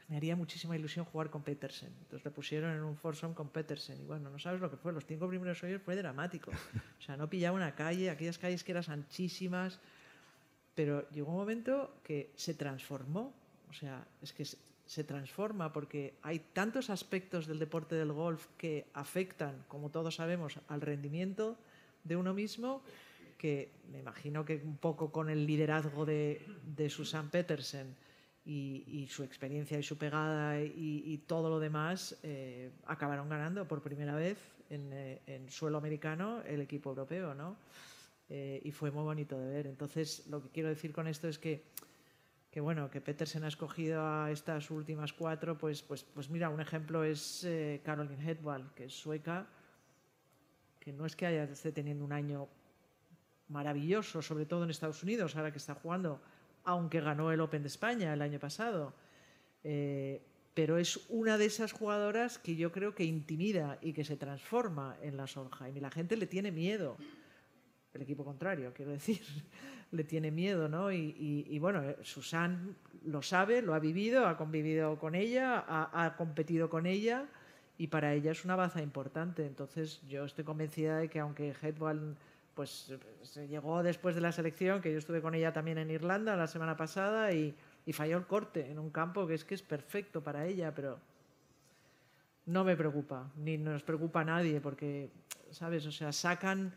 Me 0.08 0.16
haría 0.16 0.36
muchísima 0.36 0.76
ilusión 0.76 1.04
jugar 1.04 1.28
con 1.28 1.42
Petersen. 1.42 1.92
Entonces 2.00 2.24
le 2.24 2.30
pusieron 2.30 2.74
en 2.74 2.82
un 2.82 2.96
foursome 2.96 3.34
con 3.34 3.50
Petersen. 3.50 4.00
Y 4.00 4.04
bueno, 4.04 4.30
no 4.30 4.38
sabes 4.38 4.60
lo 4.60 4.70
que 4.70 4.78
fue. 4.78 4.92
Los 4.92 5.04
cinco 5.04 5.28
primeros 5.28 5.62
hoyos 5.62 5.82
fue 5.82 5.96
dramático. 5.96 6.50
O 6.50 7.02
sea, 7.02 7.16
no 7.18 7.28
pillaba 7.28 7.56
una 7.56 7.74
calle, 7.74 8.08
aquellas 8.08 8.38
calles 8.38 8.64
que 8.64 8.72
eran 8.72 8.84
anchísimas. 8.88 9.80
Pero 10.74 11.08
llegó 11.10 11.32
un 11.32 11.36
momento 11.36 12.00
que 12.02 12.32
se 12.36 12.54
transformó. 12.54 13.34
O 13.68 13.74
sea, 13.74 14.06
es 14.22 14.32
que 14.32 14.46
se 14.88 15.04
transforma 15.04 15.70
porque 15.74 16.14
hay 16.22 16.38
tantos 16.38 16.88
aspectos 16.88 17.46
del 17.46 17.58
deporte 17.58 17.94
del 17.94 18.12
golf 18.12 18.46
que 18.56 18.86
afectan, 18.94 19.62
como 19.68 19.90
todos 19.90 20.14
sabemos, 20.14 20.58
al 20.68 20.80
rendimiento 20.80 21.58
de 22.04 22.16
uno 22.16 22.32
mismo 22.32 22.82
que 23.38 23.70
me 23.90 24.00
imagino 24.00 24.44
que 24.44 24.56
un 24.56 24.76
poco 24.76 25.10
con 25.10 25.30
el 25.30 25.46
liderazgo 25.46 26.04
de, 26.04 26.44
Susan 26.90 27.30
Petersen 27.30 27.94
y, 28.44 29.06
su 29.08 29.22
experiencia 29.22 29.78
y 29.78 29.82
su 29.82 29.96
pegada 29.96 30.60
y, 30.60 31.22
todo 31.26 31.48
lo 31.48 31.60
demás, 31.60 32.18
eh, 32.22 32.70
acabaron 32.86 33.28
ganando 33.28 33.66
por 33.66 33.80
primera 33.80 34.16
vez 34.16 34.38
eh, 34.70 35.22
en, 35.26 35.50
suelo 35.50 35.78
americano 35.78 36.42
el 36.42 36.60
equipo 36.60 36.90
europeo, 36.90 37.34
¿no? 37.34 37.56
Eh, 38.28 38.60
y 38.62 38.72
fue 38.72 38.90
muy 38.90 39.04
bonito 39.04 39.38
de 39.38 39.46
ver. 39.46 39.66
Entonces, 39.68 40.26
lo 40.26 40.42
que 40.42 40.50
quiero 40.50 40.68
decir 40.68 40.92
con 40.92 41.06
esto 41.06 41.28
es 41.28 41.38
que, 41.38 41.64
que 42.50 42.60
bueno, 42.60 42.90
que 42.90 43.00
Petersen 43.00 43.44
ha 43.44 43.48
escogido 43.48 44.02
a 44.04 44.30
estas 44.30 44.70
últimas 44.70 45.12
cuatro, 45.14 45.56
pues, 45.56 45.82
pues, 45.82 46.02
pues 46.02 46.28
mira, 46.28 46.50
un 46.50 46.60
ejemplo 46.60 47.04
es 47.04 47.46
Caroline 47.84 48.30
Hedwall, 48.30 48.74
que 48.74 48.86
es 48.86 48.92
sueca, 48.92 49.46
que 50.80 50.92
no 50.92 51.06
es 51.06 51.16
que 51.16 51.26
haya, 51.26 51.44
esté 51.44 51.72
teniendo 51.72 52.04
un 52.04 52.12
año 52.12 52.48
maravilloso, 53.48 54.22
sobre 54.22 54.46
todo 54.46 54.64
en 54.64 54.70
Estados 54.70 55.02
Unidos, 55.02 55.36
ahora 55.36 55.50
que 55.50 55.58
está 55.58 55.74
jugando, 55.74 56.20
aunque 56.64 57.00
ganó 57.00 57.32
el 57.32 57.40
Open 57.40 57.62
de 57.62 57.68
España 57.68 58.12
el 58.12 58.22
año 58.22 58.38
pasado. 58.38 58.94
Eh, 59.64 60.22
pero 60.54 60.76
es 60.76 60.98
una 61.08 61.38
de 61.38 61.46
esas 61.46 61.70
jugadoras 61.72 62.38
que 62.38 62.56
yo 62.56 62.72
creo 62.72 62.94
que 62.94 63.04
intimida 63.04 63.78
y 63.80 63.92
que 63.92 64.04
se 64.04 64.16
transforma 64.16 64.96
en 65.02 65.16
la 65.16 65.28
Solheim. 65.28 65.76
Y 65.76 65.80
la 65.80 65.90
gente 65.90 66.16
le 66.16 66.26
tiene 66.26 66.50
miedo. 66.50 66.96
El 67.94 68.02
equipo 68.02 68.24
contrario, 68.24 68.72
quiero 68.74 68.90
decir, 68.90 69.20
le 69.92 70.04
tiene 70.04 70.30
miedo, 70.30 70.68
¿no? 70.68 70.90
Y, 70.92 71.56
bueno, 71.60 71.82
eh, 71.82 71.96
Susan 72.02 72.76
lo 73.04 73.22
sabe, 73.22 73.62
lo 73.62 73.72
ha 73.72 73.78
vivido, 73.78 74.26
ha 74.26 74.36
convivido 74.36 74.98
con 74.98 75.14
ella, 75.14 75.64
ha, 75.68 76.16
competido 76.16 76.68
con 76.68 76.86
ella 76.86 77.26
y 77.78 77.86
para 77.86 78.12
ella 78.14 78.32
es 78.32 78.44
una 78.44 78.56
baza 78.56 78.82
importante. 78.82 79.46
Entonces 79.46 80.02
yo 80.08 80.24
estoy 80.24 80.44
convencida 80.44 80.98
de 80.98 81.08
que 81.08 81.20
aunque 81.20 81.54
Headball 81.62 82.16
pues 82.58 82.92
se 83.22 83.46
llegó 83.46 83.84
después 83.84 84.16
de 84.16 84.20
la 84.20 84.32
selección, 84.32 84.80
que 84.82 84.90
yo 84.90 84.98
estuve 84.98 85.22
con 85.22 85.32
ella 85.32 85.52
también 85.52 85.78
en 85.78 85.92
Irlanda 85.92 86.34
la 86.34 86.48
semana 86.48 86.76
pasada 86.76 87.32
y, 87.32 87.54
falló 87.92 88.16
el 88.18 88.26
corte 88.26 88.68
en 88.68 88.80
un 88.80 88.90
campo 88.90 89.28
que 89.28 89.34
es 89.34 89.44
que 89.44 89.54
es 89.54 89.62
perfecto 89.62 90.24
para 90.24 90.44
ella, 90.44 90.74
pero 90.74 90.98
no 92.46 92.64
me 92.64 92.74
preocupa, 92.74 93.30
ni 93.36 93.56
nos 93.58 93.84
preocupa 93.84 94.22
a 94.22 94.24
nadie, 94.24 94.60
porque, 94.60 95.08
¿sabes? 95.52 95.86
O 95.86 95.92
sea, 95.92 96.10
sacan, 96.10 96.74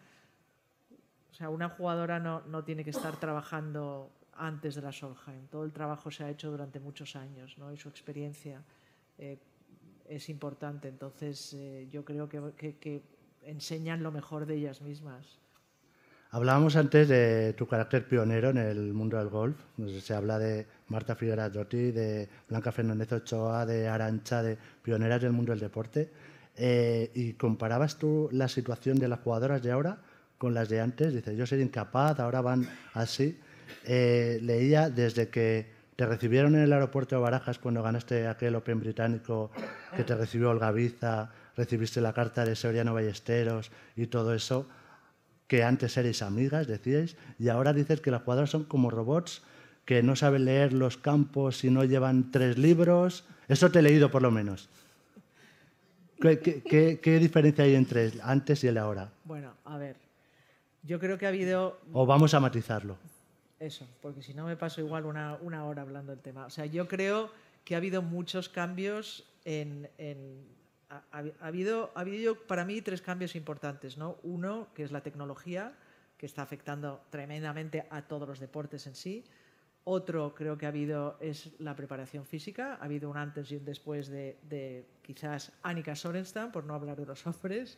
o 1.31 1.33
sea, 1.33 1.49
una 1.49 1.69
jugadora 1.69 2.19
no, 2.19 2.41
no 2.41 2.63
tiene 2.63 2.83
que 2.83 2.91
estar 2.91 3.19
trabajando 3.19 4.11
antes 4.33 4.75
de 4.75 4.83
la 4.83 4.91
Solheim, 4.91 5.47
todo 5.47 5.63
el 5.63 5.73
trabajo 5.73 6.11
se 6.11 6.23
ha 6.23 6.29
hecho 6.29 6.51
durante 6.51 6.79
muchos 6.79 7.15
años, 7.15 7.57
¿no? 7.57 7.73
Y 7.73 7.77
su 7.77 7.89
experiencia 7.89 8.61
eh, 9.17 9.39
es 10.07 10.29
importante, 10.29 10.89
entonces 10.89 11.55
eh, 11.55 11.87
yo 11.89 12.05
creo 12.05 12.29
que, 12.29 12.77
que 12.79 13.01
enseñan 13.41 14.03
lo 14.03 14.11
mejor 14.11 14.45
de 14.45 14.57
ellas 14.57 14.81
mismas. 14.81 15.40
Hablábamos 16.33 16.77
antes 16.77 17.09
de 17.09 17.51
tu 17.57 17.67
carácter 17.67 18.07
pionero 18.07 18.51
en 18.51 18.57
el 18.57 18.93
mundo 18.93 19.17
del 19.17 19.27
golf. 19.27 19.57
Se 20.01 20.13
habla 20.13 20.39
de 20.39 20.65
Marta 20.87 21.13
Figueras 21.13 21.51
Dotti, 21.51 21.91
de 21.91 22.29
Blanca 22.47 22.71
Fernández 22.71 23.11
Ochoa, 23.11 23.65
de 23.65 23.89
Arancha, 23.89 24.41
de 24.41 24.57
pioneras 24.81 25.21
del 25.21 25.33
mundo 25.33 25.51
del 25.51 25.59
deporte. 25.59 26.09
Eh, 26.55 27.11
y 27.15 27.33
comparabas 27.33 27.97
tú 27.97 28.29
la 28.31 28.47
situación 28.47 28.97
de 28.97 29.09
las 29.09 29.19
jugadoras 29.19 29.61
de 29.61 29.73
ahora 29.73 29.97
con 30.37 30.53
las 30.53 30.69
de 30.69 30.79
antes. 30.79 31.13
Dices, 31.13 31.35
yo 31.35 31.45
soy 31.45 31.61
incapaz, 31.61 32.17
ahora 32.21 32.39
van 32.39 32.65
así. 32.93 33.37
Eh, 33.83 34.39
leía 34.41 34.89
desde 34.89 35.27
que 35.27 35.69
te 35.97 36.05
recibieron 36.05 36.55
en 36.55 36.61
el 36.61 36.71
aeropuerto 36.71 37.17
de 37.17 37.23
Barajas 37.23 37.59
cuando 37.59 37.83
ganaste 37.83 38.29
aquel 38.29 38.55
Open 38.55 38.79
británico, 38.79 39.51
que 39.97 40.05
te 40.05 40.15
recibió 40.15 40.51
Olga 40.51 40.71
Biza, 40.71 41.29
recibiste 41.57 41.99
la 41.99 42.13
carta 42.13 42.45
de 42.45 42.55
Soriano 42.55 42.93
Ballesteros 42.93 43.69
y 43.97 44.07
todo 44.07 44.33
eso 44.33 44.69
que 45.51 45.65
antes 45.67 45.97
erais 45.99 46.21
amigas, 46.21 46.63
decíais, 46.63 47.19
y 47.35 47.49
ahora 47.49 47.73
dices 47.73 47.99
que 47.99 48.09
las 48.09 48.23
jugadoras 48.23 48.51
son 48.51 48.63
como 48.63 48.89
robots, 48.89 49.43
que 49.83 50.01
no 50.01 50.15
saben 50.15 50.45
leer 50.45 50.71
los 50.71 50.95
campos 50.95 51.65
y 51.65 51.69
no 51.69 51.83
llevan 51.83 52.31
tres 52.31 52.57
libros. 52.57 53.25
Eso 53.49 53.69
te 53.69 53.79
he 53.79 53.81
leído 53.81 54.09
por 54.09 54.21
lo 54.21 54.31
menos. 54.31 54.69
¿Qué, 56.21 57.19
diferencia 57.19 57.65
hay 57.65 57.75
entre 57.75 58.13
antes 58.23 58.63
y 58.63 58.69
el 58.69 58.77
ahora? 58.77 59.11
Bueno, 59.25 59.51
a 59.65 59.77
ver, 59.77 59.97
yo 60.83 61.01
creo 61.01 61.17
que 61.17 61.25
ha 61.25 61.29
habido... 61.35 61.81
O 61.91 62.05
vamos 62.05 62.33
a 62.33 62.39
matizarlo. 62.39 62.95
Eso, 63.59 63.85
porque 64.01 64.23
si 64.23 64.33
no 64.33 64.45
me 64.45 64.55
paso 64.55 64.79
igual 64.79 65.05
una, 65.05 65.35
hora 65.65 65.81
hablando 65.81 66.13
del 66.13 66.21
tema. 66.21 66.45
O 66.45 66.49
sea, 66.49 66.65
yo 66.65 66.87
creo 66.87 67.29
que 67.65 67.75
ha 67.75 67.77
habido 67.77 68.01
muchos 68.01 68.47
cambios 68.47 69.25
en 69.43 69.89
ha, 71.11 71.23
habido, 71.47 71.91
ha 71.95 72.01
habido 72.01 72.35
para 72.35 72.65
mí 72.65 72.81
tres 72.81 73.01
cambios 73.01 73.35
importantes. 73.35 73.97
¿no? 73.97 74.17
Uno, 74.23 74.67
que 74.73 74.83
es 74.83 74.91
la 74.91 75.01
tecnología, 75.01 75.73
que 76.17 76.25
está 76.25 76.41
afectando 76.41 77.01
tremendamente 77.09 77.87
a 77.89 78.03
todos 78.03 78.27
los 78.27 78.39
deportes 78.39 78.87
en 78.87 78.95
sí. 78.95 79.23
Otro 79.83 80.35
creo 80.35 80.57
que 80.57 80.65
ha 80.65 80.69
habido 80.69 81.17
es 81.19 81.51
la 81.59 81.75
preparación 81.75 82.25
física. 82.25 82.75
Ha 82.75 82.85
habido 82.85 83.09
un 83.09 83.17
antes 83.17 83.51
y 83.51 83.55
un 83.55 83.65
después 83.65 84.09
de, 84.09 84.85
quizás 85.01 85.51
Annika 85.63 85.95
Sorenstam, 85.95 86.51
por 86.51 86.65
no 86.65 86.75
hablar 86.75 86.97
de 86.97 87.05
los 87.05 87.25
hombres, 87.25 87.77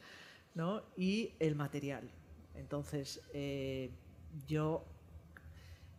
¿no? 0.55 0.83
y 0.97 1.31
el 1.39 1.55
material. 1.55 2.09
Entonces, 2.55 3.21
eh, 3.33 3.91
yo. 4.47 4.85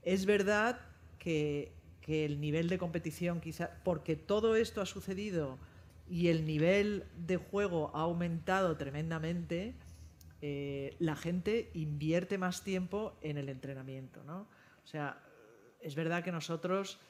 Es 0.02 0.26
verdad 0.26 0.78
que, 1.18 1.72
que 2.02 2.26
el 2.26 2.38
nivel 2.38 2.68
de 2.68 2.76
competición, 2.76 3.40
quizás, 3.40 3.70
porque 3.82 4.16
todo 4.16 4.54
esto 4.54 4.82
ha 4.82 4.86
sucedido 4.86 5.58
y 6.08 6.28
el 6.28 6.44
nivel 6.44 7.04
de 7.16 7.36
juego 7.36 7.90
ha 7.94 8.00
aumentado 8.02 8.76
tremendamente, 8.76 9.74
eh, 10.42 10.94
la 10.98 11.16
gente 11.16 11.70
invierte 11.74 12.36
más 12.36 12.62
tiempo 12.62 13.16
en 13.22 13.38
el 13.38 13.48
entrenamiento. 13.48 14.22
¿no? 14.24 14.48
O 14.82 14.86
sea, 14.86 15.22
es 15.80 15.94
verdad 15.94 16.22
que 16.22 16.32
nosotros, 16.32 17.00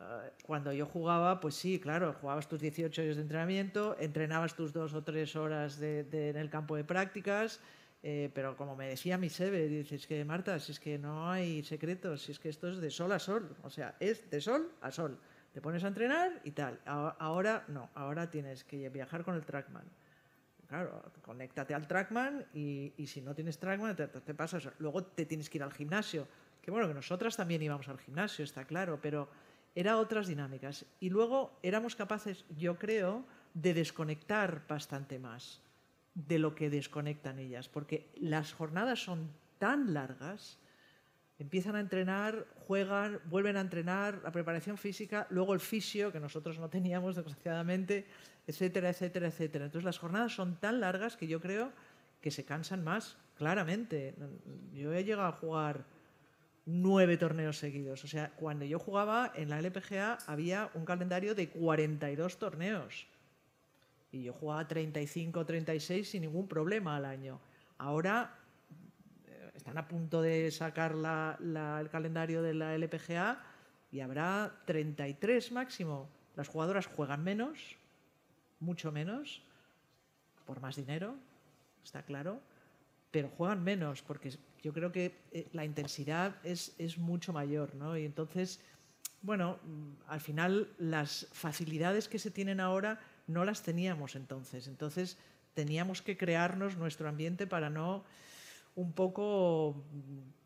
eh, 0.00 0.02
cuando 0.42 0.72
yo 0.72 0.86
jugaba, 0.86 1.38
pues 1.38 1.54
sí, 1.54 1.78
claro, 1.78 2.14
jugabas 2.20 2.48
tus 2.48 2.60
18 2.60 3.02
años 3.02 3.16
de 3.16 3.22
entrenamiento, 3.22 3.96
entrenabas 4.00 4.56
tus 4.56 4.72
dos 4.72 4.94
o 4.94 5.04
tres 5.04 5.36
horas 5.36 5.80
en 5.80 6.36
el 6.36 6.50
campo 6.50 6.76
de 6.76 6.84
prácticas. 6.84 7.60
Eh, 8.02 8.30
pero 8.34 8.56
como 8.56 8.76
me 8.76 8.88
decía 8.88 9.18
mi 9.18 9.28
Sebe, 9.28 9.68
dices 9.68 10.06
que 10.06 10.24
Marta, 10.24 10.58
si 10.58 10.72
es 10.72 10.80
que 10.80 10.98
no 10.98 11.30
hay 11.30 11.62
secretos, 11.62 12.22
si 12.22 12.32
es 12.32 12.38
que 12.38 12.48
esto 12.48 12.70
es 12.70 12.80
de 12.80 12.90
sol 12.90 13.12
a 13.12 13.18
sol, 13.18 13.54
o 13.62 13.68
sea, 13.68 13.94
es 14.00 14.30
de 14.30 14.40
sol 14.40 14.72
a 14.80 14.90
sol 14.90 15.20
te 15.52 15.60
pones 15.60 15.84
a 15.84 15.88
entrenar 15.88 16.40
y 16.44 16.52
tal. 16.52 16.80
Ahora 16.84 17.64
no, 17.68 17.90
ahora 17.94 18.30
tienes 18.30 18.64
que 18.64 18.88
viajar 18.88 19.24
con 19.24 19.34
el 19.34 19.44
Trackman. 19.44 19.84
Claro, 20.66 21.02
conéctate 21.22 21.74
al 21.74 21.88
Trackman 21.88 22.46
y, 22.54 22.92
si 23.06 23.20
no 23.20 23.34
tienes 23.34 23.58
Trackman 23.58 23.96
te, 23.96 24.06
te, 24.06 24.34
pasas. 24.34 24.68
Luego 24.78 25.02
te 25.04 25.26
tienes 25.26 25.50
que 25.50 25.58
ir 25.58 25.64
al 25.64 25.72
gimnasio. 25.72 26.28
Que 26.62 26.70
bueno, 26.70 26.86
que 26.86 26.94
nosotras 26.94 27.36
también 27.36 27.62
íbamos 27.62 27.88
al 27.88 27.98
gimnasio, 27.98 28.44
está 28.44 28.64
claro, 28.64 29.00
pero 29.02 29.28
era 29.74 29.98
otras 29.98 30.28
dinámicas. 30.28 30.86
Y 31.00 31.10
luego 31.10 31.58
éramos 31.62 31.96
capaces, 31.96 32.44
yo 32.56 32.78
creo, 32.78 33.24
de 33.54 33.74
desconectar 33.74 34.66
bastante 34.68 35.18
más 35.18 35.60
de 36.14 36.38
lo 36.38 36.54
que 36.54 36.70
desconectan 36.70 37.38
ellas, 37.38 37.68
porque 37.68 38.10
las 38.16 38.52
jornadas 38.52 39.02
son 39.02 39.30
tan 39.58 39.94
largas 39.94 40.58
empiezan 41.40 41.74
a 41.74 41.80
entrenar, 41.80 42.46
juegan, 42.66 43.18
vuelven 43.24 43.56
a 43.56 43.62
entrenar, 43.62 44.20
la 44.22 44.30
preparación 44.30 44.76
física, 44.76 45.26
luego 45.30 45.54
el 45.54 45.60
fisio, 45.60 46.12
que 46.12 46.20
nosotros 46.20 46.58
no 46.58 46.68
teníamos 46.68 47.16
desgraciadamente, 47.16 48.06
etcétera, 48.46 48.90
etcétera, 48.90 49.28
etcétera. 49.28 49.64
Entonces 49.64 49.84
las 49.86 49.98
jornadas 49.98 50.34
son 50.34 50.56
tan 50.56 50.80
largas 50.80 51.16
que 51.16 51.26
yo 51.26 51.40
creo 51.40 51.72
que 52.20 52.30
se 52.30 52.44
cansan 52.44 52.84
más, 52.84 53.16
claramente. 53.36 54.14
Yo 54.74 54.92
he 54.92 55.02
llegado 55.02 55.28
a 55.28 55.32
jugar 55.32 55.86
nueve 56.66 57.16
torneos 57.16 57.56
seguidos. 57.56 58.04
O 58.04 58.08
sea, 58.08 58.32
cuando 58.36 58.66
yo 58.66 58.78
jugaba 58.78 59.32
en 59.34 59.48
la 59.48 59.58
LPGA 59.60 60.18
había 60.26 60.70
un 60.74 60.84
calendario 60.84 61.34
de 61.34 61.48
42 61.48 62.38
torneos. 62.38 63.06
Y 64.12 64.24
yo 64.24 64.34
jugaba 64.34 64.68
35, 64.68 65.46
36 65.46 66.06
sin 66.06 66.22
ningún 66.22 66.48
problema 66.48 66.96
al 66.96 67.06
año. 67.06 67.40
Ahora 67.78 68.39
están 69.60 69.76
a 69.76 69.86
punto 69.86 70.22
de 70.22 70.50
sacar 70.50 70.96
el 70.96 71.88
calendario 71.90 72.40
de 72.40 72.54
la 72.54 72.74
LPGA 72.74 73.44
y 73.92 74.00
habrá 74.00 74.56
33 74.64 75.52
máximo. 75.52 76.08
Las 76.34 76.48
jugadoras 76.48 76.86
juegan 76.86 77.22
menos, 77.22 77.76
mucho 78.58 78.90
menos, 78.90 79.42
por 80.46 80.62
más 80.62 80.76
dinero, 80.76 81.14
está 81.84 82.02
claro, 82.02 82.40
pero 83.10 83.28
juegan 83.28 83.62
menos 83.62 84.00
porque 84.00 84.32
yo 84.62 84.72
creo 84.72 84.92
que 84.92 85.14
eh, 85.30 85.46
la 85.52 85.66
intensidad 85.66 86.36
es, 86.42 86.74
es 86.78 86.96
mucho 86.96 87.34
mayor, 87.34 87.74
¿no? 87.74 87.98
Y 87.98 88.06
entonces, 88.06 88.60
bueno, 89.20 89.58
mm, 89.62 90.08
al 90.08 90.22
final 90.22 90.72
las 90.78 91.26
facilidades 91.32 92.08
que 92.08 92.18
se 92.18 92.30
tienen 92.30 92.60
ahora 92.60 92.98
no 93.26 93.44
las 93.44 93.62
teníamos 93.62 94.16
entonces. 94.16 94.68
Entonces 94.68 95.18
teníamos 95.52 96.00
que 96.00 96.16
crearnos 96.16 96.78
nuestro 96.78 97.10
ambiente 97.10 97.46
para 97.46 97.68
no 97.68 98.04
un 98.74 98.92
poco 98.92 99.84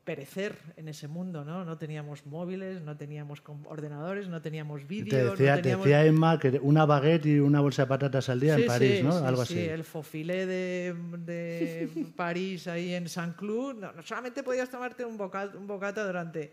perecer 0.04 0.54
en 0.76 0.88
ese 0.88 1.08
mundo, 1.08 1.44
¿no? 1.44 1.64
No 1.64 1.78
teníamos 1.78 2.26
móviles, 2.26 2.82
no 2.82 2.96
teníamos 2.96 3.42
ordenadores, 3.64 4.28
no 4.28 4.42
teníamos 4.42 4.86
vídeo. 4.86 5.10
Te 5.10 5.24
decía, 5.24 5.56
no 5.56 5.62
teníamos... 5.62 5.86
decía 5.86 6.04
Emma 6.04 6.38
que 6.38 6.60
una 6.62 6.84
baguette 6.84 7.26
y 7.26 7.38
una 7.40 7.60
bolsa 7.60 7.82
de 7.82 7.88
patatas 7.88 8.28
al 8.28 8.40
día 8.40 8.56
en 8.56 8.66
París, 8.66 9.02
¿no? 9.02 9.18
Sí, 9.18 9.24
Algo 9.24 9.44
sí, 9.46 9.54
así. 9.54 9.68
el 9.68 9.84
fofilé 9.84 10.46
de, 10.46 10.94
de 11.24 11.88
París 12.16 12.68
ahí 12.68 12.92
en 12.94 13.08
Saint-Cloud. 13.08 13.76
No, 13.76 14.02
solamente 14.02 14.42
podías 14.42 14.68
tomarte 14.68 15.04
un 15.04 15.16
bocata, 15.16 15.56
un 15.56 15.66
bocata 15.66 16.06
durante 16.06 16.52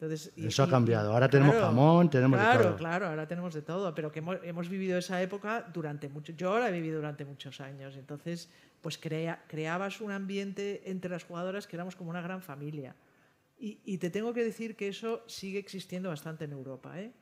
eso 0.00 0.62
ha 0.62 0.68
cambiado. 0.68 1.12
Ahora 1.12 1.28
tenemos 1.28 1.56
jamón, 1.56 2.08
tenemos 2.08 2.38
de 2.38 2.44
todo. 2.44 2.54
Claro, 2.54 2.76
claro, 2.76 3.06
ahora 3.08 3.26
tenemos 3.26 3.52
de 3.52 3.62
todo. 3.62 3.94
Pero 3.94 4.10
que 4.10 4.20
hemos, 4.20 4.68
vivido 4.68 4.96
esa 4.96 5.20
época 5.20 5.66
durante 5.72 6.08
mucho. 6.08 6.32
Yo 6.32 6.58
la 6.58 6.68
he 6.68 6.72
vivido 6.72 6.96
durante 6.96 7.24
muchos 7.24 7.60
años. 7.60 7.96
Entonces, 7.96 8.48
pues 8.80 8.96
crea, 8.96 9.44
creabas 9.46 10.00
un 10.00 10.10
ambiente 10.10 10.82
entre 10.86 11.10
las 11.10 11.24
jugadoras 11.24 11.66
que 11.66 11.76
éramos 11.76 11.96
como 11.96 12.10
una 12.10 12.22
gran 12.22 12.40
familia. 12.42 12.94
Y, 13.58 13.98
te 13.98 14.08
tengo 14.08 14.32
que 14.32 14.42
decir 14.42 14.74
que 14.74 14.88
eso 14.88 15.22
sigue 15.26 15.58
existiendo 15.58 16.08
bastante 16.08 16.46
en 16.46 16.52
Europa. 16.52 16.98
¿eh? 16.98 17.12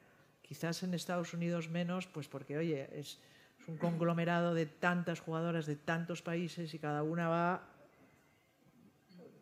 Quizás 0.41 0.85
en 0.85 0.95
Estados 0.95 1.35
Unidos 1.35 1.69
menos, 1.69 2.07
pues 2.07 2.29
porque, 2.29 2.57
oye, 2.57 2.89
es, 2.93 3.19
es 3.61 3.67
un 3.67 3.77
conglomerado 3.77 4.55
de 4.55 4.67
tantas 4.67 5.19
jugadoras 5.19 5.67
de 5.67 5.75
tantos 5.75 6.23
países 6.23 6.73
y 6.73 6.79
cada 6.79 7.03
una 7.03 7.29
va 7.29 7.69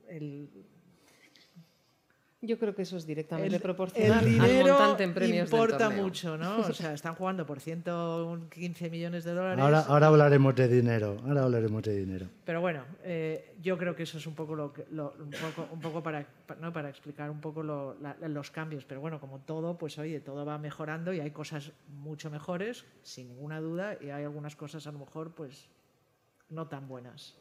el, 0.09 0.49
Yo 2.43 2.59
creo 2.59 2.75
que 2.75 2.83
eso 2.83 2.99
es 2.99 3.07
directamente 3.07 3.57
el, 3.57 3.63
proporcional 3.63 4.11
el 4.27 4.39
al 4.41 4.47
dinero 4.49 4.75
montante 4.75 5.05
en 5.05 5.15
premios 5.15 5.51
del 5.51 5.59
importa 5.61 5.79
torneo. 5.87 6.03
mucho, 6.05 6.37
¿no? 6.37 6.59
O 6.69 6.73
sea, 6.75 6.93
están 6.93 7.15
jugando 7.15 7.47
por 7.47 7.61
115 7.61 8.91
millones 8.91 9.25
de 9.25 9.33
dólares. 9.33 9.59
Ahora, 9.65 9.81
ahora 9.81 10.07
hablaremos 10.09 10.55
de 10.55 10.69
dinero. 10.69 11.17
Ahora 11.27 11.45
hablaremos 11.45 11.83
de 11.83 11.97
dinero. 11.97 12.27
Pero 12.45 12.61
bueno, 12.61 12.85
eh, 13.03 13.55
yo 13.63 13.79
creo 13.79 13.97
que 13.97 14.03
eso 14.03 14.19
es 14.19 14.27
un 14.27 14.35
poco, 14.35 14.55
lo, 14.55 14.71
que- 14.73 14.85
lo- 14.91 15.15
un 15.19 15.31
poco, 15.31 15.69
un 15.73 15.81
poco 15.81 16.03
para, 16.03 16.27
pa- 16.47 16.57
¿no? 16.57 16.73
para 16.75 16.91
explicar 16.91 17.31
un 17.31 17.41
poco 17.41 17.63
lo- 17.63 17.97
la- 18.01 18.17
los 18.29 18.51
cambios. 18.51 18.85
Pero 18.85 19.01
bueno, 19.01 19.19
como 19.19 19.41
todo, 19.41 19.79
pues 19.79 19.99
oye, 19.99 20.21
todo 20.21 20.45
va 20.45 20.59
mejorando 20.59 21.15
y 21.15 21.21
hay 21.21 21.31
cosas 21.31 21.73
mucho 21.89 22.31
mejores, 22.31 22.85
sin 23.03 23.29
ninguna 23.29 23.61
duda, 23.61 23.97
y 24.01 24.11
hay 24.11 24.25
algunas 24.25 24.55
cosas 24.57 24.87
a 24.87 24.93
lo 24.93 24.99
mejor 24.99 25.35
pues 25.35 25.69
no 26.51 26.69
tan 26.69 26.87
buenas. 26.87 27.35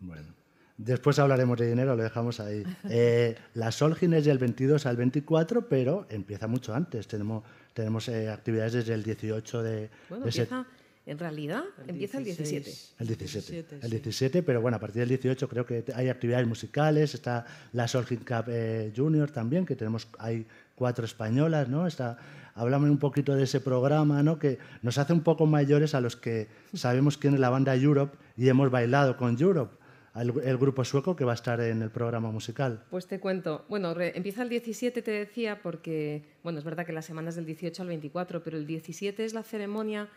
Bueno, 0.00 0.28
después 0.76 1.18
hablaremos 1.18 1.58
de 1.58 1.68
dinero, 1.68 1.96
lo 1.96 2.02
dejamos 2.02 2.40
ahí. 2.40 2.64
Eh, 2.88 3.36
la 3.54 3.72
Solgin 3.72 4.14
es 4.14 4.24
del 4.24 4.38
22 4.38 4.86
al 4.86 4.96
24, 4.96 5.68
pero 5.68 6.06
empieza 6.08 6.46
mucho 6.46 6.74
antes. 6.74 7.08
Tenemos, 7.08 7.42
tenemos 7.74 8.08
eh, 8.08 8.30
actividades 8.30 8.74
desde 8.74 8.94
el 8.94 9.02
18 9.02 9.62
de, 9.62 9.90
Bueno, 10.08 10.24
de 10.24 10.30
empieza, 10.30 10.66
en 11.06 11.18
realidad, 11.18 11.64
empieza 11.86 12.18
el 12.18 12.24
17. 12.24 12.70
El 12.98 13.06
17. 13.06 13.52
17, 13.52 13.76
el 13.76 13.82
sí. 13.82 13.88
17, 13.88 14.42
pero 14.42 14.60
bueno, 14.60 14.76
a 14.76 14.80
partir 14.80 15.00
del 15.00 15.08
18 15.08 15.48
creo 15.48 15.64
que 15.64 15.84
hay 15.94 16.08
actividades 16.08 16.46
musicales, 16.46 17.14
está 17.14 17.46
la 17.72 17.86
Solheim 17.86 18.20
Cup 18.20 18.46
eh, 18.48 18.92
Junior 18.94 19.30
también, 19.30 19.66
que 19.66 19.76
tenemos, 19.76 20.08
hay 20.18 20.46
cuatro 20.74 21.04
españolas, 21.04 21.68
¿no? 21.68 21.86
Está, 21.86 22.18
háblame 22.56 22.90
un 22.90 22.98
poquito 22.98 23.36
de 23.36 23.44
ese 23.44 23.60
programa, 23.60 24.22
¿no? 24.22 24.38
Que 24.38 24.58
nos 24.82 24.98
hace 24.98 25.12
un 25.12 25.20
poco 25.20 25.46
mayores 25.46 25.94
a 25.94 26.00
los 26.00 26.16
que 26.16 26.48
sabemos 26.74 27.18
quién 27.18 27.34
es 27.34 27.40
la 27.40 27.50
banda 27.50 27.76
Europe 27.76 28.16
y 28.36 28.48
hemos 28.48 28.70
bailado 28.70 29.16
con 29.16 29.40
Europe, 29.40 29.75
el, 30.22 30.56
grupo 30.58 30.84
sueco 30.84 31.16
que 31.16 31.24
va 31.24 31.32
a 31.32 31.34
estar 31.34 31.60
en 31.60 31.82
el 31.82 31.90
programa 31.90 32.30
musical. 32.30 32.84
Pues 32.90 33.06
te 33.06 33.20
cuento. 33.20 33.64
Bueno, 33.68 33.94
re- 33.94 34.12
empieza 34.16 34.42
el 34.42 34.48
17, 34.48 35.02
te 35.02 35.10
decía, 35.10 35.60
porque, 35.62 36.22
bueno, 36.42 36.58
es 36.58 36.64
verdad 36.64 36.86
que 36.86 36.92
la 36.92 37.02
semana 37.02 37.28
es 37.30 37.36
del 37.36 37.46
18 37.46 37.82
al 37.82 37.88
24, 37.88 38.42
pero 38.42 38.56
el 38.56 38.66
17 38.66 39.24
es 39.24 39.34
la 39.34 39.42
ceremonia 39.42 40.08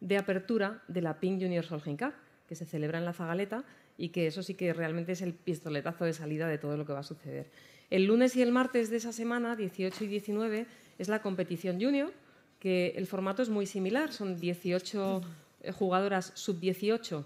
de 0.00 0.18
apertura 0.18 0.82
de 0.88 1.02
la 1.02 1.20
Pink 1.20 1.40
Junior 1.40 1.64
Solheim 1.64 1.96
Cup, 1.96 2.12
que 2.48 2.54
se 2.54 2.66
celebra 2.66 2.98
en 2.98 3.04
la 3.04 3.12
Zagaleta 3.12 3.64
y 3.96 4.08
que 4.10 4.26
eso 4.26 4.42
sí 4.42 4.54
que 4.54 4.72
realmente 4.72 5.12
es 5.12 5.22
el 5.22 5.34
pistoletazo 5.34 6.04
de 6.04 6.12
salida 6.12 6.48
de 6.48 6.58
todo 6.58 6.76
lo 6.76 6.84
que 6.84 6.92
va 6.92 7.00
a 7.00 7.04
suceder. 7.04 7.50
El 7.90 8.06
lunes 8.06 8.34
y 8.36 8.42
el 8.42 8.50
martes 8.50 8.90
de 8.90 8.96
esa 8.96 9.12
semana, 9.12 9.56
18 9.56 10.04
y 10.04 10.06
19, 10.08 10.66
es 10.98 11.08
la 11.08 11.22
competición 11.22 11.80
junior, 11.80 12.12
que 12.58 12.94
el 12.96 13.06
formato 13.06 13.42
es 13.42 13.50
muy 13.50 13.66
similar, 13.66 14.12
son 14.12 14.40
18 14.40 15.22
eh, 15.62 15.72
jugadoras 15.72 16.32
sub-18 16.34 17.24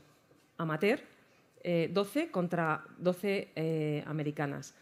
amateur, 0.58 1.00
eh, 1.62 1.90
12 1.92 2.30
contra 2.30 2.84
12 2.98 3.52
eh, 3.54 4.04
americanas. 4.06 4.74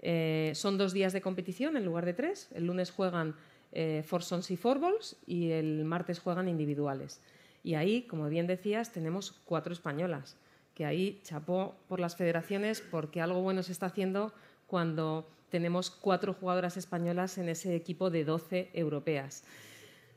Eh, 0.00 0.52
son 0.54 0.78
dos 0.78 0.92
días 0.92 1.12
de 1.12 1.20
competición 1.20 1.76
en 1.76 1.84
lugar 1.84 2.06
de 2.06 2.14
tres. 2.14 2.48
El 2.54 2.66
lunes 2.66 2.90
juegan 2.90 3.34
eh, 3.72 4.02
foursons 4.06 4.50
y 4.50 4.56
fourballs 4.56 5.16
y 5.26 5.50
el 5.50 5.84
martes 5.84 6.20
juegan 6.20 6.48
individuales. 6.48 7.20
Y 7.64 7.74
ahí, 7.74 8.02
como 8.02 8.28
bien 8.28 8.46
decías, 8.46 8.92
tenemos 8.92 9.32
cuatro 9.44 9.72
españolas, 9.72 10.36
que 10.74 10.86
ahí 10.86 11.20
chapó 11.24 11.74
por 11.88 12.00
las 12.00 12.16
federaciones 12.16 12.80
porque 12.80 13.20
algo 13.20 13.42
bueno 13.42 13.62
se 13.62 13.72
está 13.72 13.86
haciendo 13.86 14.32
cuando 14.66 15.28
tenemos 15.50 15.90
cuatro 15.90 16.34
jugadoras 16.34 16.76
españolas 16.76 17.36
en 17.38 17.48
ese 17.48 17.74
equipo 17.74 18.10
de 18.10 18.24
12 18.24 18.70
europeas. 18.74 19.44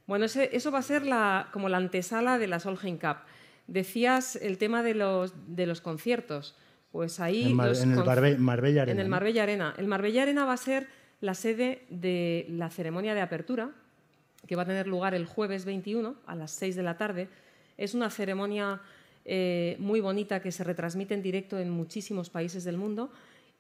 Bueno, 0.06 0.26
eso 0.26 0.72
va 0.72 0.80
a 0.80 0.84
ser 0.84 1.04
como 1.52 1.70
la 1.70 1.78
antesala 1.78 2.38
de 2.38 2.48
la 2.48 2.60
Solheim 2.60 2.98
Cup. 2.98 3.18
Decías 3.72 4.36
el 4.36 4.58
tema 4.58 4.84
de 4.84 4.94
los, 4.96 5.34
de 5.48 5.66
los 5.66 5.80
conciertos. 5.80 6.56
Pues 6.92 7.22
ahí 7.22 7.44
En, 7.44 7.54
Mar- 7.56 7.70
los 7.70 7.82
en 7.82 7.94
el 7.94 8.00
Barbe- 8.00 8.38
Marbella 8.38 8.82
Arena. 8.82 9.00
en 9.00 9.06
el. 9.06 9.10
Marbella 9.10 9.44
Arena. 9.44 9.74
El 9.78 9.88
Marbella 9.88 10.24
Arena 10.24 10.44
va 10.44 10.52
a 10.54 10.58
ser 10.58 10.88
la 11.22 11.34
sede 11.36 11.86
de 11.90 12.46
la 12.50 12.70
ceremonia 12.70 13.14
de 13.16 13.22
apertura, 13.22 13.72
que 14.46 14.58
va 14.58 14.64
a 14.64 14.66
tener 14.66 14.88
lugar 14.88 15.14
el 15.14 15.26
jueves 15.26 15.64
21 15.64 16.16
a 16.26 16.36
las 16.36 16.52
6 16.52 16.76
de 16.76 16.84
la 16.84 16.98
tarde. 16.98 17.30
Es 17.78 17.94
una 17.94 18.10
ceremonia 18.10 18.82
eh, 19.24 19.78
muy 19.80 20.02
bonita 20.02 20.42
que 20.42 20.52
se 20.52 20.66
retransmite 20.66 21.14
en 21.14 21.22
directo 21.22 21.58
en 21.58 21.70
muchísimos 21.70 22.30
países 22.30 22.66
del 22.66 22.76
mundo 22.76 23.10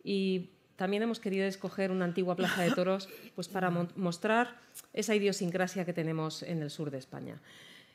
y 0.03 0.49
también 0.75 1.03
hemos 1.03 1.19
querido 1.21 1.45
escoger 1.45 1.89
una 1.91 2.03
antigua 2.05 2.35
plaza 2.35 2.63
de 2.63 2.71
toros 2.71 3.07
pues 3.35 3.47
para 3.47 3.69
mostrar 3.95 4.59
esa 4.93 5.15
idiosincrasia 5.15 5.85
que 5.85 5.93
tenemos 5.93 6.41
en 6.43 6.61
el 6.63 6.69
sur 6.71 6.89
de 6.91 6.97
España. 6.97 7.39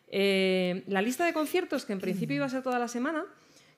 Eh, 0.08 0.84
la 0.86 1.02
lista 1.02 1.24
de 1.26 1.32
conciertos, 1.32 1.84
que 1.84 1.92
en 1.92 2.00
principio 2.00 2.36
iba 2.36 2.46
a 2.46 2.48
ser 2.48 2.62
toda 2.62 2.78
la 2.78 2.88
semana, 2.88 3.24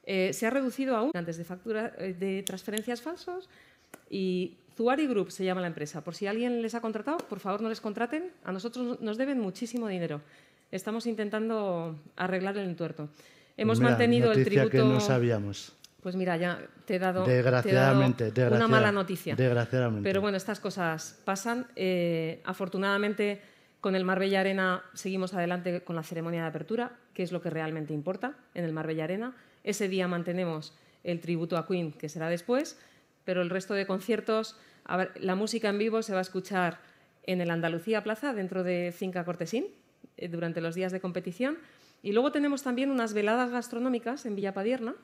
eh, 0.05 0.33
se 0.33 0.47
ha 0.47 0.51
reducido 0.51 0.97
a 0.97 1.03
un 1.03 1.11
antes 1.15 1.37
de 1.37 1.45
factura 1.45 1.93
eh, 1.99 2.15
de 2.19 2.43
transferencias 2.43 3.03
falsos 3.03 3.49
y 4.11 4.57
Zuari 4.77 5.07
Group 5.07 5.31
se 5.31 5.45
llama 5.45 5.61
la 5.61 5.67
empresa. 5.67 6.03
Por 6.03 6.15
si 6.15 6.27
alguien 6.27 6.63
les 6.63 6.75
ha 6.75 6.81
contratado, 6.81 7.19
por 7.19 7.41
favor 7.41 7.61
no 7.61 7.69
les 7.69 7.81
contraten. 7.81 8.31
A 8.45 8.53
nosotros 8.53 9.01
nos 9.01 9.19
deben 9.19 9.41
muchísimo 9.41 9.89
dinero. 9.89 10.21
Estamos 10.71 11.07
intentando 11.07 11.99
arreglar 12.17 12.57
el 12.57 12.69
entuerto. 12.69 13.09
Hemos 13.57 13.81
Mira, 13.81 13.91
mantenido 13.91 14.33
el 14.33 14.45
tributo. 14.45 14.71
que 14.71 14.79
no 14.79 15.01
sabíamos. 15.01 15.73
Pues 16.01 16.15
mira, 16.15 16.37
ya 16.37 16.61
te 16.85 16.95
he 16.95 16.99
dado, 16.99 17.25
te 17.25 17.33
he 17.33 17.43
dado 17.43 17.53
Desgraciadamente, 17.53 18.33
una 18.47 18.69
mala 18.69 18.93
noticia. 18.93 19.35
desgraciadamente. 19.35 20.09
Pero 20.09 20.21
bueno, 20.21 20.37
estas 20.37 20.61
cosas 20.61 21.21
pasan. 21.25 21.67
Eh, 21.75 22.41
afortunadamente, 22.45 23.43
con 23.81 23.95
el 23.95 24.05
Marbella 24.05 24.41
Arena 24.41 24.83
seguimos 24.95 25.35
adelante 25.35 25.83
con 25.83 25.97
la 25.97 26.03
ceremonia 26.03 26.43
de 26.43 26.49
apertura, 26.49 26.97
que 27.15 27.23
es 27.23 27.33
lo 27.33 27.41
que 27.41 27.51
realmente 27.51 27.95
importa 27.95 28.37
en 28.55 28.65
el 28.65 28.73
Marbella 28.73 29.05
Arena. 29.05 29.37
Ese 29.63 29.89
día 29.89 30.09
mantenemos 30.09 30.75
el 31.05 31.21
tributo 31.21 31.57
a 31.57 31.67
Queen, 31.67 31.93
que 31.93 32.09
será 32.09 32.29
después, 32.29 32.79
pero 33.25 33.43
el 33.43 33.51
resto 33.51 33.75
de 33.75 33.87
conciertos, 33.87 34.57
la 35.21 35.35
música 35.35 35.69
en 35.69 35.79
vivo 35.79 36.03
se 36.03 36.13
va 36.13 36.19
a 36.19 36.23
escuchar 36.23 36.81
en 37.25 37.41
el 37.41 37.51
Andalucía 37.51 38.03
Plaza, 38.03 38.33
dentro 38.33 38.65
de 38.65 38.93
Finca 38.97 39.25
Cortesín, 39.25 39.67
eh, 40.17 40.29
durante 40.29 40.61
los 40.61 40.75
días 40.75 40.93
de 40.93 41.01
competición. 41.01 41.59
Y 42.03 42.13
luego 42.13 42.33
tenemos 42.33 42.63
también 42.63 42.91
unas 42.91 43.13
veladas 43.13 43.51
gastronómicas 43.51 44.25
en 44.25 44.35
Villapadierna, 44.35 44.95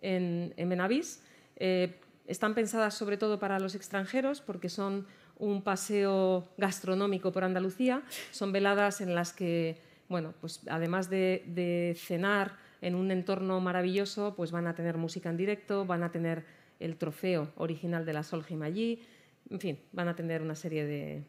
en, 0.00 0.54
en 0.56 0.68
Benavís. 0.68 1.22
Eh, 1.56 1.94
están 2.26 2.54
pensadas 2.54 2.94
sobre 2.94 3.16
todo 3.16 3.38
para 3.38 3.58
los 3.58 3.74
extranjeros 3.74 4.40
porque 4.40 4.68
son 4.68 5.06
un 5.38 5.62
paseo 5.62 6.48
gastronómico 6.56 7.32
por 7.32 7.44
Andalucía. 7.44 8.02
Son 8.30 8.52
veladas 8.52 9.00
en 9.00 9.14
las 9.14 9.32
que, 9.32 9.80
bueno, 10.08 10.34
pues 10.40 10.60
además 10.68 11.10
de, 11.10 11.44
de 11.46 11.96
cenar 11.98 12.56
en 12.80 12.94
un 12.94 13.10
entorno 13.10 13.60
maravilloso, 13.60 14.34
pues 14.36 14.50
van 14.50 14.66
a 14.66 14.74
tener 14.74 14.96
música 14.96 15.30
en 15.30 15.36
directo, 15.36 15.84
van 15.84 16.02
a 16.02 16.10
tener 16.10 16.44
el 16.80 16.96
trofeo 16.96 17.50
original 17.56 18.04
de 18.04 18.12
la 18.12 18.22
Solheim 18.22 18.62
allí, 18.62 19.02
en 19.50 19.60
fin, 19.60 19.78
van 19.92 20.08
a 20.08 20.14
tener 20.14 20.42
una 20.42 20.54
serie 20.54 20.84
de... 20.84 21.24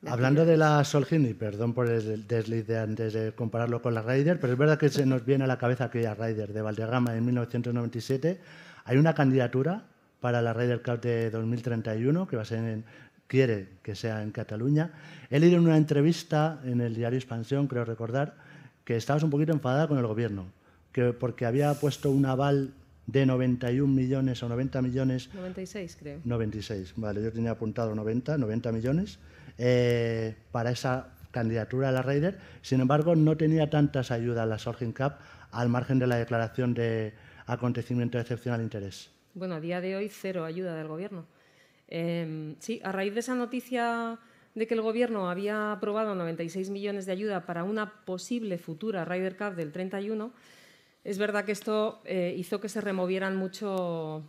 de 0.00 0.10
Hablando 0.10 0.44
de 0.44 0.56
la 0.56 0.84
Solheim, 0.84 1.26
y 1.26 1.34
perdón 1.34 1.74
por 1.74 1.88
el 1.88 2.26
desliz 2.26 2.66
de 2.66 2.78
antes 2.78 3.12
de 3.12 3.32
compararlo 3.32 3.82
con 3.82 3.94
la 3.94 4.02
Ryder, 4.02 4.38
pero 4.38 4.52
es 4.52 4.58
verdad 4.58 4.78
que 4.78 4.88
se 4.88 5.06
nos 5.06 5.24
viene 5.24 5.44
a 5.44 5.46
la 5.46 5.58
cabeza 5.58 5.84
aquella 5.84 6.14
Ryder 6.14 6.52
de 6.52 6.62
Valderrama 6.62 7.16
en 7.16 7.24
1997. 7.24 8.40
Hay 8.84 8.96
una 8.96 9.14
candidatura 9.14 9.86
para 10.20 10.42
la 10.42 10.52
Ryder 10.52 10.82
Cup 10.82 11.00
de 11.00 11.30
2031 11.30 12.26
que 12.26 12.36
va 12.36 12.42
a 12.42 12.44
ser 12.46 12.58
en- 12.58 12.84
quiere 13.26 13.68
que 13.82 13.94
sea 13.94 14.22
en 14.22 14.32
Cataluña. 14.32 14.90
He 15.30 15.38
leído 15.38 15.56
en 15.58 15.64
una 15.64 15.76
entrevista 15.76 16.60
en 16.64 16.80
el 16.80 16.94
diario 16.94 17.16
Expansión, 17.18 17.68
creo 17.68 17.84
recordar, 17.84 18.34
que 18.84 18.96
estabas 18.96 19.22
un 19.22 19.30
poquito 19.30 19.52
enfadada 19.52 19.86
con 19.86 19.98
el 19.98 20.06
gobierno, 20.06 20.46
que 20.92 21.12
porque 21.12 21.46
había 21.46 21.72
puesto 21.74 22.10
un 22.10 22.26
aval 22.26 22.72
de 23.06 23.26
91 23.26 23.86
millones 23.92 24.42
o 24.42 24.48
90 24.48 24.82
millones 24.82 25.30
96, 25.34 25.96
creo. 25.98 26.20
96, 26.24 26.94
vale, 26.96 27.22
yo 27.22 27.32
tenía 27.32 27.52
apuntado 27.52 27.94
90, 27.94 28.36
90 28.36 28.72
millones 28.72 29.18
eh, 29.58 30.34
para 30.52 30.70
esa 30.72 31.08
candidatura 31.30 31.90
a 31.90 31.92
la 31.92 32.02
Raider. 32.02 32.38
Sin 32.62 32.80
embargo, 32.80 33.14
no 33.14 33.36
tenía 33.36 33.70
tantas 33.70 34.10
ayudas 34.10 34.48
la 34.48 34.58
Solheim 34.58 34.92
Cup 34.92 35.12
al 35.52 35.68
margen 35.68 35.98
de 36.00 36.06
la 36.08 36.16
declaración 36.16 36.74
de 36.74 37.12
acontecimiento 37.46 38.18
de 38.18 38.22
excepcional 38.22 38.60
interés. 38.60 39.10
Bueno, 39.34 39.54
a 39.54 39.60
día 39.60 39.80
de 39.80 39.96
hoy 39.96 40.08
cero 40.08 40.44
ayuda 40.44 40.74
del 40.74 40.88
gobierno. 40.88 41.26
Eh, 41.88 42.54
sí, 42.58 42.80
a 42.84 42.92
raíz 42.92 43.14
de 43.14 43.20
esa 43.20 43.34
noticia 43.34 44.18
de 44.54 44.66
que 44.66 44.74
el 44.74 44.80
gobierno 44.80 45.30
había 45.30 45.72
aprobado 45.72 46.14
96 46.14 46.70
millones 46.70 47.06
de 47.06 47.12
ayuda 47.12 47.46
para 47.46 47.64
una 47.64 48.04
posible 48.04 48.58
futura 48.58 49.04
Ryder 49.04 49.36
Cup 49.36 49.54
del 49.54 49.72
31, 49.72 50.32
es 51.04 51.18
verdad 51.18 51.44
que 51.44 51.52
esto 51.52 52.02
eh, 52.04 52.34
hizo 52.36 52.60
que 52.60 52.68
se 52.68 52.80
removieran 52.80 53.36
mucho 53.36 54.22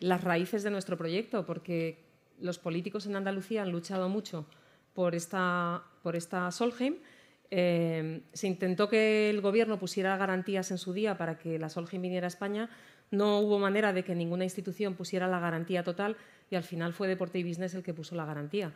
las 0.00 0.22
raíces 0.22 0.62
de 0.62 0.70
nuestro 0.70 0.98
proyecto, 0.98 1.46
porque 1.46 2.04
los 2.40 2.58
políticos 2.58 3.06
en 3.06 3.16
Andalucía 3.16 3.62
han 3.62 3.70
luchado 3.70 4.08
mucho 4.08 4.46
por 4.92 5.14
esta, 5.14 5.84
por 6.02 6.16
esta 6.16 6.50
Solheim. 6.50 6.96
Eh, 7.50 8.22
se 8.32 8.46
intentó 8.46 8.88
que 8.88 9.30
el 9.30 9.40
gobierno 9.40 9.78
pusiera 9.78 10.16
garantías 10.16 10.70
en 10.70 10.78
su 10.78 10.92
día 10.92 11.16
para 11.16 11.38
que 11.38 11.58
la 11.58 11.68
Solheim 11.68 12.02
viniera 12.02 12.26
a 12.26 12.28
España. 12.28 12.68
No 13.12 13.40
hubo 13.40 13.58
manera 13.58 13.92
de 13.92 14.02
que 14.02 14.14
ninguna 14.14 14.44
institución 14.44 14.94
pusiera 14.94 15.28
la 15.28 15.38
garantía 15.38 15.84
total 15.84 16.16
y 16.50 16.56
al 16.56 16.62
final 16.64 16.94
fue 16.94 17.08
Deporte 17.08 17.38
y 17.38 17.44
Business 17.44 17.74
el 17.74 17.82
que 17.82 17.92
puso 17.92 18.16
la 18.16 18.24
garantía. 18.24 18.72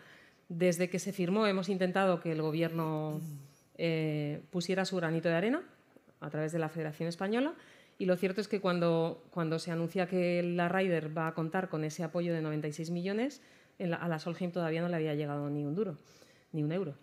Desde 0.48 0.90
que 0.90 0.98
se 0.98 1.12
firmó 1.12 1.46
hemos 1.46 1.70
intentado 1.70 2.20
que 2.20 2.32
el 2.32 2.42
gobierno 2.42 3.18
eh, 3.78 4.42
pusiera 4.50 4.84
su 4.84 4.96
granito 4.96 5.30
de 5.30 5.34
arena 5.34 5.62
a 6.20 6.28
través 6.28 6.52
de 6.52 6.58
la 6.58 6.68
Federación 6.68 7.08
Española 7.08 7.54
Y 7.98 8.04
lo 8.04 8.16
cierto 8.16 8.40
es 8.40 8.48
que 8.48 8.60
cuando, 8.60 9.24
cuando 9.30 9.58
se 9.58 9.70
anuncia 9.70 10.06
que 10.06 10.42
la 10.42 10.68
Ryder 10.68 11.16
va 11.16 11.28
a 11.28 11.34
contar 11.34 11.70
con 11.70 11.82
ese 11.82 12.04
apoyo 12.04 12.34
de 12.34 12.42
96 12.42 12.90
millones, 12.90 13.40
a 13.80 14.06
la 14.06 14.18
Solheim 14.18 14.52
todavía 14.52 14.82
no 14.82 14.88
le 14.88 14.96
había 14.96 15.14
llegado 15.14 15.48
ni 15.48 15.64
un 15.64 15.74
duro, 15.74 15.96
ni 16.52 16.62
un 16.62 16.72
euro. 16.72 16.94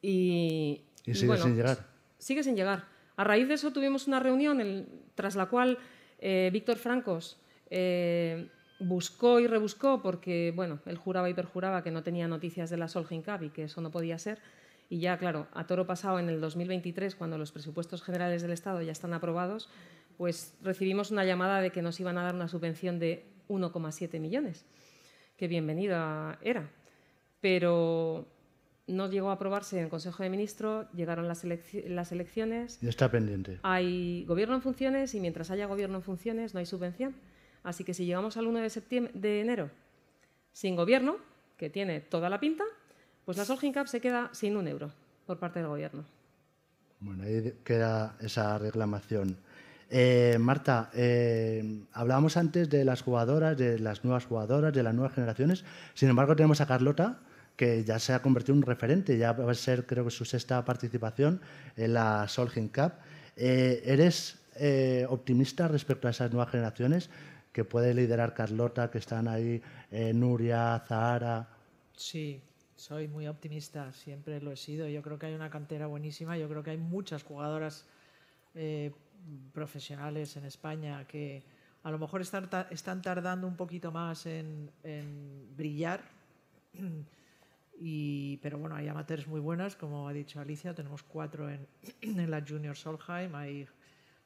Y, 0.00 0.84
sigue 1.04 1.36
sin 1.36 1.56
llegar. 1.56 1.86
Sigue 2.16 2.42
sin 2.42 2.56
llegar. 2.56 2.86
A 3.16 3.24
raíz 3.24 3.48
de 3.48 3.54
eso 3.54 3.70
tuvimos 3.70 4.08
una 4.08 4.18
reunión 4.18 4.86
tras 5.14 5.36
la 5.36 5.46
cual 5.46 5.78
eh, 6.24 6.50
Víctor 6.52 6.78
Francos 6.78 7.36
eh, 7.68 8.48
buscó 8.78 9.40
y 9.40 9.48
rebuscó 9.48 10.00
porque, 10.00 10.52
bueno, 10.54 10.78
él 10.86 10.96
juraba 10.96 11.28
y 11.28 11.34
perjuraba 11.34 11.82
que 11.82 11.90
no 11.90 12.04
tenía 12.04 12.28
noticias 12.28 12.70
de 12.70 12.76
la 12.76 12.86
Solheim 12.86 13.22
Cup 13.22 13.42
y 13.42 13.50
que 13.50 13.64
eso 13.64 13.80
no 13.80 13.90
podía 13.90 14.18
ser. 14.20 14.38
Y 14.88 15.00
ya, 15.00 15.18
claro, 15.18 15.48
a 15.52 15.66
toro 15.66 15.84
pasado 15.84 16.20
en 16.20 16.28
el 16.28 16.40
2023, 16.40 17.16
cuando 17.16 17.38
los 17.38 17.50
presupuestos 17.50 18.02
generales 18.02 18.40
del 18.40 18.52
Estado 18.52 18.80
ya 18.82 18.92
están 18.92 19.14
aprobados, 19.14 19.68
pues 20.16 20.54
recibimos 20.62 21.10
una 21.10 21.24
llamada 21.24 21.60
de 21.60 21.70
que 21.70 21.82
nos 21.82 21.98
iban 21.98 22.16
a 22.18 22.22
dar 22.22 22.36
una 22.36 22.46
subvención 22.46 23.00
de 23.00 23.24
1,7 23.48 24.20
millones. 24.20 24.64
Qué 25.36 25.48
bienvenida 25.48 26.38
era. 26.40 26.70
Pero 27.40 28.28
no 28.92 29.08
llegó 29.10 29.30
a 29.30 29.34
aprobarse 29.34 29.78
en 29.78 29.84
el 29.84 29.90
Consejo 29.90 30.22
de 30.22 30.30
Ministros, 30.30 30.86
llegaron 30.94 31.28
las, 31.28 31.44
las 31.44 32.12
elecciones. 32.12 32.78
Y 32.82 32.88
está 32.88 33.10
pendiente. 33.10 33.58
Hay 33.62 34.24
gobierno 34.26 34.54
en 34.54 34.62
funciones 34.62 35.14
y 35.14 35.20
mientras 35.20 35.50
haya 35.50 35.66
gobierno 35.66 35.96
en 35.96 36.02
funciones 36.02 36.54
no 36.54 36.60
hay 36.60 36.66
subvención. 36.66 37.14
Así 37.62 37.84
que 37.84 37.94
si 37.94 38.06
llegamos 38.06 38.36
al 38.36 38.46
1 38.46 38.60
de, 38.60 38.70
septiembre, 38.70 39.12
de 39.14 39.40
enero 39.40 39.70
sin 40.52 40.76
gobierno, 40.76 41.16
que 41.56 41.70
tiene 41.70 42.00
toda 42.00 42.28
la 42.28 42.40
pinta, 42.40 42.64
pues 43.24 43.38
la 43.38 43.44
Solheim 43.44 43.72
Cup 43.72 43.88
se 43.88 44.00
queda 44.00 44.30
sin 44.32 44.56
un 44.56 44.68
euro 44.68 44.90
por 45.26 45.38
parte 45.38 45.60
del 45.60 45.68
Gobierno. 45.68 46.04
Bueno, 47.00 47.24
ahí 47.24 47.54
queda 47.64 48.16
esa 48.20 48.58
reclamación. 48.58 49.36
Eh, 49.90 50.38
Marta, 50.40 50.90
eh, 50.94 51.84
hablábamos 51.92 52.36
antes 52.36 52.70
de 52.70 52.84
las 52.84 53.02
jugadoras, 53.02 53.56
de 53.58 53.78
las 53.78 54.04
nuevas 54.04 54.24
jugadoras, 54.24 54.72
de 54.72 54.82
las 54.82 54.94
nuevas 54.94 55.14
generaciones. 55.14 55.64
Sin 55.94 56.08
embargo, 56.08 56.34
tenemos 56.34 56.60
a 56.60 56.66
Carlota, 56.66 57.18
que 57.62 57.84
ya 57.84 58.00
se 58.00 58.12
ha 58.12 58.20
convertido 58.20 58.54
en 58.54 58.58
un 58.58 58.66
referente. 58.66 59.16
Ya 59.16 59.32
va 59.32 59.52
a 59.52 59.54
ser, 59.54 59.86
creo 59.86 60.04
que, 60.04 60.10
su 60.10 60.24
sexta 60.24 60.64
participación 60.64 61.40
en 61.76 61.94
la 61.94 62.26
Solheim 62.26 62.68
Cup. 62.68 62.92
Eh, 63.36 63.82
¿Eres 63.84 64.38
optimista 65.08 65.68
respecto 65.68 66.08
a 66.08 66.10
esas 66.10 66.30
nuevas 66.32 66.50
generaciones 66.50 67.08
que 67.52 67.64
puede 67.64 67.94
liderar 67.94 68.34
Carlota, 68.34 68.90
que 68.90 68.98
están 68.98 69.28
ahí 69.28 69.62
Nuria, 70.12 70.82
Zahara? 70.88 71.48
Sí, 71.96 72.42
soy 72.82 73.06
muy 73.06 73.28
optimista, 73.28 73.92
siempre 73.92 74.40
lo 74.40 74.50
he 74.50 74.56
sido. 74.56 74.88
Yo 74.88 75.02
creo 75.02 75.16
que 75.16 75.26
hay 75.26 75.34
una 75.34 75.50
cantera 75.50 75.86
buenísima, 75.86 76.36
yo 76.36 76.48
creo 76.48 76.64
que 76.64 76.70
hay 76.70 76.78
muchas 76.78 77.22
jugadoras 77.22 77.86
eh, 78.56 78.92
profesionales 79.52 80.36
en 80.36 80.46
España 80.46 81.06
que 81.06 81.44
a 81.84 81.90
lo 81.92 81.98
mejor 81.98 82.22
están, 82.22 82.48
están 82.70 83.00
tardando 83.00 83.46
un 83.46 83.56
poquito 83.56 83.92
más 83.92 84.26
en, 84.26 84.70
brillar. 85.56 86.02
Y, 87.84 88.36
pero 88.36 88.58
bueno, 88.58 88.76
hay 88.76 88.86
amateurs 88.86 89.26
muy 89.26 89.40
buenas, 89.40 89.74
como 89.74 90.06
ha 90.06 90.12
dicho 90.12 90.38
Alicia, 90.38 90.72
tenemos 90.72 91.02
cuatro 91.02 91.50
en, 91.50 91.66
en 92.00 92.30
la 92.30 92.40
Junior 92.40 92.76
Solheim, 92.76 93.34
hay, 93.34 93.66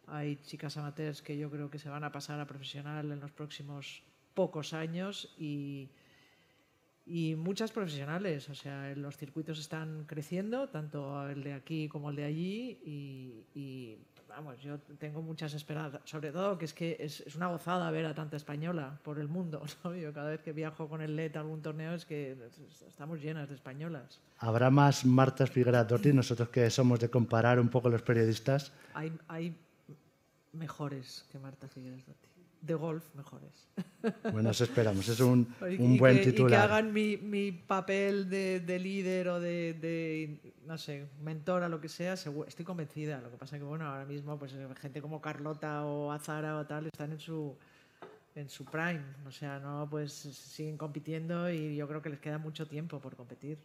hay 0.08 0.36
chicas 0.36 0.76
amateurs 0.76 1.22
que 1.22 1.38
yo 1.38 1.50
creo 1.50 1.70
que 1.70 1.78
se 1.78 1.88
van 1.88 2.04
a 2.04 2.12
pasar 2.12 2.38
a 2.38 2.46
profesional 2.46 3.10
en 3.10 3.18
los 3.18 3.32
próximos 3.32 4.02
pocos 4.34 4.74
años 4.74 5.34
y, 5.38 5.88
y 7.06 7.34
muchas 7.34 7.72
profesionales, 7.72 8.50
o 8.50 8.54
sea, 8.54 8.92
los 8.94 9.16
circuitos 9.16 9.58
están 9.58 10.04
creciendo, 10.04 10.68
tanto 10.68 11.26
el 11.26 11.42
de 11.42 11.54
aquí 11.54 11.88
como 11.88 12.10
el 12.10 12.16
de 12.16 12.24
allí, 12.24 12.78
y, 13.54 13.96
vamos, 14.36 14.60
yo 14.60 14.78
tengo 14.98 15.22
muchas 15.22 15.54
esperanzas, 15.54 16.02
sobre 16.04 16.30
todo 16.30 16.58
que 16.58 16.66
es 16.66 16.74
que 16.74 16.96
es, 17.00 17.34
una 17.36 17.48
gozada 17.48 17.90
ver 17.90 18.04
a 18.04 18.14
tanta 18.14 18.36
española 18.36 18.98
por 19.02 19.18
el 19.18 19.28
mundo, 19.28 19.62
Yo 20.02 20.12
cada 20.12 20.30
vez 20.30 20.42
que 20.42 20.52
viajo 20.52 20.88
con 20.88 21.00
el 21.00 21.16
LED 21.16 21.36
a 21.36 21.40
algún 21.40 21.62
torneo 21.62 21.94
es 21.94 22.04
que 22.04 22.36
estamos 22.86 23.20
llenas 23.20 23.48
de 23.48 23.54
españolas. 23.54 24.20
¿Habrá 24.38 24.70
más 24.70 25.06
Martas 25.06 25.50
Figueradotti, 25.50 26.12
nosotros 26.12 26.50
que 26.50 26.68
somos 26.68 27.00
de 27.00 27.08
comparar 27.08 27.58
un 27.58 27.68
poco 27.68 27.88
los 27.88 28.02
periodistas? 28.02 28.72
Hay, 28.92 29.10
hay 29.28 29.56
mejores 30.52 31.24
que 31.32 31.38
Marta 31.38 31.66
Figueradotti 31.68 32.35
de 32.60 32.74
golf 32.74 33.04
mejores. 33.14 33.68
Bueno, 34.32 34.50
eso 34.50 34.62
esperamos, 34.62 35.08
es 35.08 35.18
un, 35.18 35.52
un 35.78 35.96
buen 35.96 36.20
titular. 36.22 36.48
Y 36.48 36.52
que 36.52 36.56
hagan 36.56 36.92
mi, 36.92 37.16
mi 37.16 37.50
papel 37.50 38.30
de, 38.30 38.60
de, 38.60 38.78
líder 38.78 39.28
o 39.28 39.40
de, 39.40 39.74
de, 39.74 40.54
no 40.64 40.78
sé, 40.78 41.06
mentora, 41.24 41.68
lo 41.68 41.80
que 41.80 41.88
sea, 41.88 42.12
estoy 42.12 42.64
convencida. 42.64 43.20
Lo 43.20 43.32
que 43.32 43.36
pasa 43.36 43.56
es 43.56 43.62
que, 43.62 43.66
bueno, 43.66 43.84
ahora 43.86 44.04
mismo, 44.04 44.38
pues 44.38 44.54
gente 44.80 45.02
como 45.02 45.20
Carlota 45.20 45.84
o 45.84 46.12
Azara 46.12 46.56
o 46.56 46.64
tal 46.66 46.86
están 46.86 47.10
en 47.12 47.18
su, 47.18 47.56
en 48.36 48.48
su 48.48 48.64
prime. 48.64 49.02
O 49.26 49.32
sea, 49.32 49.58
no, 49.58 49.88
pues 49.90 50.12
siguen 50.12 50.76
compitiendo 50.76 51.50
y 51.50 51.74
yo 51.74 51.88
creo 51.88 52.00
que 52.00 52.10
les 52.10 52.20
queda 52.20 52.38
mucho 52.38 52.66
tiempo 52.68 53.00
por 53.00 53.16
competir. 53.16 53.58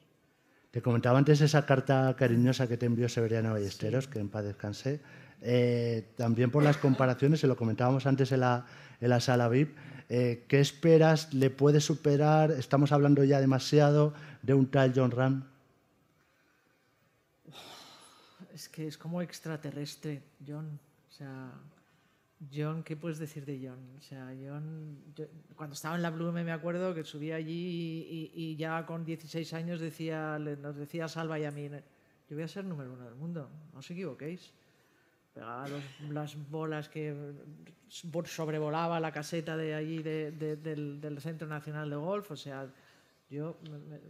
Te 0.72 0.82
comentaba 0.82 1.20
antes 1.20 1.42
esa 1.42 1.66
carta 1.66 2.16
cariñosa 2.18 2.68
que 2.68 2.78
te 2.78 2.86
envió 2.86 3.10
Severiano 3.10 3.52
Ballesteros, 3.52 4.08
que 4.08 4.20
en 4.20 4.30
paz 4.30 4.46
descanse. 4.46 5.02
Eh, 5.42 6.14
también 6.16 6.52
por 6.52 6.64
las 6.64 6.78
comparaciones, 6.78 7.39
se 7.39 7.48
lo 7.48 7.56
comentábamos 7.56 8.06
antes 8.06 8.32
en 8.32 8.42
la, 8.42 8.66
en 9.00 9.10
la 9.10 9.20
sala 9.20 9.50
VIP, 9.50 9.76
eh, 10.10 10.46
¿qué 10.48 10.60
esperas? 10.60 11.34
¿Le 11.34 11.50
puede 11.50 11.80
superar? 11.80 12.52
Estamos 12.52 12.92
hablando 12.92 13.24
ya 13.24 13.39
demasiado 13.39 14.14
de 14.42 14.54
un 14.54 14.70
tal 14.70 14.94
John 14.96 15.12
Ram. 15.12 15.48
Es 18.54 18.70
que 18.70 18.88
es 18.88 18.98
como 18.98 19.22
extraterrestre, 19.22 20.22
John. 20.46 20.80
O 21.10 21.12
sea, 21.12 21.54
John, 22.54 22.84
¿qué 22.84 22.96
puedes 22.98 23.20
decir 23.20 23.46
de 23.46 23.68
John? 23.68 23.80
O 23.98 24.02
sea, 24.02 24.34
John, 24.38 24.98
cuando 25.56 25.76
estaba 25.76 25.96
en 25.96 26.02
la 26.02 26.10
Blume 26.10 26.44
me 26.44 26.52
acuerdo 26.52 26.94
que 26.94 27.04
subía 27.04 27.36
allí 27.36 28.32
y, 28.34 28.56
ya 28.58 28.86
con 28.86 29.06
16 29.06 29.54
años 29.54 29.80
decía, 29.80 30.38
nos 30.39 30.76
decía 30.76 31.08
Salva 31.08 31.39
y 31.39 31.46
a 31.46 31.52
mí, 31.52 31.70
yo 31.70 32.36
voy 32.36 32.44
a 32.44 32.48
ser 32.48 32.66
número 32.66 32.94
uno 32.94 33.06
del 33.06 33.16
mundo, 33.16 33.50
no 33.74 33.80
os 33.80 33.89
equivoquéis. 33.89 34.54
Pegaba 35.34 35.66
las 36.10 36.50
bolas 36.50 36.90
que 36.90 37.16
sobrevolaba 37.88 39.00
la 39.00 39.12
caseta 39.12 39.56
de 39.56 39.74
allí 39.74 40.04
del, 40.04 41.18
Centro 41.22 41.48
Nacional 41.48 41.90
de 41.90 41.96
Golf, 41.96 42.32
o 42.32 42.36
sea, 42.36 42.68
yo 43.30 43.58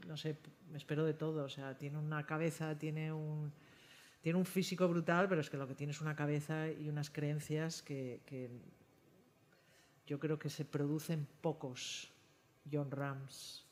no 0.07 0.17
sé, 0.17 0.37
me 0.71 0.77
espero 0.77 1.05
de 1.05 1.13
todo, 1.13 1.43
o 1.43 1.49
sea, 1.49 1.77
tiene 1.77 1.97
una 1.99 2.25
cabeza, 2.25 2.77
tiene 2.77 3.13
un 3.13 3.51
tiene 4.21 4.37
un 4.37 4.45
físico 4.45 4.87
brutal, 4.87 5.27
pero 5.27 5.41
es 5.41 5.49
que 5.49 5.57
lo 5.57 5.67
que 5.67 5.73
tiene 5.73 5.91
es 5.91 6.01
una 6.01 6.15
cabeza 6.15 6.69
y 6.69 6.87
unas 6.89 7.09
creencias 7.09 7.81
que, 7.81 8.21
yo 10.05 10.19
creo 10.19 10.37
que 10.37 10.49
se 10.49 10.63
producen 10.65 11.27
pocos 11.41 12.11
John 12.71 12.91
Rams 12.91 13.65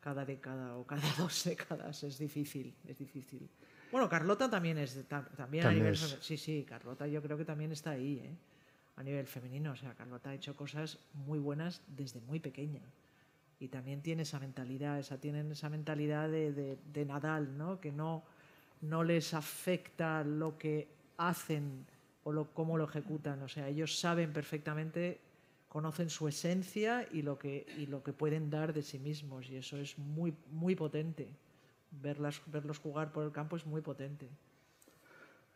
cada 0.00 0.24
década 0.26 0.76
o 0.76 0.84
cada 0.86 1.02
dos 1.18 1.44
décadas. 1.44 2.02
Es 2.02 2.18
difícil, 2.18 2.74
es 2.86 2.98
difícil. 2.98 3.48
Bueno, 3.94 4.08
Carlota 4.08 4.50
también 4.50 4.76
es 4.78 4.98
también, 5.36 5.68
a 5.68 5.70
nivel 5.70 5.96
sí, 5.96 6.36
sí, 6.36 6.66
Carlota 6.68 7.06
yo 7.06 7.22
creo 7.22 7.38
que 7.38 7.44
también 7.44 7.70
está 7.70 7.90
ahí, 7.90 8.18
¿eh? 8.18 8.34
a 8.96 9.04
nivel 9.04 9.24
femenino. 9.28 9.70
O 9.70 9.76
sea, 9.76 9.94
Carlota 9.94 10.30
ha 10.30 10.34
hecho 10.34 10.56
cosas 10.56 10.98
muy 11.12 11.38
buenas 11.38 11.80
desde 11.86 12.20
muy 12.22 12.40
pequeña 12.40 12.80
y 13.60 13.68
también 13.68 14.02
tiene 14.02 14.22
esa 14.22 14.40
mentalidad, 14.40 14.98
esa 14.98 15.18
tienen 15.18 15.52
esa 15.52 15.68
mentalidad 15.68 16.28
de, 16.28 16.52
de, 16.52 16.76
de 16.92 17.04
Nadal, 17.04 17.56
¿no? 17.56 17.78
Que 17.78 17.92
no 17.92 18.24
no 18.80 19.04
les 19.04 19.32
afecta 19.32 20.24
lo 20.24 20.58
que 20.58 20.88
hacen 21.16 21.86
o 22.24 22.32
lo, 22.32 22.52
cómo 22.52 22.76
lo 22.76 22.86
ejecutan. 22.86 23.42
O 23.42 23.48
sea, 23.48 23.68
ellos 23.68 23.96
saben 23.96 24.32
perfectamente, 24.32 25.20
conocen 25.68 26.10
su 26.10 26.26
esencia 26.26 27.06
y 27.12 27.22
lo 27.22 27.38
que, 27.38 27.64
y 27.78 27.86
lo 27.86 28.02
que 28.02 28.12
pueden 28.12 28.50
dar 28.50 28.72
de 28.72 28.82
sí 28.82 28.98
mismos. 28.98 29.48
Y 29.50 29.54
eso 29.54 29.76
es 29.76 29.96
muy, 30.00 30.34
muy 30.50 30.74
potente. 30.74 31.28
Verlos 32.00 32.78
jugar 32.78 33.12
por 33.12 33.24
el 33.24 33.32
campo 33.32 33.56
es 33.56 33.66
muy 33.66 33.80
potente. 33.80 34.28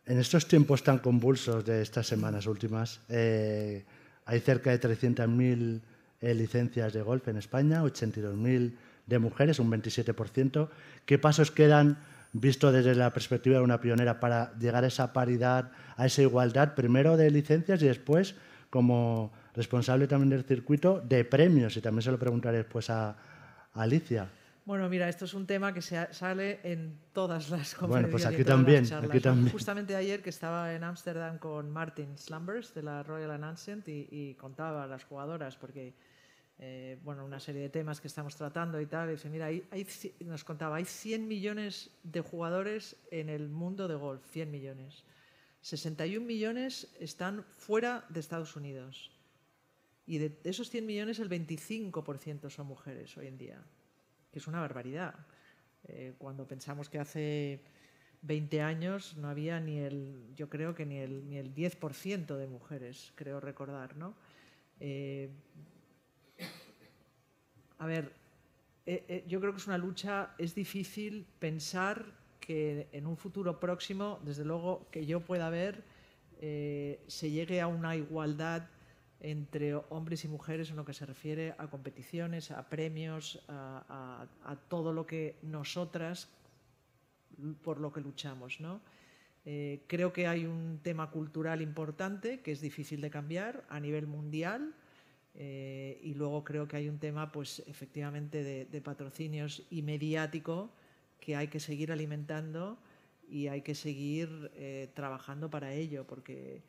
En 0.05 0.17
estos 0.17 0.47
tiempos 0.47 0.83
tan 0.83 0.99
convulsos 0.99 1.63
de 1.65 1.81
estas 1.81 2.07
semanas 2.07 2.47
últimas, 2.47 3.01
eh, 3.09 3.85
hay 4.25 4.39
cerca 4.39 4.71
de 4.71 4.79
300.000 4.79 5.81
eh, 6.21 6.33
licencias 6.33 6.93
de 6.93 7.01
golf 7.01 7.27
en 7.27 7.37
España, 7.37 7.83
82.000 7.83 8.73
de 9.05 9.19
mujeres, 9.19 9.59
un 9.59 9.71
27%. 9.71 10.69
¿Qué 11.05 11.19
pasos 11.19 11.51
quedan 11.51 11.97
visto 12.33 12.71
desde 12.71 12.95
la 12.95 13.13
perspectiva 13.13 13.57
de 13.57 13.63
una 13.63 13.81
pionera 13.81 14.19
para 14.19 14.53
llegar 14.57 14.83
a 14.83 14.87
esa 14.87 15.13
paridad, 15.13 15.71
a 15.95 16.05
esa 16.05 16.21
igualdad, 16.21 16.75
primero 16.75 17.17
de 17.17 17.31
licencias 17.31 17.81
y 17.81 17.87
después 17.87 18.35
como 18.69 19.31
responsable 19.55 20.07
también 20.07 20.29
del 20.29 20.43
circuito 20.43 21.01
de 21.01 21.23
premios? 21.25 21.77
Y 21.77 21.81
también 21.81 22.03
se 22.03 22.11
lo 22.11 22.19
preguntaré 22.19 22.57
después 22.57 22.89
a, 22.89 23.15
Alicia. 23.73 24.27
Bueno, 24.69 24.87
mira, 24.87 25.09
esto 25.09 25.25
es 25.25 25.33
un 25.33 25.47
tema 25.47 25.73
que 25.73 25.81
se 25.81 26.13
sale 26.13 26.59
en 26.61 26.99
todas 27.11 27.49
las 27.49 27.73
conferencias. 27.73 27.89
Bueno, 27.89 28.09
pues 28.11 28.25
aquí 28.27 28.43
también, 28.43 28.85
aquí 28.93 29.19
también. 29.19 29.51
Justamente 29.51 29.95
ayer 29.95 30.21
que 30.21 30.29
estaba 30.29 30.75
en 30.75 30.83
Ámsterdam 30.83 31.39
con 31.39 31.71
Martin 31.71 32.15
Slumbers 32.15 32.75
de 32.75 32.83
la 32.83 33.01
Royal 33.01 33.31
Announcement 33.31 33.87
y, 33.87 34.07
y 34.11 34.35
contaba 34.35 34.83
a 34.83 34.85
las 34.85 35.05
jugadoras, 35.05 35.55
porque 35.55 35.95
eh, 36.59 36.99
bueno, 37.03 37.25
una 37.25 37.39
serie 37.39 37.63
de 37.63 37.69
temas 37.69 37.99
que 37.99 38.07
estamos 38.07 38.35
tratando 38.35 38.79
y 38.79 38.85
tal. 38.85 39.09
Y 39.09 39.13
dice, 39.13 39.27
mira, 39.27 39.47
hay, 39.47 39.65
nos 40.19 40.43
contaba, 40.43 40.75
hay 40.75 40.85
100 40.85 41.27
millones 41.27 41.89
de 42.03 42.21
jugadores 42.21 42.95
en 43.09 43.29
el 43.29 43.49
mundo 43.49 43.87
de 43.87 43.95
golf, 43.95 44.21
100 44.29 44.51
millones. 44.51 45.03
61 45.61 46.23
millones 46.23 46.93
están 46.99 47.43
fuera 47.57 48.05
de 48.09 48.19
Estados 48.19 48.55
Unidos. 48.55 49.09
Y 50.05 50.19
de 50.19 50.37
esos 50.43 50.69
100 50.69 50.85
millones, 50.85 51.17
el 51.17 51.27
25% 51.27 52.51
son 52.51 52.67
mujeres 52.67 53.17
hoy 53.17 53.25
en 53.25 53.39
día, 53.39 53.63
que 54.31 54.39
es 54.39 54.47
una 54.47 54.59
barbaridad. 54.59 55.15
Eh, 55.87 56.13
cuando 56.17 56.47
pensamos 56.47 56.89
que 56.89 56.99
hace 56.99 57.61
20 58.21 58.61
años 58.61 59.15
no 59.17 59.29
había 59.29 59.59
ni 59.59 59.79
el, 59.79 60.33
yo 60.35 60.49
creo 60.49 60.75
que 60.75 60.85
ni 60.85 60.97
el, 60.97 61.27
ni 61.29 61.37
el 61.37 61.53
10% 61.53 62.35
de 62.35 62.47
mujeres, 62.47 63.11
creo 63.15 63.39
recordar, 63.39 63.95
¿no? 63.95 64.13
Eh, 64.79 65.29
a 67.77 67.85
ver, 67.85 68.13
eh, 68.85 69.23
yo 69.27 69.39
creo 69.39 69.53
que 69.53 69.59
es 69.59 69.67
una 69.67 69.77
lucha, 69.77 70.35
es 70.37 70.53
difícil 70.53 71.25
pensar 71.39 72.05
que 72.39 72.87
en 72.91 73.05
un 73.05 73.15
futuro 73.15 73.59
próximo, 73.59 74.19
desde 74.23 74.43
luego 74.43 74.87
que 74.91 75.05
yo 75.05 75.21
pueda 75.21 75.49
ver, 75.49 75.83
se 76.39 77.29
llegue 77.29 77.59
a 77.59 77.67
una 77.67 77.97
igualdad 77.97 78.69
entre 79.21 79.75
hombres 79.75 80.23
y 80.23 80.27
mujeres 80.27 80.69
en 80.69 80.77
lo 80.77 80.85
que 80.85 80.93
se 80.93 81.05
refiere 81.05 81.53
a 81.57 81.67
competiciones, 81.67 82.51
a 82.51 82.69
premios, 82.69 83.43
a, 83.47 84.27
todo 84.69 84.93
lo 84.93 85.05
que 85.05 85.35
nosotras 85.41 86.29
por 87.61 87.79
lo 87.79 87.91
que 87.91 88.01
luchamos. 88.01 88.59
¿no? 88.59 88.81
Eh, 89.45 89.81
creo 89.87 90.13
que 90.13 90.27
hay 90.27 90.45
un 90.45 90.79
tema 90.83 91.09
cultural 91.11 91.61
importante 91.61 92.39
que 92.41 92.51
es 92.51 92.61
difícil 92.61 93.01
de 93.01 93.09
cambiar 93.09 93.65
a 93.69 93.79
nivel 93.79 94.07
mundial 94.07 94.73
eh, 95.35 95.99
y 96.03 96.13
luego 96.13 96.43
creo 96.43 96.67
que 96.67 96.77
hay 96.77 96.89
un 96.89 96.99
tema, 96.99 97.31
pues 97.31 97.63
efectivamente, 97.67 98.43
de, 98.43 98.81
patrocinios 98.81 99.65
y 99.69 99.81
mediático 99.81 100.69
que 101.19 101.35
hay 101.35 101.47
que 101.47 101.59
seguir 101.59 101.91
alimentando 101.91 102.77
y 103.29 103.47
hay 103.47 103.61
que 103.61 103.75
seguir 103.75 104.51
eh, 104.55 104.89
trabajando 104.93 105.49
para 105.49 105.73
ello, 105.73 106.05
porque 106.07 106.61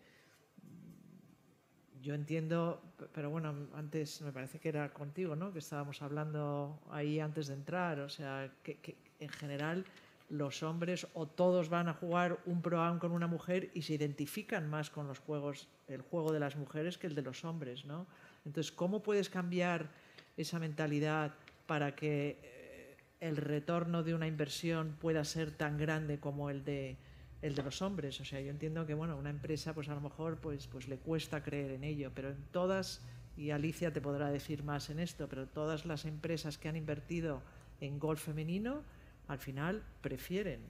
yo 2.03 2.15
entiendo, 2.15 2.81
pero 3.13 3.31
bueno, 3.31 3.55
antes 3.75 4.21
me 4.23 4.33
parece 4.33 4.59
que 4.59 4.69
era 4.69 4.93
contigo, 4.93 5.37
¿no? 5.37 5.53
Que 5.53 5.59
estábamos 5.59 6.03
hablando 6.03 6.81
ahí 6.91 7.21
antes 7.21 7.49
de 7.49 7.55
entrar, 7.55 8.01
o 8.01 8.09
sea, 8.09 8.51
que, 8.63 8.97
en 9.19 9.29
general 9.29 9.85
los 10.29 10.63
hombres 10.63 11.09
o 11.15 11.27
todos 11.27 11.69
van 11.69 11.89
a 11.89 11.95
jugar 11.95 12.39
un 12.47 12.63
pro 12.63 12.99
con 13.01 13.11
una 13.11 13.27
mujer 13.27 13.71
y 13.75 13.83
se 13.83 13.95
identifican 13.95 14.71
más 14.71 14.89
con 14.89 15.09
los 15.09 15.19
juegos, 15.19 15.69
el 15.89 16.03
juego 16.03 16.33
de 16.33 16.39
las 16.39 16.57
mujeres 16.57 16.99
que 16.99 17.09
el 17.09 17.17
de 17.17 17.23
los 17.23 17.45
hombres, 17.45 17.85
¿no? 17.85 18.07
Entonces, 18.45 18.73
¿cómo 18.73 19.03
puedes 19.03 19.29
cambiar 19.29 19.91
esa 20.37 20.59
mentalidad 20.59 21.35
para 21.67 21.95
que 21.97 22.39
eh, 22.43 22.97
el 23.21 23.37
retorno 23.37 24.03
de 24.03 24.15
una 24.15 24.27
inversión 24.27 24.97
pueda 25.01 25.25
ser 25.25 25.51
tan 25.51 25.77
grande 25.77 26.21
como 26.21 26.49
el 26.49 26.65
de 26.65 26.97
el 27.43 27.55
de 27.55 27.63
los 27.63 27.83
hombres. 27.83 28.21
O 28.21 28.25
sea, 28.25 28.41
yo 28.41 28.51
entiendo 28.51 28.87
que 28.87 28.95
bueno, 28.95 29.17
una 29.17 29.31
empresa 29.31 29.75
pues 29.75 29.89
a 29.89 29.95
lo 29.95 30.01
mejor 30.01 30.39
pues, 30.39 30.67
pues 30.67 30.89
le 30.89 30.99
cuesta 30.99 31.43
creer 31.43 31.73
en 31.73 31.85
ello, 31.85 32.11
pero 32.15 32.31
en 32.31 32.43
todas, 32.53 33.03
y 33.37 33.51
Alicia 33.51 33.93
te 33.93 34.01
podrá 34.01 34.31
decir 34.31 34.63
más 34.63 34.91
en 34.91 34.99
esto, 34.99 35.29
pero 35.29 35.47
todas 35.47 35.87
las 35.87 36.05
empresas 36.05 36.59
que 36.59 36.69
han 36.69 36.77
invertido 36.77 37.43
en 37.81 37.99
golf 37.99 38.25
femenino, 38.25 38.83
al 39.29 39.39
final 39.39 39.83
prefieren. 40.01 40.61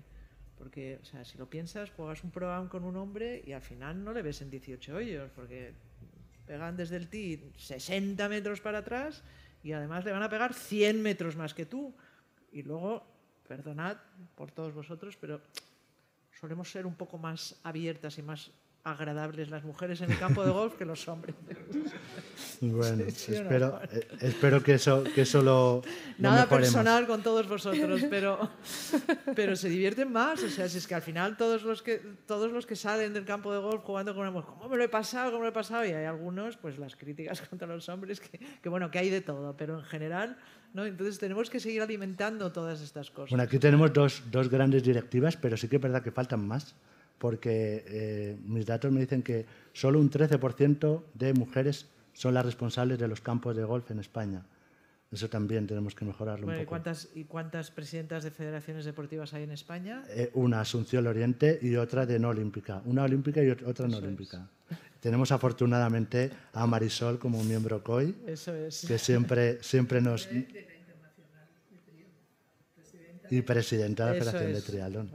Porque, 0.59 0.99
o 1.01 1.05
sea, 1.05 1.25
si 1.25 1.39
lo 1.39 1.49
piensas, 1.49 1.91
juegas 1.91 2.23
un 2.23 2.31
pro 2.31 2.69
con 2.69 2.85
un 2.85 2.97
hombre 2.97 3.43
y 3.47 3.53
al 3.53 3.63
final 3.63 4.05
no 4.05 4.13
le 4.13 4.21
ves 4.21 4.43
en 4.43 4.51
18 4.51 4.95
hoyos, 4.95 5.31
porque 5.35 5.73
pegan 6.47 6.77
desde 6.77 6.97
el 6.97 7.09
tee 7.09 7.51
60 7.57 8.29
metros 8.29 8.61
para 8.61 8.79
atrás 8.79 9.23
y 9.63 9.73
además 9.73 10.05
le 10.05 10.13
van 10.13 10.23
a 10.23 10.29
pegar 10.29 10.53
100 10.53 11.01
metros 11.01 11.35
más 11.35 11.55
que 11.55 11.65
tú. 11.65 11.95
Y 12.53 12.63
luego, 12.63 13.07
perdonad 13.49 13.97
por 14.35 14.51
todos 14.51 14.75
vosotros, 14.75 15.17
pero 15.17 15.41
solemos 16.41 16.71
ser 16.71 16.87
un 16.87 16.95
poco 16.95 17.19
más 17.19 17.61
abiertas 17.63 18.17
y 18.19 18.23
más 18.23 18.51
agradables 18.85 19.51
las 19.51 19.65
mujeres 19.65 20.01
en 20.01 20.11
el 20.11 20.19
campo 20.19 20.45
de 20.45 20.51
golf 20.51 20.75
que 20.77 20.85
los 20.85 21.07
hombres. 21.09 21.35
Bueno, 22.63 23.05
espero, 23.05 23.81
eh, 23.91 24.07
espero 24.21 24.63
que 24.63 24.75
eso, 24.75 25.03
que 25.15 25.23
eso 25.23 25.41
lo, 25.41 25.83
Nada 26.19 26.47
personal 26.47 27.07
con 27.07 27.23
todos 27.23 27.49
vosotros, 27.49 28.03
pero, 28.11 28.51
pero 29.35 29.57
se 29.57 29.71
divierten 29.71 30.13
más. 30.13 30.43
O 30.43 30.51
sea, 30.51 30.69
si 30.69 30.77
es 30.77 30.87
que 30.87 30.95
al 30.95 31.01
final 31.01 31.39
todos 31.39 31.63
los 31.63 31.81
que, 31.81 32.03
todos 32.27 32.53
los 32.53 32.67
que 32.67 32.77
salen 32.77 33.15
del 33.15 33.25
campo 33.25 33.51
de 33.51 33.61
golf 33.61 33.83
jugando 33.83 34.13
con 34.13 34.23
una 34.23 34.31
mujer, 34.31 34.51
¿cómo 34.51 34.69
me 34.69 34.77
lo 34.77 34.85
he 34.85 34.91
pasado? 34.91 35.31
¿Cómo 35.31 35.39
me 35.39 35.47
lo 35.47 35.51
he 35.51 35.55
pasado? 35.55 35.87
Y 35.87 35.93
hay 35.93 36.05
algunos, 36.05 36.59
pues 36.59 36.79
las 36.79 36.97
críticas 36.97 37.41
contra 37.49 37.67
los 37.67 37.89
hombres, 37.89 38.21
que, 38.21 38.39
que 38.39 38.69
bueno, 38.69 38.91
que 38.91 38.99
hay 38.99 39.09
de 39.09 39.23
todo, 39.23 39.57
pero 39.57 39.79
en 39.79 39.85
general 39.85 40.37
¿no? 40.73 40.85
Entonces 40.85 41.19
tenemos 41.19 41.51
que 41.51 41.61
seguir 41.61 41.83
alimentando 41.83 42.53
todas 42.53 42.81
estas 42.81 43.11
cosas. 43.11 43.31
Bueno, 43.31 43.45
aquí 43.45 43.59
tenemos 43.59 43.93
dos, 43.93 44.23
dos 44.31 44.49
grandes 44.49 44.83
directivas, 44.83 45.37
pero 45.37 45.57
sí 45.57 45.69
que 45.69 45.77
es 45.77 45.83
verdad 45.83 46.03
que 46.03 46.11
faltan 46.11 46.47
más, 46.47 46.77
porque 47.21 47.85
eh, 47.87 48.39
mis 48.47 48.65
datos 48.65 48.91
me 48.91 49.01
dicen 49.01 49.23
que 49.23 49.45
solo 49.75 50.01
un 50.01 50.11
13% 50.11 51.03
de 51.13 51.35
mujeres 51.35 51.87
son 52.15 52.33
las 52.33 52.47
responsables 52.47 52.99
de 52.99 53.09
los 53.09 53.21
campos 53.21 53.55
de 53.55 53.63
golf 53.63 53.91
en 53.91 53.99
España. 53.99 54.43
Eso 55.13 55.29
también 55.29 55.67
tenemos 55.67 55.95
que 55.95 56.07
mejorarlo 56.07 56.47
un 56.47 56.53
poco. 56.53 56.63
¿y 56.63 56.67
cuántas, 56.67 57.09
¿Y 57.15 57.25
cuántas 57.25 57.71
presidentas 57.71 58.25
de 58.25 58.31
federaciones 58.31 58.87
deportivas 58.87 59.35
hay 59.35 59.43
en 59.43 59.51
España? 59.51 60.03
Eh, 60.09 60.31
una 60.33 60.63
Asunción 60.63 61.07
Oriente 61.07 61.59
y 61.61 61.77
otra 61.77 62.07
de 62.07 62.19
no 62.19 62.31
olímpica. 62.31 62.81
Una 62.87 63.05
olímpica 63.05 63.43
y 63.43 63.51
otra 63.51 63.87
no 63.87 63.99
olímpica. 63.99 64.49
Tenemos 65.01 65.31
afortunadamente 65.31 66.31
a 66.55 66.67
Marisol 66.67 67.19
como 67.19 67.45
miembro 67.45 67.83
COI, 67.83 68.15
que 68.87 68.99
siempre, 68.99 69.63
siempre 69.63 70.01
nos... 70.01 70.27
Y 73.33 73.43
presidenta 73.43 74.07
de 74.11 74.19
la 74.19 74.25
Federación 74.25 74.53
de 74.55 74.63
Triatlón. 74.63 75.11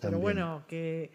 Pero 0.00 0.18
bueno, 0.18 0.64
que, 0.66 1.10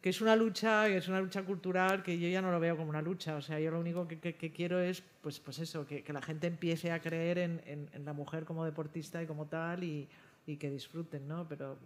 que, 0.00 0.10
es 0.10 0.20
una 0.20 0.36
lucha, 0.36 0.86
que 0.86 0.96
es 0.98 1.08
una 1.08 1.20
lucha 1.20 1.42
cultural 1.42 2.02
que 2.02 2.18
yo 2.18 2.28
ya 2.28 2.42
no 2.42 2.50
lo 2.50 2.60
veo 2.60 2.76
como 2.76 2.90
una 2.90 3.02
lucha. 3.02 3.36
O 3.36 3.42
sea, 3.42 3.60
yo 3.60 3.70
lo 3.70 3.80
único 3.80 4.06
que, 4.08 4.18
que, 4.18 4.52
quiero 4.52 4.80
es, 4.80 5.02
pues, 5.20 5.40
pues 5.40 5.58
eso, 5.58 5.86
que, 5.86 6.04
la 6.12 6.22
gente 6.22 6.46
empiece 6.46 6.92
a 6.92 7.00
creer 7.00 7.38
en, 7.38 7.60
en, 7.66 7.88
en, 7.92 8.04
la 8.04 8.12
mujer 8.12 8.44
como 8.44 8.64
deportista 8.64 9.22
y 9.22 9.26
como 9.26 9.46
tal 9.46 9.84
y, 9.84 10.08
y 10.46 10.56
que 10.56 10.70
disfruten, 10.70 11.26
¿no? 11.28 11.46
Pero 11.48 11.78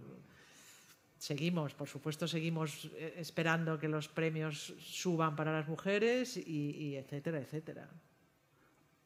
seguimos, 1.19 1.75
por 1.75 1.89
supuesto, 1.89 2.29
seguimos 2.29 2.91
eh, 2.97 3.15
esperando 3.17 3.79
que 3.79 3.89
los 3.89 4.09
premios 4.09 4.75
suban 4.79 5.37
para 5.37 5.53
las 5.53 5.67
mujeres 5.69 6.37
y, 6.37 6.97
etcétera, 6.97 7.39
etcétera. 7.39 7.89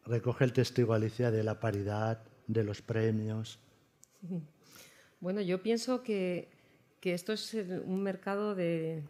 Recoge 0.05 0.45
el 0.45 0.53
testigo, 0.53 0.95
Alicia, 0.95 1.31
de 1.31 1.45
la 1.45 1.61
paridad, 1.61 2.23
de 2.47 2.65
los 2.65 2.83
premios. 2.83 3.59
Bueno, 5.21 5.41
yo 5.43 5.63
pienso 5.63 6.03
que, 6.03 6.49
esto 7.03 7.33
es 7.33 7.55
un 7.55 8.03
mercado 8.03 8.55
de, 8.55 9.03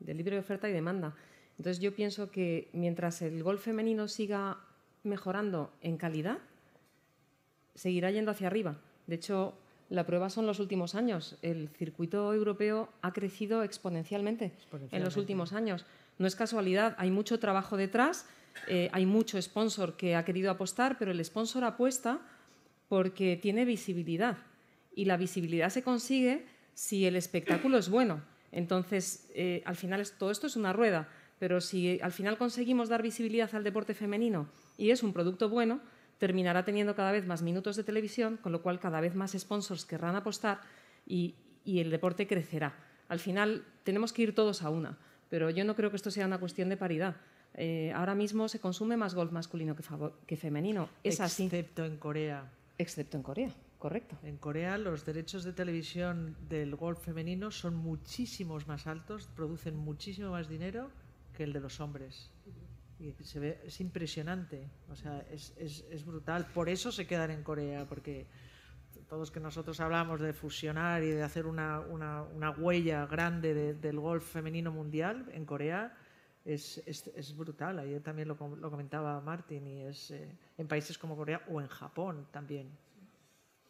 de 0.00 0.14
libre 0.14 0.38
oferta 0.38 0.68
y 0.68 0.72
demanda. 0.72 1.14
Entonces 1.58 1.80
yo 1.80 1.94
pienso 1.94 2.30
que 2.30 2.68
mientras 2.72 3.22
el 3.22 3.42
golf 3.42 3.62
femenino 3.64 4.08
siga 4.08 4.58
mejorando 5.04 5.72
en 5.80 5.96
calidad, 5.96 6.38
seguirá 7.74 8.10
yendo 8.10 8.30
hacia 8.30 8.48
arriba. 8.48 8.76
De 9.06 9.14
hecho, 9.14 9.54
la 9.88 10.04
prueba 10.04 10.30
son 10.30 10.46
los 10.46 10.58
últimos 10.58 10.94
años. 10.94 11.38
El 11.42 11.68
circuito 11.68 12.32
europeo 12.34 12.88
ha 13.02 13.12
crecido 13.12 13.62
exponencialmente, 13.62 14.52
en 14.90 15.04
los 15.04 15.16
últimos 15.16 15.52
años. 15.52 15.86
No 16.18 16.26
es 16.26 16.34
casualidad, 16.34 16.94
hay 16.98 17.10
mucho 17.10 17.38
trabajo 17.38 17.76
detrás, 17.76 18.26
eh, 18.68 18.88
hay 18.92 19.06
mucho 19.06 19.40
sponsor 19.40 19.96
que 19.96 20.16
ha 20.16 20.24
querido 20.24 20.50
apostar, 20.50 20.98
pero 20.98 21.10
el 21.10 21.24
sponsor 21.24 21.64
apuesta 21.64 22.20
porque 22.88 23.36
tiene 23.36 23.64
visibilidad. 23.64 24.38
Y 24.94 25.04
la 25.04 25.16
visibilidad 25.16 25.70
se 25.70 25.82
consigue 25.82 26.46
si 26.76 27.06
el 27.06 27.16
espectáculo 27.16 27.78
es 27.78 27.88
bueno. 27.88 28.22
Entonces, 28.52 29.30
eh, 29.34 29.62
al 29.64 29.76
final 29.76 30.06
todo 30.18 30.30
esto 30.30 30.46
es 30.46 30.56
una 30.56 30.74
rueda, 30.74 31.08
pero 31.38 31.60
si 31.60 31.98
al 32.00 32.12
final 32.12 32.36
conseguimos 32.36 32.90
dar 32.90 33.02
visibilidad 33.02 33.52
al 33.54 33.64
deporte 33.64 33.94
femenino 33.94 34.46
y 34.76 34.90
es 34.90 35.02
un 35.02 35.14
producto 35.14 35.48
bueno, 35.48 35.80
terminará 36.18 36.64
teniendo 36.64 36.94
cada 36.94 37.12
vez 37.12 37.26
más 37.26 37.42
minutos 37.42 37.76
de 37.76 37.82
televisión, 37.82 38.36
con 38.36 38.52
lo 38.52 38.62
cual 38.62 38.78
cada 38.78 39.00
vez 39.00 39.14
más 39.14 39.32
sponsors 39.32 39.86
querrán 39.86 40.16
apostar 40.16 40.60
y, 41.06 41.34
el 41.64 41.90
deporte 41.90 42.26
crecerá. 42.26 42.76
Al 43.08 43.20
final 43.20 43.64
tenemos 43.82 44.12
que 44.12 44.22
ir 44.22 44.34
todos 44.34 44.62
a 44.62 44.70
una, 44.70 44.98
pero 45.30 45.50
yo 45.50 45.64
no 45.64 45.74
creo 45.74 45.90
que 45.90 45.96
esto 45.96 46.10
sea 46.10 46.26
una 46.26 46.38
cuestión 46.38 46.68
de 46.68 46.76
paridad. 46.76 47.16
Eh, 47.54 47.90
ahora 47.94 48.14
mismo 48.14 48.48
se 48.48 48.60
consume 48.60 48.96
más 48.98 49.14
golf 49.14 49.32
masculino 49.32 49.74
que, 49.74 49.82
que 50.26 50.36
femenino. 50.36 50.90
Es 51.02 51.20
así. 51.20 51.46
Excepto 51.46 51.84
en 51.84 51.96
Corea. 51.96 52.44
Excepto 52.78 53.16
en 53.16 53.22
Corea, 53.22 53.50
En 54.22 54.36
Corea 54.36 54.78
los 54.78 55.04
derechos 55.04 55.44
de 55.44 55.52
televisión 55.52 56.36
del 56.48 56.76
golf 56.76 57.04
femenino 57.04 57.50
son 57.50 57.76
muchísimos 57.76 58.66
más 58.66 58.86
altos, 58.86 59.28
producen 59.34 59.76
muchísimo 59.76 60.30
más 60.30 60.48
dinero 60.48 60.90
que 61.34 61.44
el 61.44 61.52
de 61.52 61.60
los 61.60 61.80
hombres 61.80 62.32
y 62.98 63.12
se 63.24 63.40
ve, 63.40 63.60
es 63.64 63.80
impresionante, 63.80 64.70
o 64.90 64.96
sea, 64.96 65.24
es, 65.30 65.52
es, 65.58 65.84
es, 65.90 66.04
brutal. 66.04 66.46
Por 66.54 66.68
eso 66.68 66.90
se 66.90 67.06
quedan 67.06 67.30
en 67.30 67.42
Corea, 67.42 67.86
porque 67.86 68.26
todos 69.08 69.30
que 69.30 69.40
nosotros 69.40 69.80
hablamos 69.80 70.20
de 70.20 70.32
fusionar 70.32 71.02
y 71.02 71.10
de 71.10 71.22
hacer 71.22 71.46
una, 71.46 71.80
una, 71.80 72.50
huella 72.52 73.06
grande 73.06 73.74
del 73.74 74.00
golf 74.00 74.24
femenino 74.24 74.72
mundial, 74.72 75.28
en 75.32 75.44
Corea 75.44 75.94
es, 76.44 76.78
es 76.86 77.36
brutal. 77.36 77.78
Ayer 77.78 78.02
también 78.02 78.28
lo, 78.28 78.36
lo 78.56 78.70
comentaba 78.70 79.20
Martín, 79.20 79.66
y 79.66 79.82
es 79.82 80.10
eh, 80.12 80.34
en 80.56 80.66
países 80.66 80.96
como 80.96 81.16
Corea 81.16 81.42
o 81.48 81.60
en 81.60 81.68
Japón 81.68 82.26
también. 82.30 82.70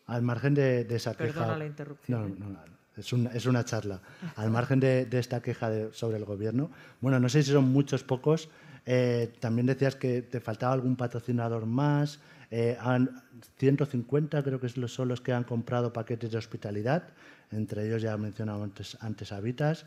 Al 0.06 0.22
margen 0.22 0.54
de, 0.54 0.84
de 0.84 0.96
esa 0.96 1.14
Perdona 1.14 1.56
la 1.56 1.66
interrupción. 1.66 2.36
No, 2.38 2.48
no, 2.48 2.58
Es 2.96 3.12
una, 3.12 3.30
es 3.30 3.46
una 3.46 3.64
charla. 3.64 4.00
Al 4.36 4.50
margen 4.50 4.80
de, 4.80 5.04
de 5.06 5.18
esta 5.18 5.40
queja 5.40 5.68
de- 5.70 5.92
sobre 5.92 6.16
el 6.16 6.24
gobierno, 6.24 6.70
bueno, 7.00 7.18
no 7.20 7.28
sé 7.28 7.42
si 7.42 7.50
son 7.50 7.64
muchos, 7.72 8.04
pocos. 8.04 8.48
eh, 8.86 9.32
también 9.40 9.66
decías 9.66 9.96
que 9.96 10.22
te 10.22 10.40
faltaba 10.40 10.72
algún 10.72 10.96
patrocinador 10.96 11.66
más. 11.66 12.20
eh, 12.52 12.76
han- 12.80 13.22
150 13.58 14.42
creo 14.44 14.60
que 14.60 14.68
son 14.68 15.08
los 15.08 15.20
que 15.20 15.32
han 15.32 15.42
comprado 15.44 15.92
paquetes 15.92 16.30
de 16.30 16.38
hospitalidad. 16.38 17.02
Entre 17.50 17.84
ellos 17.86 18.00
ya 18.02 18.16
mencionaba 18.16 18.62
antes, 18.62 18.96
antes 19.00 19.32
Habitas. 19.32 19.86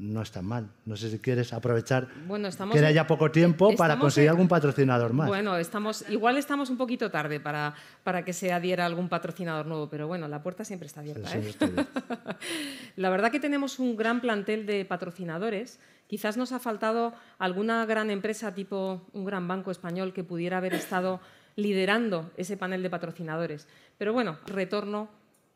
No 0.00 0.22
está 0.22 0.40
mal. 0.40 0.70
No 0.86 0.96
sé 0.96 1.10
si 1.10 1.18
quieres 1.18 1.52
aprovechar 1.52 2.08
Bueno, 2.26 2.48
estamos 2.48 2.74
Queda 2.74 2.88
en- 2.88 2.94
ya 2.94 3.06
poco 3.06 3.30
tiempo 3.30 3.74
para 3.76 3.98
conseguir 3.98 4.28
en- 4.28 4.30
algún 4.30 4.48
patrocinador 4.48 5.12
más. 5.12 5.28
Bueno, 5.28 5.56
estamos, 5.58 6.06
igual 6.08 6.38
estamos 6.38 6.70
un 6.70 6.78
poquito 6.78 7.10
tarde 7.10 7.38
para, 7.38 7.74
para 8.02 8.24
que 8.24 8.32
se 8.32 8.50
adhiera 8.50 8.86
algún 8.86 9.10
patrocinador 9.10 9.66
nuevo, 9.66 9.90
pero 9.90 10.08
bueno, 10.08 10.26
la 10.26 10.42
puerta 10.42 10.64
siempre 10.64 10.86
está 10.86 11.00
abierta. 11.00 11.28
Sí, 11.28 11.38
¿eh? 11.38 11.54
sí. 11.58 11.66
La 12.96 13.10
verdad 13.10 13.30
que 13.30 13.40
tenemos 13.40 13.78
un 13.78 13.94
gran 13.96 14.22
plantel 14.22 14.64
de 14.64 14.84
patrocinadores. 14.86 15.78
Quizás 16.06 16.36
nos 16.38 16.52
ha 16.52 16.58
faltado 16.58 17.12
alguna 17.38 17.84
gran 17.84 18.10
empresa 18.10 18.54
tipo 18.54 19.02
un 19.12 19.24
gran 19.26 19.46
banco 19.48 19.70
español 19.70 20.12
que 20.14 20.24
pudiera 20.24 20.56
haber 20.58 20.72
estado 20.74 21.20
liderando 21.56 22.30
ese 22.38 22.56
panel 22.56 22.82
de 22.82 22.88
patrocinadores. 22.90 23.68
Pero 23.98 24.12
bueno, 24.14 24.38
retorno 24.46 25.08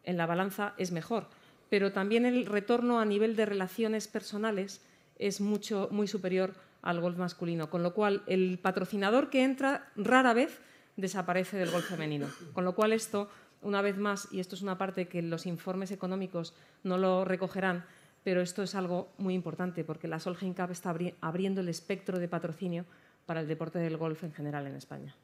en 0.05 0.17
la 0.19 0.27
balanza 0.27 0.75
es 0.77 0.93
mejor. 0.93 1.29
Pero 1.75 1.91
también 1.91 2.25
el 2.25 2.47
retorno 2.47 3.01
a 3.01 3.05
nivel 3.05 3.35
de 3.35 3.47
relaciones 3.47 4.07
personales 4.07 4.81
es 5.19 5.41
mucho, 5.41 5.89
muy 5.91 6.07
superior 6.07 6.55
al 6.83 7.01
golf 7.01 7.19
masculino. 7.19 7.69
Con 7.69 7.83
lo 7.83 7.95
cual, 7.95 8.23
el 8.29 8.61
patrocinador 8.63 9.29
que 9.29 9.43
entra 9.43 9.91
rara 9.97 10.35
vez 10.35 10.61
desaparece 10.97 11.57
del 11.57 11.73
golf 11.73 11.89
femenino. 11.89 12.29
Con 12.53 12.65
lo 12.65 12.77
cual, 12.77 12.93
esto, 12.93 13.29
una 13.61 13.83
vez 13.83 13.99
más, 13.99 14.29
y 14.31 14.39
esto 14.39 14.55
es 14.55 14.63
una 14.63 14.79
parte 14.79 15.09
que 15.09 15.21
los 15.21 15.47
informes 15.47 15.91
económicos 15.91 16.55
no 16.85 16.97
lo 16.97 17.25
recogerán, 17.25 17.85
pero 18.23 18.41
esto 18.41 18.63
es 18.63 18.77
algo 18.77 19.13
muy 19.19 19.35
importante 19.35 19.83
porque 19.83 20.07
la 20.07 20.21
Solheim 20.21 20.55
Cup 20.55 20.71
está 20.71 20.95
abri- 20.95 21.15
abriendo 21.23 21.61
el 21.61 21.69
espectro 21.69 22.21
de 22.21 22.29
patrocinio 22.29 22.85
para 23.27 23.41
el 23.41 23.49
deporte 23.49 23.81
del 23.81 23.97
golf 23.97 24.23
en 24.23 24.33
general 24.33 24.69
en 24.69 24.77
España. 24.77 25.17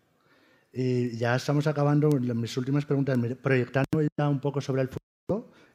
Ya 0.73 1.37
estamos 1.37 1.69
acabando 1.69 2.11
mis 2.11 2.57
últimas 2.57 2.85
preguntas, 2.85 3.17
proyectando 3.41 4.03
ya 4.19 4.29
un 4.29 4.41
poco 4.41 4.61
sobre 4.61 4.83
el 4.83 4.89
futuro 4.89 4.99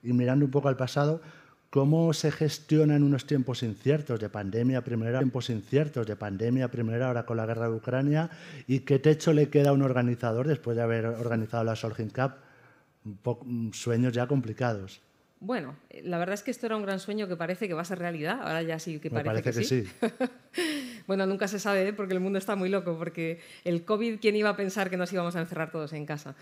y 0.05 0.13
mirando 0.13 0.45
un 0.45 0.51
poco 0.51 0.69
al 0.69 0.77
pasado. 0.77 1.21
¿Cómo 1.69 2.13
se 2.13 2.31
gestionan 2.31 3.03
unos 3.03 3.25
tiempos 3.25 3.61
inciertos 3.61 4.19
de 4.21 4.29
pandemia 4.29 4.81
primera, 4.81 5.19
tiempos 5.19 5.49
inciertos 5.49 6.07
de 6.07 6.15
pandemia 6.15 6.69
primera, 6.69 7.07
ahora 7.07 7.25
con 7.25 7.35
la 7.35 7.45
guerra 7.45 7.67
de 7.67 7.75
Ucrania? 7.75 8.29
¿Y 8.65 8.79
qué 8.81 8.99
techo 8.99 9.33
le 9.33 9.49
queda 9.49 9.71
a 9.71 9.73
un 9.73 9.81
organizador 9.81 10.47
después 10.47 10.77
de 10.77 10.83
haber 10.83 11.05
organizado 11.05 11.65
la 11.65 11.75
Solheim 11.75 12.09
Cup? 12.09 12.31
Mm, 13.43 13.71
sueños 13.71 14.13
ya 14.13 14.27
complicados. 14.27 15.01
Bueno, 15.39 15.75
la 16.03 16.17
verdad 16.17 16.33
es 16.33 16.43
que 16.43 16.51
esto 16.51 16.65
era 16.65 16.77
un 16.77 16.83
gran 16.83 16.99
sueño 16.99 17.27
que 17.27 17.35
parece 17.35 17.67
que 17.67 17.73
va 17.73 17.81
a 17.81 17.85
ser 17.85 17.99
realidad. 17.99 18.39
Ahora 18.41 18.61
ya 18.61 18.79
sí 18.79 18.99
que 18.99 19.09
Me 19.09 19.21
parece, 19.23 19.43
parece 19.43 19.59
que 19.59 19.65
sí. 19.65 19.87
Bueno, 21.07 21.27
nunca 21.27 21.47
se 21.47 21.59
sabe, 21.59 21.87
¿eh? 21.87 21.93
porque 21.93 22.13
el 22.13 22.19
mundo 22.19 22.39
está 22.39 22.55
muy 22.55 22.67
loco, 22.67 22.97
porque 22.97 23.39
el 23.63 23.85
COVID, 23.85 24.19
¿quién 24.19 24.35
iba 24.35 24.49
a 24.49 24.55
pensar 24.55 24.89
que 24.89 24.97
nos 24.97 25.13
íbamos 25.13 25.35
a 25.35 25.41
encerrar 25.41 25.71
todos 25.71 25.93
en 25.93 26.05
casa? 26.05 26.35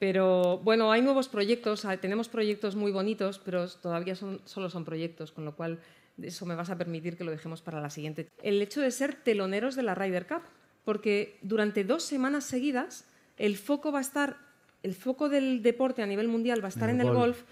Pero 0.00 0.56
bueno, 0.64 0.90
hay 0.90 1.02
nuevos 1.02 1.28
proyectos, 1.28 1.84
ah, 1.84 1.98
tenemos 1.98 2.30
proyectos 2.30 2.74
muy 2.74 2.90
bonitos, 2.90 3.38
pero 3.38 3.68
todavía 3.68 4.16
son, 4.16 4.40
solo 4.46 4.70
son 4.70 4.86
proyectos, 4.86 5.30
con 5.30 5.44
lo 5.44 5.54
cual 5.54 5.78
eso 6.22 6.46
me 6.46 6.54
vas 6.54 6.70
a 6.70 6.78
permitir 6.78 7.18
que 7.18 7.24
lo 7.24 7.30
dejemos 7.30 7.60
para 7.60 7.82
la 7.82 7.90
siguiente. 7.90 8.26
El 8.42 8.62
hecho 8.62 8.80
de 8.80 8.90
ser 8.92 9.14
teloneros 9.14 9.76
de 9.76 9.82
la 9.82 9.94
Ryder 9.94 10.26
Cup, 10.26 10.40
porque 10.86 11.38
durante 11.42 11.84
dos 11.84 12.02
semanas 12.02 12.44
seguidas 12.44 13.04
el 13.36 13.58
foco 13.58 13.92
va 13.92 13.98
a 13.98 14.00
estar, 14.00 14.38
el 14.82 14.94
foco 14.94 15.28
del 15.28 15.62
deporte 15.62 16.02
a 16.02 16.06
nivel 16.06 16.28
mundial 16.28 16.62
va 16.62 16.68
a 16.68 16.70
estar 16.70 16.88
En 16.88 16.96
en 16.96 17.00
el 17.02 17.08
el 17.08 17.14
golf. 17.14 17.42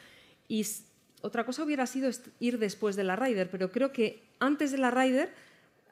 y 0.48 0.64
otra 1.20 1.44
cosa 1.44 1.64
hubiera 1.64 1.86
sido 1.86 2.10
ir 2.40 2.58
después 2.58 2.96
de 2.96 3.04
la 3.04 3.14
Ryder, 3.14 3.50
pero 3.50 3.70
creo 3.70 3.92
que 3.92 4.22
antes 4.38 4.72
de 4.72 4.78
la 4.78 4.90
Ryder, 4.90 5.34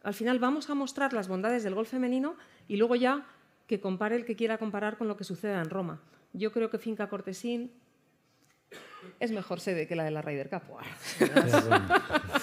al 0.03 0.15
final 0.15 0.39
vamos 0.39 0.71
a 0.71 0.75
mostrar 0.75 1.13
las 1.13 1.29
bondades 1.29 1.65
del 1.65 1.75
golf 1.75 1.91
femenino 1.91 2.37
y 2.67 2.77
luego 2.77 2.95
ya 2.95 3.27
que 3.67 3.79
compare 3.79 4.17
el 4.17 4.25
que 4.25 4.37
quiera 4.37 4.57
comparar 4.57 4.97
con 4.97 5.07
lo 5.07 5.19
que 5.19 5.25
suceda 5.25 5.61
en 5.61 5.69
Roma. 5.69 6.01
Yo 6.37 6.53
creo 6.53 6.69
que 6.69 6.79
Finca 6.79 7.09
Cortesín 7.09 7.71
es 9.21 9.33
mejor 9.33 9.61
sede 9.61 9.87
que 9.87 9.97
la 9.97 10.05
de 10.05 10.11
la 10.11 10.21
Ryder 10.21 10.51
Cup. 10.51 10.63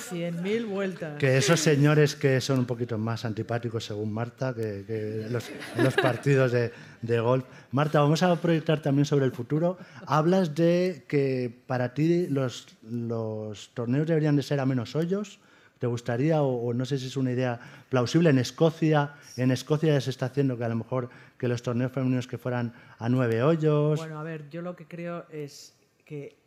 Cien 0.09 0.41
mil 0.41 0.65
vueltas. 0.65 1.19
Que 1.19 1.37
esos 1.37 1.59
señores 1.59 2.15
que 2.15 2.41
son 2.41 2.59
un 2.59 2.65
poquito 2.65 2.97
más 2.97 3.23
antipáticos, 3.23 3.85
según 3.85 4.11
Marta, 4.11 4.53
que, 4.55 4.83
que 4.87 5.27
los, 5.29 5.93
partidos 5.93 6.51
de, 6.51 6.71
de 7.03 7.19
golf. 7.19 7.45
Marta, 7.71 7.99
vamos 7.99 8.23
a 8.23 8.35
proyectar 8.41 8.81
también 8.81 9.05
sobre 9.05 9.25
el 9.25 9.31
futuro. 9.31 9.77
Hablas 10.07 10.55
de 10.55 11.05
que 11.07 11.53
para 11.67 11.93
ti 11.93 12.27
los, 12.27 12.67
los 12.81 13.69
torneos 13.75 14.07
deberían 14.07 14.35
de 14.35 14.41
ser 14.41 14.59
a 14.59 14.65
menos 14.65 14.95
hoyos. 14.95 15.39
¿Te 15.83 15.87
gustaría, 15.87 16.41
o, 16.43 16.67
o 16.67 16.73
no 16.73 16.85
sé 16.85 16.97
si 16.97 17.07
es 17.07 17.17
una 17.17 17.33
idea 17.33 17.59
plausible, 17.89 18.29
en 18.29 18.37
Escocia, 18.39 19.15
en 19.35 19.51
Escocia 19.51 19.91
ya 19.91 19.99
se 19.99 20.11
está 20.11 20.27
haciendo 20.27 20.57
que 20.57 20.63
a 20.63 20.69
lo 20.69 20.77
mejor 20.77 21.09
que 21.37 21.49
los 21.49 21.61
torneos 21.61 21.91
femeninos 21.91 22.25
que 22.25 22.37
fueran 22.37 22.71
a 22.99 23.09
nueve 23.09 23.43
hoyos? 23.43 23.99
Bueno, 23.99 24.17
a 24.17 24.23
ver, 24.23 24.49
yo 24.49 24.61
lo 24.61 24.77
que 24.77 24.87
creo 24.87 25.25
es 25.29 25.75
que 26.05 26.37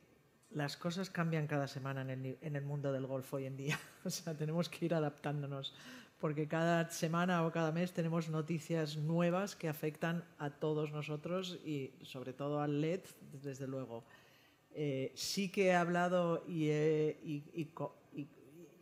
las 0.53 0.79
cosas 0.79 1.11
cambian 1.11 1.47
cada 1.47 1.69
semana 1.69 2.01
en 2.01 2.09
el, 2.09 2.39
en 2.41 2.57
el 2.57 2.65
mundo 2.65 2.93
del 2.93 3.07
golf 3.07 3.31
hoy 3.35 3.45
en 3.45 3.59
día. 3.59 3.79
O 4.07 4.09
sea, 4.09 4.33
tenemos 4.33 4.71
que 4.71 4.87
ir 4.87 4.95
adaptándonos, 4.95 5.75
porque 6.19 6.49
cada 6.49 6.89
semana 6.89 7.45
o 7.45 7.53
cada 7.53 7.73
mes 7.73 7.93
tenemos 7.93 8.31
noticias 8.31 8.97
nuevas 8.97 9.55
que 9.55 9.69
afectan 9.69 10.25
a 10.39 10.49
todos 10.49 10.93
nosotros 10.93 11.59
y 11.63 11.93
sobre 12.05 12.33
todo 12.33 12.63
al 12.63 12.81
LED, 12.81 13.01
desde 13.43 13.67
luego. 13.67 14.03
Eh, 14.79 15.13
sí 15.15 15.51
que 15.51 15.67
he 15.69 15.75
hablado 15.75 16.43
y, 16.49 16.69
he- 16.69 17.19
y- 17.23 17.43
y 17.55 17.69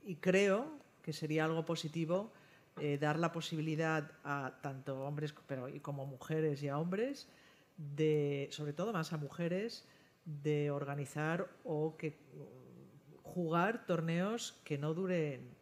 y- 0.04 0.16
creo 0.16 0.78
que 1.02 1.12
sería 1.12 1.44
algo 1.44 1.64
positivo 1.64 2.32
eh, 2.80 2.98
dar 2.98 3.18
la 3.18 3.30
posibilidad 3.30 4.10
a 4.24 4.58
tanto 4.62 5.04
hombres 5.04 5.34
pero, 5.46 5.68
y 5.68 5.80
como 5.80 6.06
mujeres 6.06 6.62
y 6.62 6.68
a 6.68 6.78
hombres, 6.78 7.28
de, 7.76 8.48
sobre 8.50 8.72
todo 8.72 8.92
más 8.92 9.12
a 9.12 9.16
mujeres, 9.16 9.86
de 10.24 10.70
organizar 10.70 11.48
o 11.64 11.96
que 11.96 12.18
jugar 13.22 13.86
torneos 13.86 14.60
que 14.64 14.78
no 14.78 14.94
duren 14.94 15.54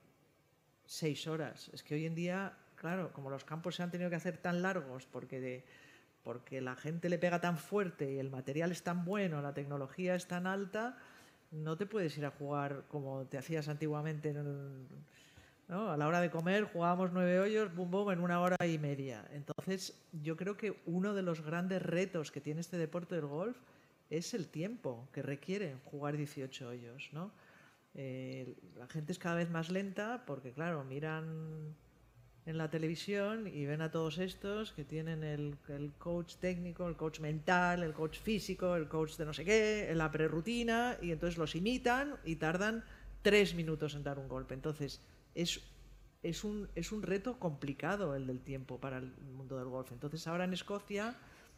seis 0.86 1.26
horas. 1.26 1.70
Es 1.72 1.82
que 1.82 1.95
hoy 1.95 2.07
en 2.07 2.14
día, 2.14 2.53
claro, 2.76 3.12
como 3.12 3.30
los 3.30 3.45
campos 3.45 3.76
se 3.76 3.82
han 3.82 3.90
tenido 3.90 4.11
que 4.11 4.16
hacer 4.16 4.36
tan 4.36 4.62
largos 4.62 5.07
porque, 5.07 5.40
de, 5.40 5.64
porque 6.22 6.61
la 6.61 6.76
gente 6.76 7.09
le 7.09 7.18
pega 7.18 7.40
tan 7.40 7.59
fuerte 7.59 8.12
y 8.12 8.18
el 8.18 8.30
material 8.30 8.72
es 8.72 8.82
tan 8.82 9.05
bueno, 9.05 9.43
la 9.43 9.55
tecnología 9.55 10.14
es 10.14 10.26
tan 10.28 10.47
alta, 10.47 10.99
no 11.53 11.76
te 11.76 11.86
puedes 11.86 12.16
ir 12.18 12.24
a 12.24 12.30
jugar 12.30 12.84
como 12.88 13.26
te 13.26 13.38
hacías 13.38 13.68
antiguamente 13.68 14.34
¿no? 15.68 15.90
A 15.90 15.96
la 15.96 16.09
hora 16.09 16.20
de 16.20 16.30
comer 16.30 16.64
jugábamos 16.64 17.12
nueve 17.12 17.38
hoyos, 17.38 17.74
boom, 17.74 17.90
boom, 17.90 18.11
en 18.11 18.20
una 18.20 18.40
hora 18.40 18.57
y 18.66 18.78
media. 18.78 19.24
Entonces, 19.32 19.98
yo 20.22 20.36
creo 20.36 20.57
que 20.57 20.80
uno 20.86 21.14
de 21.14 21.22
los 21.22 21.42
grandes 21.42 21.82
retos 21.82 22.30
que 22.30 22.40
tiene 22.40 22.61
este 22.61 22.78
deporte 22.78 23.14
del 23.14 23.26
golf 23.26 23.57
es 24.11 24.34
el 24.34 24.48
tiempo 24.48 25.09
que 25.12 25.22
requiere 25.22 25.76
jugar 25.84 26.16
18 26.16 26.68
hoyos, 26.68 27.09
¿no? 27.12 27.30
Eh, 27.94 28.55
la 28.78 28.86
gente 28.86 29.12
es 29.12 29.18
cada 29.18 29.36
vez 29.36 29.50
más 29.50 29.70
lenta 29.70 30.24
porque, 30.26 30.53
claro, 30.53 30.84
miran 30.84 31.74
en 32.45 32.59
la 32.59 32.70
televisión 32.70 33.47
y 33.47 33.66
ven 33.66 33.82
a 33.82 33.90
todos 33.90 34.18
estos 34.18 34.72
que 34.72 34.84
tienen 34.84 35.22
el, 35.22 35.57
coach 35.99 36.36
técnico, 36.36 36.88
el 36.88 36.97
coach 36.97 37.20
mental, 37.20 37.82
el 37.82 37.93
coach 37.93 38.18
físico, 38.18 38.74
el 38.74 38.88
coach 38.88 39.16
de 39.16 39.24
no 39.24 39.32
sé 39.32 39.45
qué, 39.45 39.93
la 39.95 40.11
prerrutina, 40.11 40.97
y 41.01 41.12
entonces 41.12 41.38
los 41.38 41.55
imitan 41.55 42.16
y 42.24 42.36
tardan 42.36 42.84
tres 43.22 43.55
minutos 43.55 43.95
en 43.95 44.03
dar 44.03 44.18
un 44.18 44.28
golpe. 44.28 44.55
Entonces, 44.55 45.01
es, 45.34 45.61
es, 46.22 46.43
un, 46.43 46.68
es 46.74 46.90
un 46.90 47.03
reto 47.03 47.38
complicado 47.38 48.16
el 48.16 48.26
del 48.26 48.40
tiempo 48.40 48.78
para 48.78 48.99
el 48.99 49.12
mundo 49.36 49.57
del 49.57 49.68
golf. 49.68 49.93
Entonces, 49.93 50.26
ahora 50.26 50.45
en 50.45 50.53
Escocia, 50.53 51.14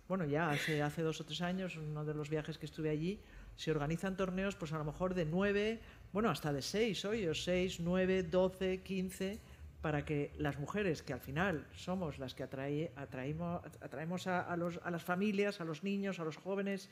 bueno, 0.07 0.27
ya 0.27 0.51
hace, 0.51 0.83
hace 0.83 1.01
dos 1.01 1.19
o 1.23 1.25
tres 1.25 1.41
años, 1.41 1.77
uno 1.77 2.05
de 2.05 2.13
los 2.13 2.29
viajes 2.29 2.59
que 2.59 2.67
estuve 2.67 2.91
allí, 2.91 3.21
se 3.57 3.71
organizan 3.71 4.17
torneos, 4.17 4.55
pues 4.55 4.73
a 4.73 4.79
lo 4.79 4.85
mejor 4.85 5.15
de 5.15 5.25
nueve, 5.25 5.81
bueno, 6.13 6.29
hasta 6.29 6.53
de 6.53 6.61
seis 6.61 7.05
hoyos, 7.05 7.45
seis, 7.45 7.81
nueve, 7.81 8.23
doce, 8.23 8.83
quince, 8.83 9.41
para 9.85 10.07
que 10.07 10.33
las 10.39 10.59
mujeres, 10.59 11.03
que 11.03 11.13
al 11.13 11.21
final 11.21 11.67
somos 11.75 12.19
las 12.19 12.35
que 12.35 12.43
atrae, 12.43 12.91
atraímos, 12.97 13.61
atraemos 13.83 14.27
a, 14.27 14.57
las 14.57 15.03
familias, 15.03 15.61
a 15.61 15.67
los 15.67 15.85
niños, 15.85 16.19
a 16.21 16.25
los 16.25 16.39
jóvenes 16.39 16.89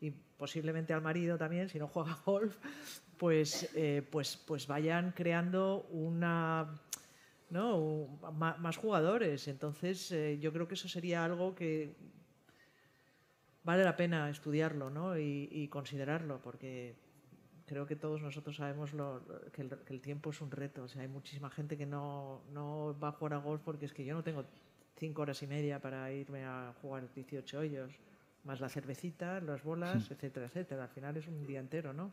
y 0.00 0.10
posiblemente 0.10 0.92
al 0.92 1.02
marido 1.02 1.38
también, 1.38 1.68
si 1.68 1.78
no 1.78 1.86
juega 1.86 2.18
golf, 2.26 2.58
pues, 3.16 3.70
eh, 3.76 4.02
pues, 4.10 4.36
pues 4.36 4.66
vayan 4.66 5.12
creando 5.12 5.86
una, 5.92 6.82
¿no? 7.48 8.08
Más 8.32 8.76
jugadores. 8.76 9.46
Entonces, 9.46 10.10
eh, 10.10 10.40
yo 10.40 10.52
creo 10.52 10.66
que 10.66 10.74
eso 10.74 10.88
sería 10.88 11.24
algo 11.24 11.54
que 11.54 11.94
vale 13.62 13.84
la 13.84 13.94
pena 13.94 14.30
estudiarlo 14.30 14.90
¿no? 14.90 15.16
y 15.16 15.68
considerarlo, 15.68 16.42
porque 16.42 16.96
creo 17.72 17.86
que 17.86 17.96
todos 17.96 18.20
nosotros 18.20 18.56
sabemos 18.56 18.92
lo- 18.92 19.20
lo- 19.20 19.50
que, 19.50 19.62
el, 19.62 19.70
que 19.70 19.94
el 19.94 20.02
tiempo 20.02 20.28
es 20.28 20.42
un 20.42 20.50
reto. 20.50 20.82
O 20.84 20.88
sea, 20.88 21.00
hay 21.00 21.08
muchísima 21.08 21.48
gente 21.48 21.78
que 21.78 21.86
no, 21.86 22.42
no 22.52 22.94
va 23.02 23.08
a 23.08 23.12
jugar 23.12 23.32
a 23.32 23.38
golf 23.38 23.62
porque 23.64 23.86
es 23.86 23.94
que 23.94 24.04
yo 24.04 24.14
no 24.14 24.22
tengo 24.22 24.44
cinco 24.98 25.22
horas 25.22 25.42
y 25.42 25.46
media 25.46 25.80
para 25.80 26.12
irme 26.12 26.44
a 26.44 26.74
jugar 26.82 27.08
18 27.14 27.58
hoyos, 27.60 27.90
más 28.44 28.60
la 28.60 28.68
cervecita, 28.68 29.40
las 29.40 29.62
bolas, 29.62 30.10
etcétera, 30.10 30.46
etcétera. 30.46 30.82
Al 30.82 30.90
final 30.90 31.16
es 31.16 31.26
un 31.26 31.46
día 31.46 31.60
entero, 31.60 31.94
¿no? 31.94 32.12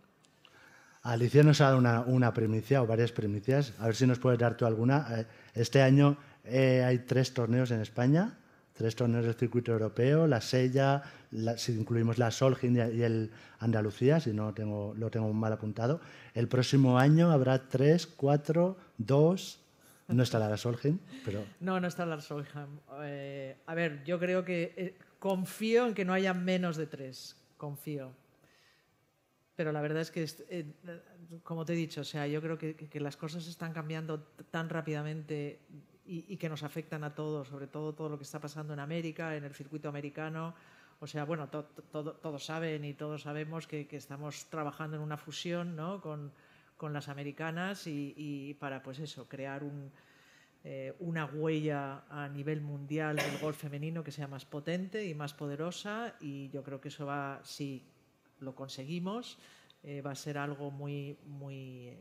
Alicia 1.01 1.43
nos 1.43 1.59
ha 1.59 1.65
dado 1.65 1.77
una, 1.77 2.01
una, 2.01 2.33
primicia 2.33 2.81
o 2.81 2.87
varias 2.87 3.11
primicias. 3.11 3.73
A 3.79 3.85
ver 3.87 3.95
si 3.95 4.07
nos 4.07 4.19
puedes 4.19 4.39
dar 4.39 4.55
tú 4.55 4.65
alguna. 4.65 5.07
Eh, 5.11 5.25
este 5.55 5.81
año 5.81 6.17
eh, 6.45 6.83
hay 6.85 6.99
tres 6.99 7.33
torneos 7.33 7.71
en 7.71 7.81
España, 7.81 8.37
tres 8.79 8.95
torneos 8.95 9.25
del 9.25 9.35
circuito 9.35 9.73
europeo, 9.73 10.25
la 10.25 10.39
Sella, 10.39 11.03
si 11.57 11.73
incluimos 11.73 12.17
la 12.17 12.31
Solgin 12.31 12.77
y 12.77 13.01
el 13.01 13.29
Andalucía, 13.59 14.21
si 14.21 14.31
no 14.31 14.53
tengo, 14.53 14.93
lo 14.95 15.11
tengo 15.11 15.33
mal 15.33 15.51
apuntado. 15.51 15.99
El 16.33 16.47
próximo 16.47 16.97
año 16.97 17.29
habrá 17.29 17.67
tres, 17.67 18.07
cuatro, 18.07 18.77
dos. 18.97 19.59
No 20.07 20.23
estará 20.23 20.47
la 20.49 20.55
Solheim, 20.55 20.97
pero... 21.25 21.43
No, 21.59 21.81
no 21.81 21.87
está 21.89 22.05
la 22.05 22.21
Solheim. 22.21 22.79
Eh, 23.01 23.57
a 23.65 23.75
ver, 23.75 24.01
yo 24.05 24.17
creo 24.17 24.45
que 24.45 24.73
eh, 24.77 24.97
confío 25.19 25.85
en 25.85 25.93
que 25.93 26.05
no 26.05 26.13
haya 26.13 26.33
menos 26.33 26.77
de 26.77 26.87
tres. 26.87 27.35
Confío. 27.57 28.13
Pero 29.57 29.73
la 29.73 29.81
verdad 29.81 30.01
es 30.01 30.09
que, 30.09 30.25
eh, 30.49 30.71
como 31.43 31.65
te 31.65 31.73
he 31.73 31.75
dicho, 31.75 31.99
o 31.99 32.05
sea, 32.05 32.25
yo 32.27 32.41
creo 32.41 32.57
que, 32.57 32.75
que 32.77 32.99
las 33.01 33.17
cosas 33.17 33.45
están 33.45 33.73
cambiando 33.73 34.21
tan 34.51 34.69
rápidamente 34.69 35.59
y, 36.11 36.37
que 36.37 36.49
nos 36.49 36.63
afectan 36.63 37.03
a 37.03 37.13
todos, 37.13 37.47
sobre 37.47 37.67
todo 37.67 37.93
todo 37.93 38.09
lo 38.09 38.17
que 38.17 38.23
está 38.23 38.39
pasando 38.39 38.73
en 38.73 38.79
América, 38.79 39.35
en 39.35 39.43
el 39.43 39.53
circuito 39.53 39.89
americano. 39.89 40.55
O 40.99 41.05
sea, 41.05 41.23
bueno, 41.23 41.47
todos 41.47 42.43
saben 42.43 42.83
y 42.83 42.95
todos 42.95 43.21
sabemos 43.21 43.67
que, 43.67 43.87
estamos 43.91 44.49
trabajando 44.49 44.97
en 44.97 45.03
una 45.03 45.17
fusión 45.17 45.75
¿no? 45.75 46.01
con, 46.01 46.31
con 46.77 46.93
las 46.93 47.09
americanas 47.09 47.85
y, 47.85 48.57
para, 48.59 48.81
pues 48.81 48.97
eso, 48.99 49.29
crear 49.29 49.63
un, 49.63 49.91
eh, 50.63 50.95
una 50.99 51.25
huella 51.25 52.03
a 52.09 52.27
nivel 52.27 52.61
mundial 52.61 53.17
del 53.17 53.37
golf 53.37 53.57
femenino 53.57 54.03
que 54.03 54.11
sea 54.11 54.27
más 54.27 54.45
potente 54.45 55.05
y 55.05 55.13
más 55.13 55.35
poderosa 55.35 56.15
y 56.19 56.49
yo 56.49 56.63
creo 56.63 56.81
que 56.81 56.87
eso 56.87 57.05
va, 57.05 57.39
si 57.43 57.85
lo 58.39 58.55
conseguimos, 58.55 59.37
eh, 59.83 60.01
va 60.01 60.11
a 60.11 60.15
ser 60.15 60.39
algo 60.39 60.71
muy, 60.71 61.17
muy 61.27 61.95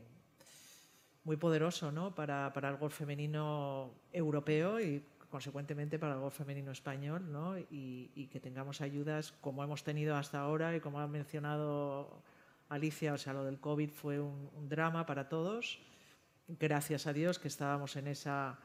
muy 1.29 1.37
poderoso 1.37 1.91
¿no? 1.91 2.15
para, 2.15 2.51
para, 2.53 2.69
el 2.69 2.77
golf 2.77 2.97
femenino 2.97 3.91
europeo 4.11 4.79
y 4.79 5.05
consecuentemente 5.29 5.99
para 5.99 6.15
el 6.15 6.21
golf 6.21 6.35
femenino 6.35 6.71
español 6.71 7.31
¿no? 7.31 7.55
y, 7.55 8.27
que 8.31 8.39
tengamos 8.39 8.81
ayudas 8.81 9.31
como 9.33 9.63
hemos 9.63 9.83
tenido 9.83 10.15
hasta 10.15 10.39
ahora 10.39 10.75
y 10.75 10.79
como 10.79 10.99
ha 10.99 11.07
mencionado 11.07 12.23
Alicia, 12.67 13.13
o 13.13 13.17
sea, 13.19 13.33
lo 13.33 13.43
del 13.43 13.59
COVID 13.59 13.91
fue 13.91 14.19
un, 14.19 14.49
drama 14.67 15.05
para 15.05 15.29
todos. 15.29 15.79
Gracias 16.47 17.05
a 17.05 17.13
Dios 17.13 17.37
que 17.37 17.47
estábamos 17.47 17.95
en 17.95 18.07
esa 18.07 18.57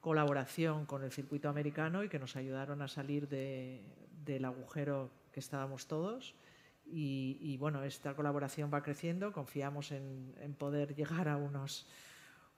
colaboración 0.00 0.86
con 0.86 1.02
el 1.02 1.10
circuito 1.10 1.48
americano 1.48 2.04
y 2.04 2.08
que 2.08 2.20
nos 2.20 2.36
ayudaron 2.36 2.82
a 2.82 2.86
salir 2.88 3.26
de, 3.26 3.82
del 4.24 4.44
agujero 4.44 5.10
que 5.32 5.40
estábamos 5.40 5.88
todos. 5.88 6.36
Y, 6.84 7.56
bueno, 7.58 7.82
esta 7.84 8.14
colaboración 8.14 8.70
va 8.72 8.82
creciendo, 8.82 9.32
confiamos 9.32 9.92
en, 9.92 10.54
poder 10.58 10.94
llegar 10.94 11.28
a 11.28 11.36
unos, 11.36 11.86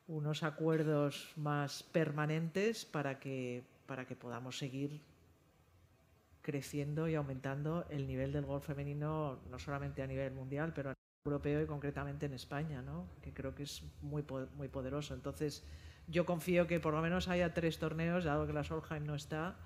unos 0.07 0.43
acuerdos 0.43 1.33
más 1.37 1.83
permanentes 1.83 2.85
para 2.85 3.19
que, 3.19 3.65
para 3.87 4.07
que 4.07 4.17
podamos 4.17 4.59
seguir 4.59 5.01
creciendo 6.43 7.09
y 7.09 7.15
aumentando 7.15 7.87
el 7.89 8.07
nivel 8.07 8.33
del 8.33 8.45
golf 8.45 8.67
femenino, 8.67 9.39
no 9.51 9.59
solamente 9.59 10.03
a 10.03 10.07
nivel 10.07 10.33
mundial, 10.35 10.73
pero 10.75 10.91
a 10.91 10.93
nivel 10.93 11.05
europeo 11.25 11.63
y 11.63 11.67
concretamente 11.67 12.27
en 12.27 12.35
España, 12.35 12.83
¿no? 12.83 13.07
que 13.23 13.33
creo 13.33 13.55
que 13.55 13.63
es 13.63 13.83
muy, 14.03 14.25
muy 14.57 14.69
poderoso. 14.69 15.15
Entonces, 15.15 15.65
yo 16.07 16.27
confío 16.27 16.67
que 16.67 16.81
por 16.81 16.93
lo 16.93 17.01
menos 17.01 17.29
haya 17.29 17.55
tres 17.55 17.79
torneos, 17.79 18.25
dado 18.25 18.47
que 18.47 18.53
la 18.53 18.63
Solheim 18.63 19.07
no 19.07 19.15
está, 19.15 19.57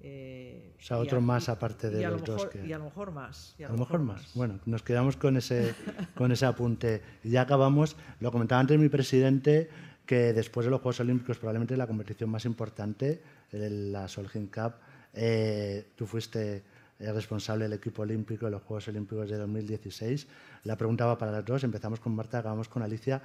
eh, 0.00 0.74
o 0.78 0.82
sea, 0.82 0.98
otro 0.98 1.20
más 1.20 1.48
aparte 1.48 1.90
de 1.90 2.08
los 2.08 2.22
dos. 2.22 2.46
Que... 2.46 2.66
Y 2.66 2.72
a 2.72 2.78
lo 2.78 2.84
mejor 2.84 3.10
más. 3.10 3.54
a, 3.58 3.72
lo 3.72 3.78
mejor, 3.78 4.00
más. 4.00 4.32
Bueno, 4.34 4.60
nos 4.66 4.82
quedamos 4.82 5.16
con 5.16 5.36
ese, 5.36 5.74
con 6.14 6.30
ese 6.32 6.46
apunte. 6.46 7.02
Y 7.24 7.30
ya 7.30 7.42
acabamos, 7.42 7.96
lo 8.20 8.30
comentaba 8.30 8.60
antes 8.60 8.78
mi 8.78 8.88
presidente, 8.88 9.68
que 10.06 10.32
después 10.32 10.64
de 10.64 10.70
los 10.70 10.80
Juegos 10.80 11.00
Olímpicos, 11.00 11.38
probablemente 11.38 11.76
la 11.76 11.86
competición 11.86 12.30
más 12.30 12.44
importante, 12.44 13.20
la 13.52 14.08
Solheim 14.08 14.46
Cup, 14.46 14.74
eh, 15.14 15.88
tú 15.96 16.06
fuiste 16.06 16.62
el 16.98 17.14
responsable 17.14 17.64
del 17.64 17.74
equipo 17.74 18.02
olímpico 18.02 18.46
de 18.46 18.52
los 18.52 18.62
Juegos 18.62 18.88
Olímpicos 18.88 19.28
de 19.28 19.36
2016. 19.36 20.26
La 20.64 20.76
pregunta 20.76 21.06
va 21.06 21.16
para 21.16 21.30
las 21.30 21.44
dos. 21.44 21.62
Empezamos 21.64 22.00
con 22.00 22.14
Marta, 22.14 22.38
acabamos 22.38 22.68
con 22.68 22.82
Alicia. 22.82 23.22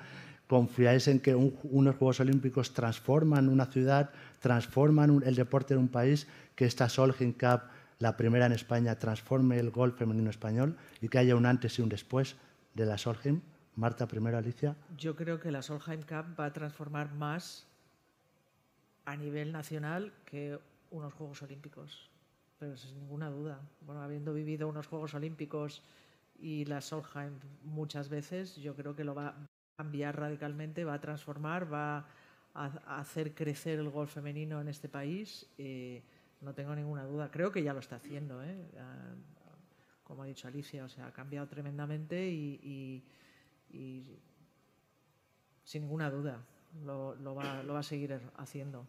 ¿Confiáis 0.48 1.08
en 1.08 1.20
que 1.20 1.36
unos 1.36 1.96
Juegos 1.96 2.20
Olímpicos 2.20 2.74
transforman 2.74 3.50
una 3.50 3.66
ciudad, 3.66 4.12
transforman 4.39 5.24
el 5.26 5.36
deporte 5.36 5.74
de 5.74 5.80
un 5.80 5.88
país, 5.88 6.28
que 6.56 6.66
esta 6.66 6.89
Solheim 6.89 7.34
Cup, 7.34 7.62
la 8.00 8.18
primera 8.18 8.46
en 8.46 8.52
España, 8.52 9.00
transforme 9.00 9.58
el 9.58 9.72
golf 9.72 9.98
femenino 9.98 10.30
español 10.30 10.76
y 11.02 11.08
que 11.08 11.18
haya 11.18 11.36
un 11.36 11.46
antes 11.46 11.80
y 11.80 11.82
un 11.82 11.89
después 11.89 12.36
de 12.74 12.86
la 12.86 12.98
Solheim? 12.98 13.41
Marta, 13.76 14.08
primero 14.08 14.38
Alicia. 14.38 14.76
Yo 14.98 15.16
creo 15.16 15.39
que 15.39 15.50
la 15.50 15.62
Solheim 15.62 16.02
Cup 16.02 16.39
va 16.39 16.46
a 16.46 16.54
transformar 16.54 17.14
más 17.14 17.66
a 19.06 19.16
nivel 19.16 19.52
nacional 19.52 20.14
que 20.26 20.60
unos 20.91 21.14
Juegos 21.14 21.41
Olímpicos 21.41 22.14
pero 22.64 22.78
sin 22.78 22.96
ninguna 22.96 23.30
duda. 23.30 23.60
Bueno, 23.82 24.02
habiendo 24.02 24.34
vivido 24.34 24.70
unos 24.70 24.88
Juegos 24.88 25.14
Olímpicos 25.14 25.84
y 26.39 26.64
la 26.64 26.80
Solheim 26.80 27.34
muchas 27.66 28.08
veces, 28.08 28.56
yo 28.56 28.74
creo 28.74 28.96
que 28.96 29.04
lo 29.04 29.14
va 29.14 29.36
cambiar 29.76 30.19
radicalmente, 30.19 30.86
va 30.86 30.95
a 30.95 31.01
transformar, 31.01 31.71
va 31.71 32.05
a, 32.53 32.99
hacer 32.99 33.34
crecer 33.34 33.80
el 33.80 33.89
golf 33.89 34.13
femenino 34.13 34.61
en 34.61 34.67
este 34.67 34.89
país. 34.89 35.47
Eh, 35.57 36.03
no 36.41 36.53
tengo 36.53 36.76
ninguna 36.76 37.05
duda. 37.05 37.32
Creo 37.32 37.51
que 37.51 37.63
ya 37.63 37.74
lo 37.74 37.80
está 37.80 37.95
haciendo, 37.95 38.43
¿eh? 38.43 38.55
como 40.03 40.24
ha 40.24 40.26
dicho 40.26 40.47
Alicia, 40.47 40.84
o 40.84 40.89
sea, 40.89 41.07
ha 41.07 41.11
cambiado 41.11 41.47
tremendamente 41.47 42.30
y, 42.30 43.03
sin 45.63 45.84
ninguna 45.84 46.11
duda 46.11 46.43
lo, 46.86 47.36
va, 47.36 47.80
a 47.80 47.84
seguir 47.84 48.19
haciendo. 48.38 48.86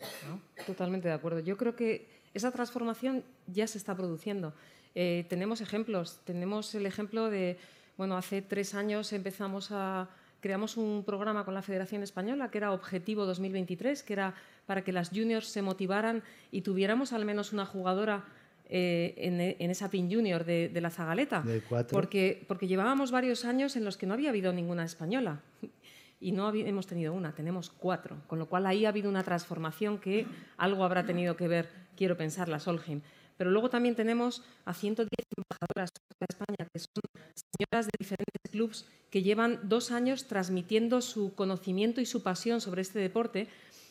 Totalmente 0.66 1.08
de 1.08 1.14
acuerdo. 1.14 1.40
Yo 1.40 1.56
creo 1.56 1.76
que 1.76 2.08
esa 2.34 2.50
transformación 2.50 3.24
ya 3.46 3.66
se 3.66 3.78
está 3.78 3.96
produciendo. 3.96 4.52
Eh, 4.94 5.24
tenemos 5.28 5.60
ejemplos. 5.60 6.20
Tenemos 6.24 6.74
el 6.74 6.86
ejemplo 6.86 7.30
de, 7.30 7.58
bueno, 7.96 8.16
hace 8.16 8.42
tres 8.42 8.74
años 8.74 9.12
empezamos 9.12 9.70
a 9.70 10.10
creamos 10.44 10.76
un 10.76 11.04
programa 11.04 11.46
con 11.46 11.54
la 11.54 11.62
Federación 11.62 12.02
Española 12.02 12.50
que 12.50 12.58
era 12.58 12.72
Objetivo 12.72 13.24
2023, 13.24 14.02
que 14.02 14.12
era 14.12 14.34
para 14.66 14.84
que 14.84 14.92
las 14.92 15.08
juniors 15.08 15.48
se 15.48 15.62
motivaran 15.62 16.22
y 16.50 16.60
tuviéramos 16.60 17.14
al 17.14 17.24
menos 17.24 17.54
una 17.54 17.64
jugadora 17.64 18.26
eh, 18.68 19.14
en, 19.16 19.70
esa 19.70 19.88
PIN 19.88 20.12
Junior 20.12 20.44
de, 20.44 20.78
la 20.82 20.90
Zagaleta. 20.90 21.42
porque, 21.90 22.44
porque 22.46 22.66
llevábamos 22.66 23.10
varios 23.10 23.46
años 23.46 23.74
en 23.76 23.86
los 23.86 23.96
que 23.96 24.04
no 24.04 24.12
había 24.12 24.28
habido 24.28 24.52
ninguna 24.52 24.84
española 24.84 25.40
y 26.20 26.32
no 26.32 26.52
hemos 26.52 26.86
tenido 26.86 27.14
una, 27.14 27.32
tenemos 27.32 27.70
cuatro, 27.70 28.18
con 28.26 28.38
lo 28.38 28.44
cual 28.44 28.66
ahí 28.66 28.84
ha 28.84 28.90
habido 28.90 29.08
una 29.08 29.22
transformación 29.22 29.96
que 29.96 30.26
algo 30.58 30.84
habrá 30.84 31.06
tenido 31.06 31.38
que 31.38 31.48
ver, 31.48 31.70
quiero 31.96 32.18
pensar, 32.18 32.50
la 32.50 32.60
Solheim. 32.60 33.00
Pero 33.36 33.50
luego 33.50 33.70
también 33.70 33.94
tenemos 33.94 34.42
a 34.64 34.74
110 34.74 35.08
embajadoras 35.36 35.90
de 35.92 36.26
España, 36.28 36.68
que 36.72 36.78
son 36.78 37.02
señoras 37.56 37.86
de 37.86 37.92
diferentes 37.98 38.50
clubes 38.50 38.86
que 39.10 39.22
llevan 39.22 39.60
dos 39.62 39.90
años 39.90 40.26
transmitiendo 40.26 41.00
su 41.00 41.34
conocimiento 41.34 42.00
y 42.00 42.06
su 42.06 42.22
pasión 42.22 42.60
sobre 42.60 42.82
este 42.82 42.98
deporte 42.98 43.48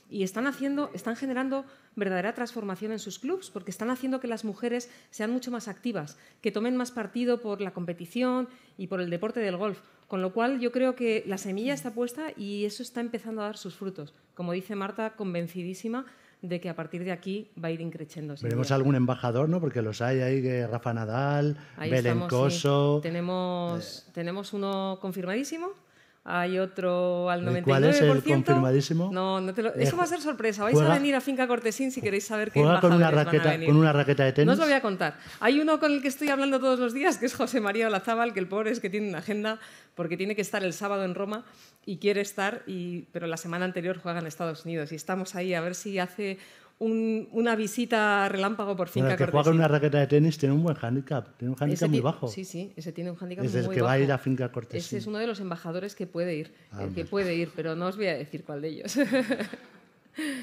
y 0.09 0.23
están 0.23 0.47
haciendo, 0.47 0.91
están 0.93 1.15
generando 1.15 1.65
verdadera 1.95 2.33
transformación 2.33 2.91
en 2.91 2.99
sus 2.99 3.19
clubes, 3.19 3.49
porque 3.49 3.71
están 3.71 3.89
haciendo 3.89 4.19
que 4.19 4.27
las 4.27 4.45
mujeres 4.45 4.89
sean 5.09 5.31
mucho 5.31 5.49
más 5.49 5.67
activas, 5.67 6.17
que 6.41 6.51
tomen 6.51 6.75
más 6.75 6.91
partido 6.91 7.41
por 7.41 7.61
la 7.61 7.71
competición 7.71 8.47
y 8.77 8.87
por 8.87 9.01
el 9.01 9.09
deporte 9.09 9.39
del 9.39 9.57
golf. 9.57 9.79
Con 10.07 10.21
lo 10.21 10.33
cual 10.33 10.59
yo 10.59 10.71
creo 10.71 10.95
que 10.95 11.23
la 11.25 11.37
semilla 11.37 11.73
está 11.73 11.93
puesta 11.93 12.27
y 12.35 12.65
eso 12.65 12.83
está 12.83 13.01
empezando 13.01 13.41
a 13.41 13.45
dar 13.45 13.57
sus 13.57 13.75
frutos. 13.75 14.13
Como 14.35 14.51
dice 14.51 14.75
Marta, 14.75 15.15
convencidísima 15.15 16.05
de 16.43 16.59
que 16.59 16.69
a 16.69 16.75
partir 16.75 17.03
de 17.03 17.11
aquí 17.11 17.49
va 17.61 17.69
a 17.69 17.71
ir 17.71 17.81
increciendo. 17.81 18.35
Veremos 18.41 18.71
algún 18.71 18.95
embajador, 18.95 19.49
¿no? 19.49 19.59
Porque 19.59 19.81
los 19.81 20.01
hay 20.01 20.19
ahí, 20.19 20.65
Rafa 20.65 20.93
Nadal, 20.93 21.57
Belén 21.79 22.19
Coso. 22.27 22.99
Tenemos, 23.01 24.07
tenemos 24.13 24.53
uno 24.53 24.99
confirmadísimo 25.01 25.82
hay 26.25 26.57
otro 26.57 27.29
al 27.29 27.45
99%. 27.45 27.63
¿Cuál 27.63 27.83
es 27.83 27.99
el 28.01 28.23
confirmadísimo? 28.23 29.09
No, 29.11 29.41
no 29.41 29.53
te 29.53 29.61
lo... 29.61 29.73
eso 29.73 29.97
va 29.97 30.03
a 30.03 30.07
ser 30.07 30.21
sorpresa. 30.21 30.63
Vais 30.63 30.79
a 30.79 30.93
venir 30.93 31.15
a 31.15 31.21
Finca 31.21 31.47
Cortesín 31.47 31.91
si 31.91 32.01
queréis 32.01 32.25
saber 32.25 32.49
qué 32.51 32.61
juega 32.61 32.79
con 32.79 32.93
una 32.93 33.11
raqueta 33.11 33.57
con 33.65 33.75
una 33.75 33.91
raqueta 33.91 34.23
de 34.23 34.31
tenis. 34.31 34.45
No 34.47 34.53
os 34.53 34.59
lo 34.59 34.65
voy 34.65 34.73
a 34.73 34.81
contar. 34.81 35.17
Hay 35.41 35.59
uno 35.59 35.79
con 35.79 35.91
el 35.91 36.01
que 36.01 36.07
estoy 36.07 36.29
hablando 36.29 36.59
todos 36.59 36.79
los 36.79 36.93
días, 36.93 37.17
que 37.17 37.25
es 37.25 37.35
José 37.35 37.59
María 37.59 37.87
Olazábal, 37.87 38.33
que 38.33 38.39
el 38.39 38.47
pobre 38.47 38.71
es 38.71 38.79
que 38.79 38.89
tiene 38.89 39.09
una 39.09 39.17
agenda 39.17 39.59
porque 39.95 40.15
tiene 40.15 40.35
que 40.35 40.41
estar 40.41 40.63
el 40.63 40.71
sábado 40.71 41.03
en 41.03 41.13
Roma 41.13 41.43
y 41.85 41.97
quiere 41.97 42.21
estar, 42.21 42.63
y... 42.67 43.01
pero 43.11 43.27
la 43.27 43.37
semana 43.37 43.65
anterior 43.65 43.99
juega 44.01 44.19
en 44.19 44.27
Estados 44.27 44.63
Unidos 44.63 44.93
y 44.93 44.95
estamos 44.95 45.35
ahí 45.35 45.53
a 45.53 45.59
ver 45.59 45.75
si 45.75 45.99
hace 45.99 46.39
una 46.79 47.55
visita 47.55 48.27
relámpago 48.27 48.75
por 48.75 48.89
finca 48.89 49.09
bueno, 49.09 49.17
que 49.17 49.31
juega 49.31 49.43
con 49.43 49.55
una 49.55 49.67
raqueta 49.67 49.99
de 49.99 50.07
tenis 50.07 50.37
tiene 50.37 50.53
un 50.53 50.63
buen 50.63 50.75
handicap, 50.81 51.37
tiene 51.37 51.53
un 51.53 51.57
handicap 51.61 51.89
muy 51.89 52.01
bajo. 52.01 52.27
Sí, 52.27 52.43
sí, 52.43 52.73
ese 52.75 52.91
tiene 52.91 53.11
un 53.11 53.17
handicap 53.17 53.43
muy 53.43 53.53
bajo. 53.53 53.59
Es 53.59 53.65
el 53.67 53.73
que 53.73 53.81
va 53.81 53.91
a 53.93 53.99
ir 53.99 54.11
a 54.11 54.17
finca 54.17 54.51
Cortesín. 54.51 54.79
Ese 54.79 54.97
es 54.97 55.07
uno 55.07 55.17
de 55.17 55.27
los 55.27 55.39
embajadores 55.39 55.95
que 55.95 56.07
puede 56.07 56.35
ir, 56.35 56.53
el 56.79 56.93
que 56.93 57.05
puede 57.05 57.35
ir, 57.35 57.51
pero 57.55 57.75
no 57.75 57.87
os 57.87 57.95
voy 57.95 58.07
a 58.07 58.15
decir 58.15 58.43
cuál 58.43 58.61
de 58.61 58.69
ellos. 58.69 58.97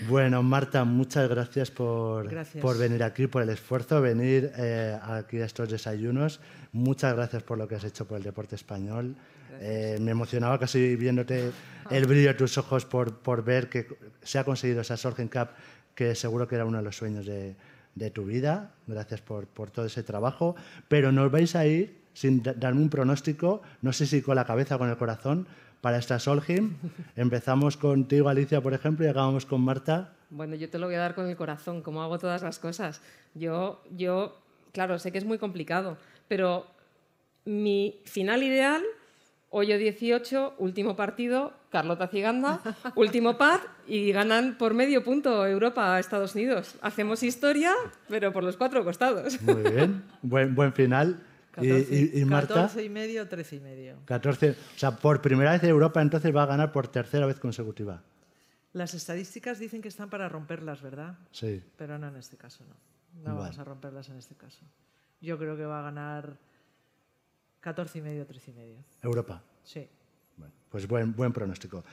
Bueno, 0.08 0.42
Marta, 0.42 0.84
muchas 0.84 1.28
gracias 1.28 1.70
por, 1.70 2.28
Gracias. 2.28 2.60
por 2.60 2.76
venir 2.76 3.02
aquí, 3.04 3.28
por 3.28 3.42
el 3.42 3.50
esfuerzo, 3.50 4.00
venir 4.00 4.50
eh, 4.56 4.98
aquí 5.00 5.38
a 5.38 5.44
estos 5.44 5.70
desayunos. 5.70 6.40
Muchas 6.72 7.14
gracias 7.14 7.42
por 7.42 7.56
lo 7.56 7.68
que 7.68 7.76
has 7.76 7.84
hecho 7.84 8.04
por 8.06 8.18
el 8.18 8.24
deporte 8.24 8.56
español. 8.56 9.14
Eh, 9.60 9.98
me 10.00 10.10
emocionaba 10.10 10.58
casi 10.58 10.96
viéndote 10.96 11.52
el 11.90 12.06
brillo 12.06 12.28
de 12.28 12.34
tus 12.34 12.58
ojos 12.58 12.84
por, 12.84 13.18
por 13.18 13.44
ver 13.44 13.68
que 13.68 13.86
se 14.22 14.38
ha 14.38 14.44
conseguido 14.44 14.80
esa 14.80 14.96
Solheim 14.96 15.28
Cup, 15.28 15.48
que 16.00 16.14
seguro 16.14 16.48
que 16.48 16.54
era 16.54 16.64
uno 16.64 16.78
de 16.78 16.84
los 16.84 16.96
sueños 16.96 17.26
de, 17.26 17.54
de 17.94 18.10
tu 18.10 18.24
vida. 18.24 18.72
Gracias 18.86 19.20
por, 19.20 19.46
por 19.46 19.70
todo 19.70 19.84
ese 19.84 20.02
trabajo. 20.02 20.56
Pero 20.88 21.12
nos 21.12 21.30
vais 21.30 21.54
a 21.54 21.66
ir 21.66 22.00
sin 22.14 22.42
da- 22.42 22.54
darme 22.54 22.80
un 22.80 22.88
pronóstico, 22.88 23.60
no 23.82 23.92
sé 23.92 24.06
si 24.06 24.22
con 24.22 24.34
la 24.34 24.46
cabeza 24.46 24.76
o 24.76 24.78
con 24.78 24.88
el 24.88 24.96
corazón, 24.96 25.46
para 25.82 25.98
esta 25.98 26.18
Solheim. 26.18 26.76
Empezamos 27.16 27.76
contigo, 27.76 28.30
Alicia, 28.30 28.62
por 28.62 28.72
ejemplo, 28.72 29.04
y 29.04 29.08
acabamos 29.10 29.44
con 29.44 29.60
Marta. 29.60 30.14
Bueno, 30.30 30.54
yo 30.56 30.70
te 30.70 30.78
lo 30.78 30.86
voy 30.86 30.94
a 30.94 31.00
dar 31.00 31.14
con 31.14 31.28
el 31.28 31.36
corazón, 31.36 31.82
como 31.82 32.02
hago 32.02 32.18
todas 32.18 32.40
las 32.42 32.58
cosas. 32.58 33.02
Yo, 33.34 33.82
yo, 33.94 34.40
claro, 34.72 34.98
sé 34.98 35.12
que 35.12 35.18
es 35.18 35.26
muy 35.26 35.36
complicado, 35.36 35.98
pero 36.28 36.64
mi 37.44 38.00
final 38.06 38.42
ideal, 38.42 38.82
hoyo 39.50 39.76
18, 39.78 40.54
último 40.58 40.96
partido, 40.96 41.52
Carlota 41.70 42.08
Ciganda, 42.08 42.60
último 42.96 43.36
par 43.36 43.60
y 43.86 44.12
ganan 44.12 44.56
por 44.58 44.74
medio 44.74 45.02
punto 45.04 45.46
Europa 45.46 45.94
a 45.94 45.98
Estados 46.00 46.34
Unidos. 46.34 46.76
Hacemos 46.82 47.22
historia, 47.22 47.72
pero 48.08 48.32
por 48.32 48.44
los 48.44 48.56
cuatro 48.56 48.84
costados. 48.84 49.40
Muy 49.42 49.62
bien, 49.62 50.04
buen, 50.22 50.54
buen 50.54 50.72
final. 50.72 51.22
Y, 51.60 51.68
14, 51.68 51.94
y- 52.16 52.20
y 52.20 52.24
Marta, 52.24 52.54
14 52.54 52.84
y 52.84 52.88
medio, 52.88 53.28
13 53.28 53.56
y 53.56 53.60
medio. 53.60 53.96
14. 54.04 54.50
O 54.50 54.54
sea, 54.78 54.92
por 54.96 55.20
primera 55.20 55.50
vez 55.52 55.62
Europa 55.64 56.00
entonces 56.00 56.34
va 56.34 56.44
a 56.44 56.46
ganar 56.46 56.70
por 56.72 56.86
tercera 56.88 57.26
vez 57.26 57.40
consecutiva. 57.40 58.02
Las 58.72 58.94
estadísticas 58.94 59.58
dicen 59.58 59.82
que 59.82 59.88
están 59.88 60.10
para 60.10 60.28
romperlas, 60.28 60.80
¿verdad? 60.80 61.18
Sí. 61.32 61.60
Pero 61.76 61.98
no 61.98 62.06
en 62.06 62.16
este 62.16 62.36
caso, 62.36 62.62
no. 62.68 62.76
No 63.24 63.30
Vale. 63.34 63.40
vamos 63.40 63.58
a 63.58 63.64
romperlas 63.64 64.08
en 64.10 64.16
este 64.16 64.36
caso. 64.36 64.64
Yo 65.20 65.36
creo 65.38 65.56
que 65.56 65.64
va 65.66 65.80
a 65.80 65.82
ganar 65.82 66.36
14 67.60 67.98
y 67.98 68.02
medio, 68.02 68.26
13 68.26 68.50
y 68.50 68.54
medio. 68.54 68.76
Europa. 69.02 69.42
Sí. 69.64 69.86
Bueno, 70.36 70.52
pues 70.70 70.86
buen, 70.88 71.14
buen 71.14 71.32
pronóstico. 71.32 71.84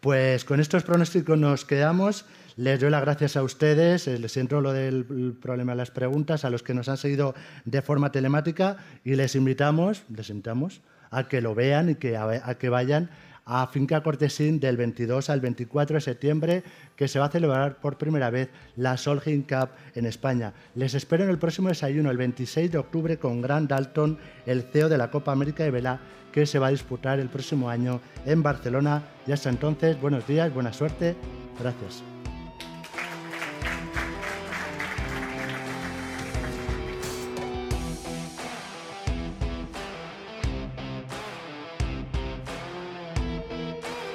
Pues 0.00 0.44
con 0.44 0.60
estos 0.60 0.84
pronósticos 0.84 1.36
nos 1.38 1.64
quedamos. 1.64 2.26
Les 2.56 2.78
doy 2.80 2.90
las 2.90 3.00
gracias 3.00 3.36
a 3.36 3.42
ustedes. 3.42 4.06
eh, 4.06 4.18
Les 4.18 4.30
siento 4.30 4.60
lo 4.60 4.72
del 4.72 5.06
el 5.10 5.36
problema 5.40 5.72
de 5.72 5.78
las 5.78 5.90
preguntas, 5.90 6.44
a 6.44 6.50
los 6.50 6.62
que 6.62 6.74
nos 6.74 6.88
han 6.88 6.96
seguido 6.96 7.34
de 7.64 7.82
forma 7.82 8.12
telemática 8.12 8.76
y 9.04 9.16
les 9.16 9.34
invitamos, 9.34 10.04
les 10.14 10.30
invitamos 10.30 10.80
a 11.10 11.28
que 11.28 11.40
lo 11.40 11.54
vean 11.54 11.90
y 11.90 11.94
que, 11.96 12.16
a, 12.16 12.24
a 12.48 12.58
que 12.58 12.68
vayan 12.68 13.10
a 13.46 13.68
Finca 13.68 14.02
Cortesín 14.02 14.58
del 14.58 14.76
22 14.76 15.30
al 15.30 15.40
24 15.40 15.94
de 15.94 16.00
septiembre, 16.00 16.64
que 16.96 17.06
se 17.08 17.20
va 17.20 17.26
a 17.26 17.30
celebrar 17.30 17.76
por 17.80 17.96
primera 17.96 18.28
vez 18.28 18.50
la 18.76 18.96
Solheim 18.96 19.42
Cup 19.42 19.70
en 19.94 20.04
España. 20.04 20.52
Les 20.74 20.94
espero 20.94 21.24
en 21.24 21.30
el 21.30 21.38
próximo 21.38 21.68
desayuno, 21.68 22.10
el 22.10 22.16
26 22.16 22.72
de 22.72 22.78
octubre, 22.78 23.18
con 23.18 23.40
Grant 23.40 23.70
Dalton, 23.70 24.18
el 24.44 24.64
CEO 24.64 24.88
de 24.88 24.98
la 24.98 25.10
Copa 25.10 25.32
América 25.32 25.62
de 25.62 25.70
Vela, 25.70 26.00
que 26.32 26.44
se 26.44 26.58
va 26.58 26.66
a 26.66 26.70
disputar 26.70 27.20
el 27.20 27.28
próximo 27.28 27.70
año 27.70 28.00
en 28.26 28.42
Barcelona. 28.42 29.02
Y 29.26 29.32
hasta 29.32 29.48
entonces, 29.48 29.98
buenos 30.00 30.26
días, 30.26 30.52
buena 30.52 30.72
suerte. 30.72 31.14
Gracias. 31.58 32.15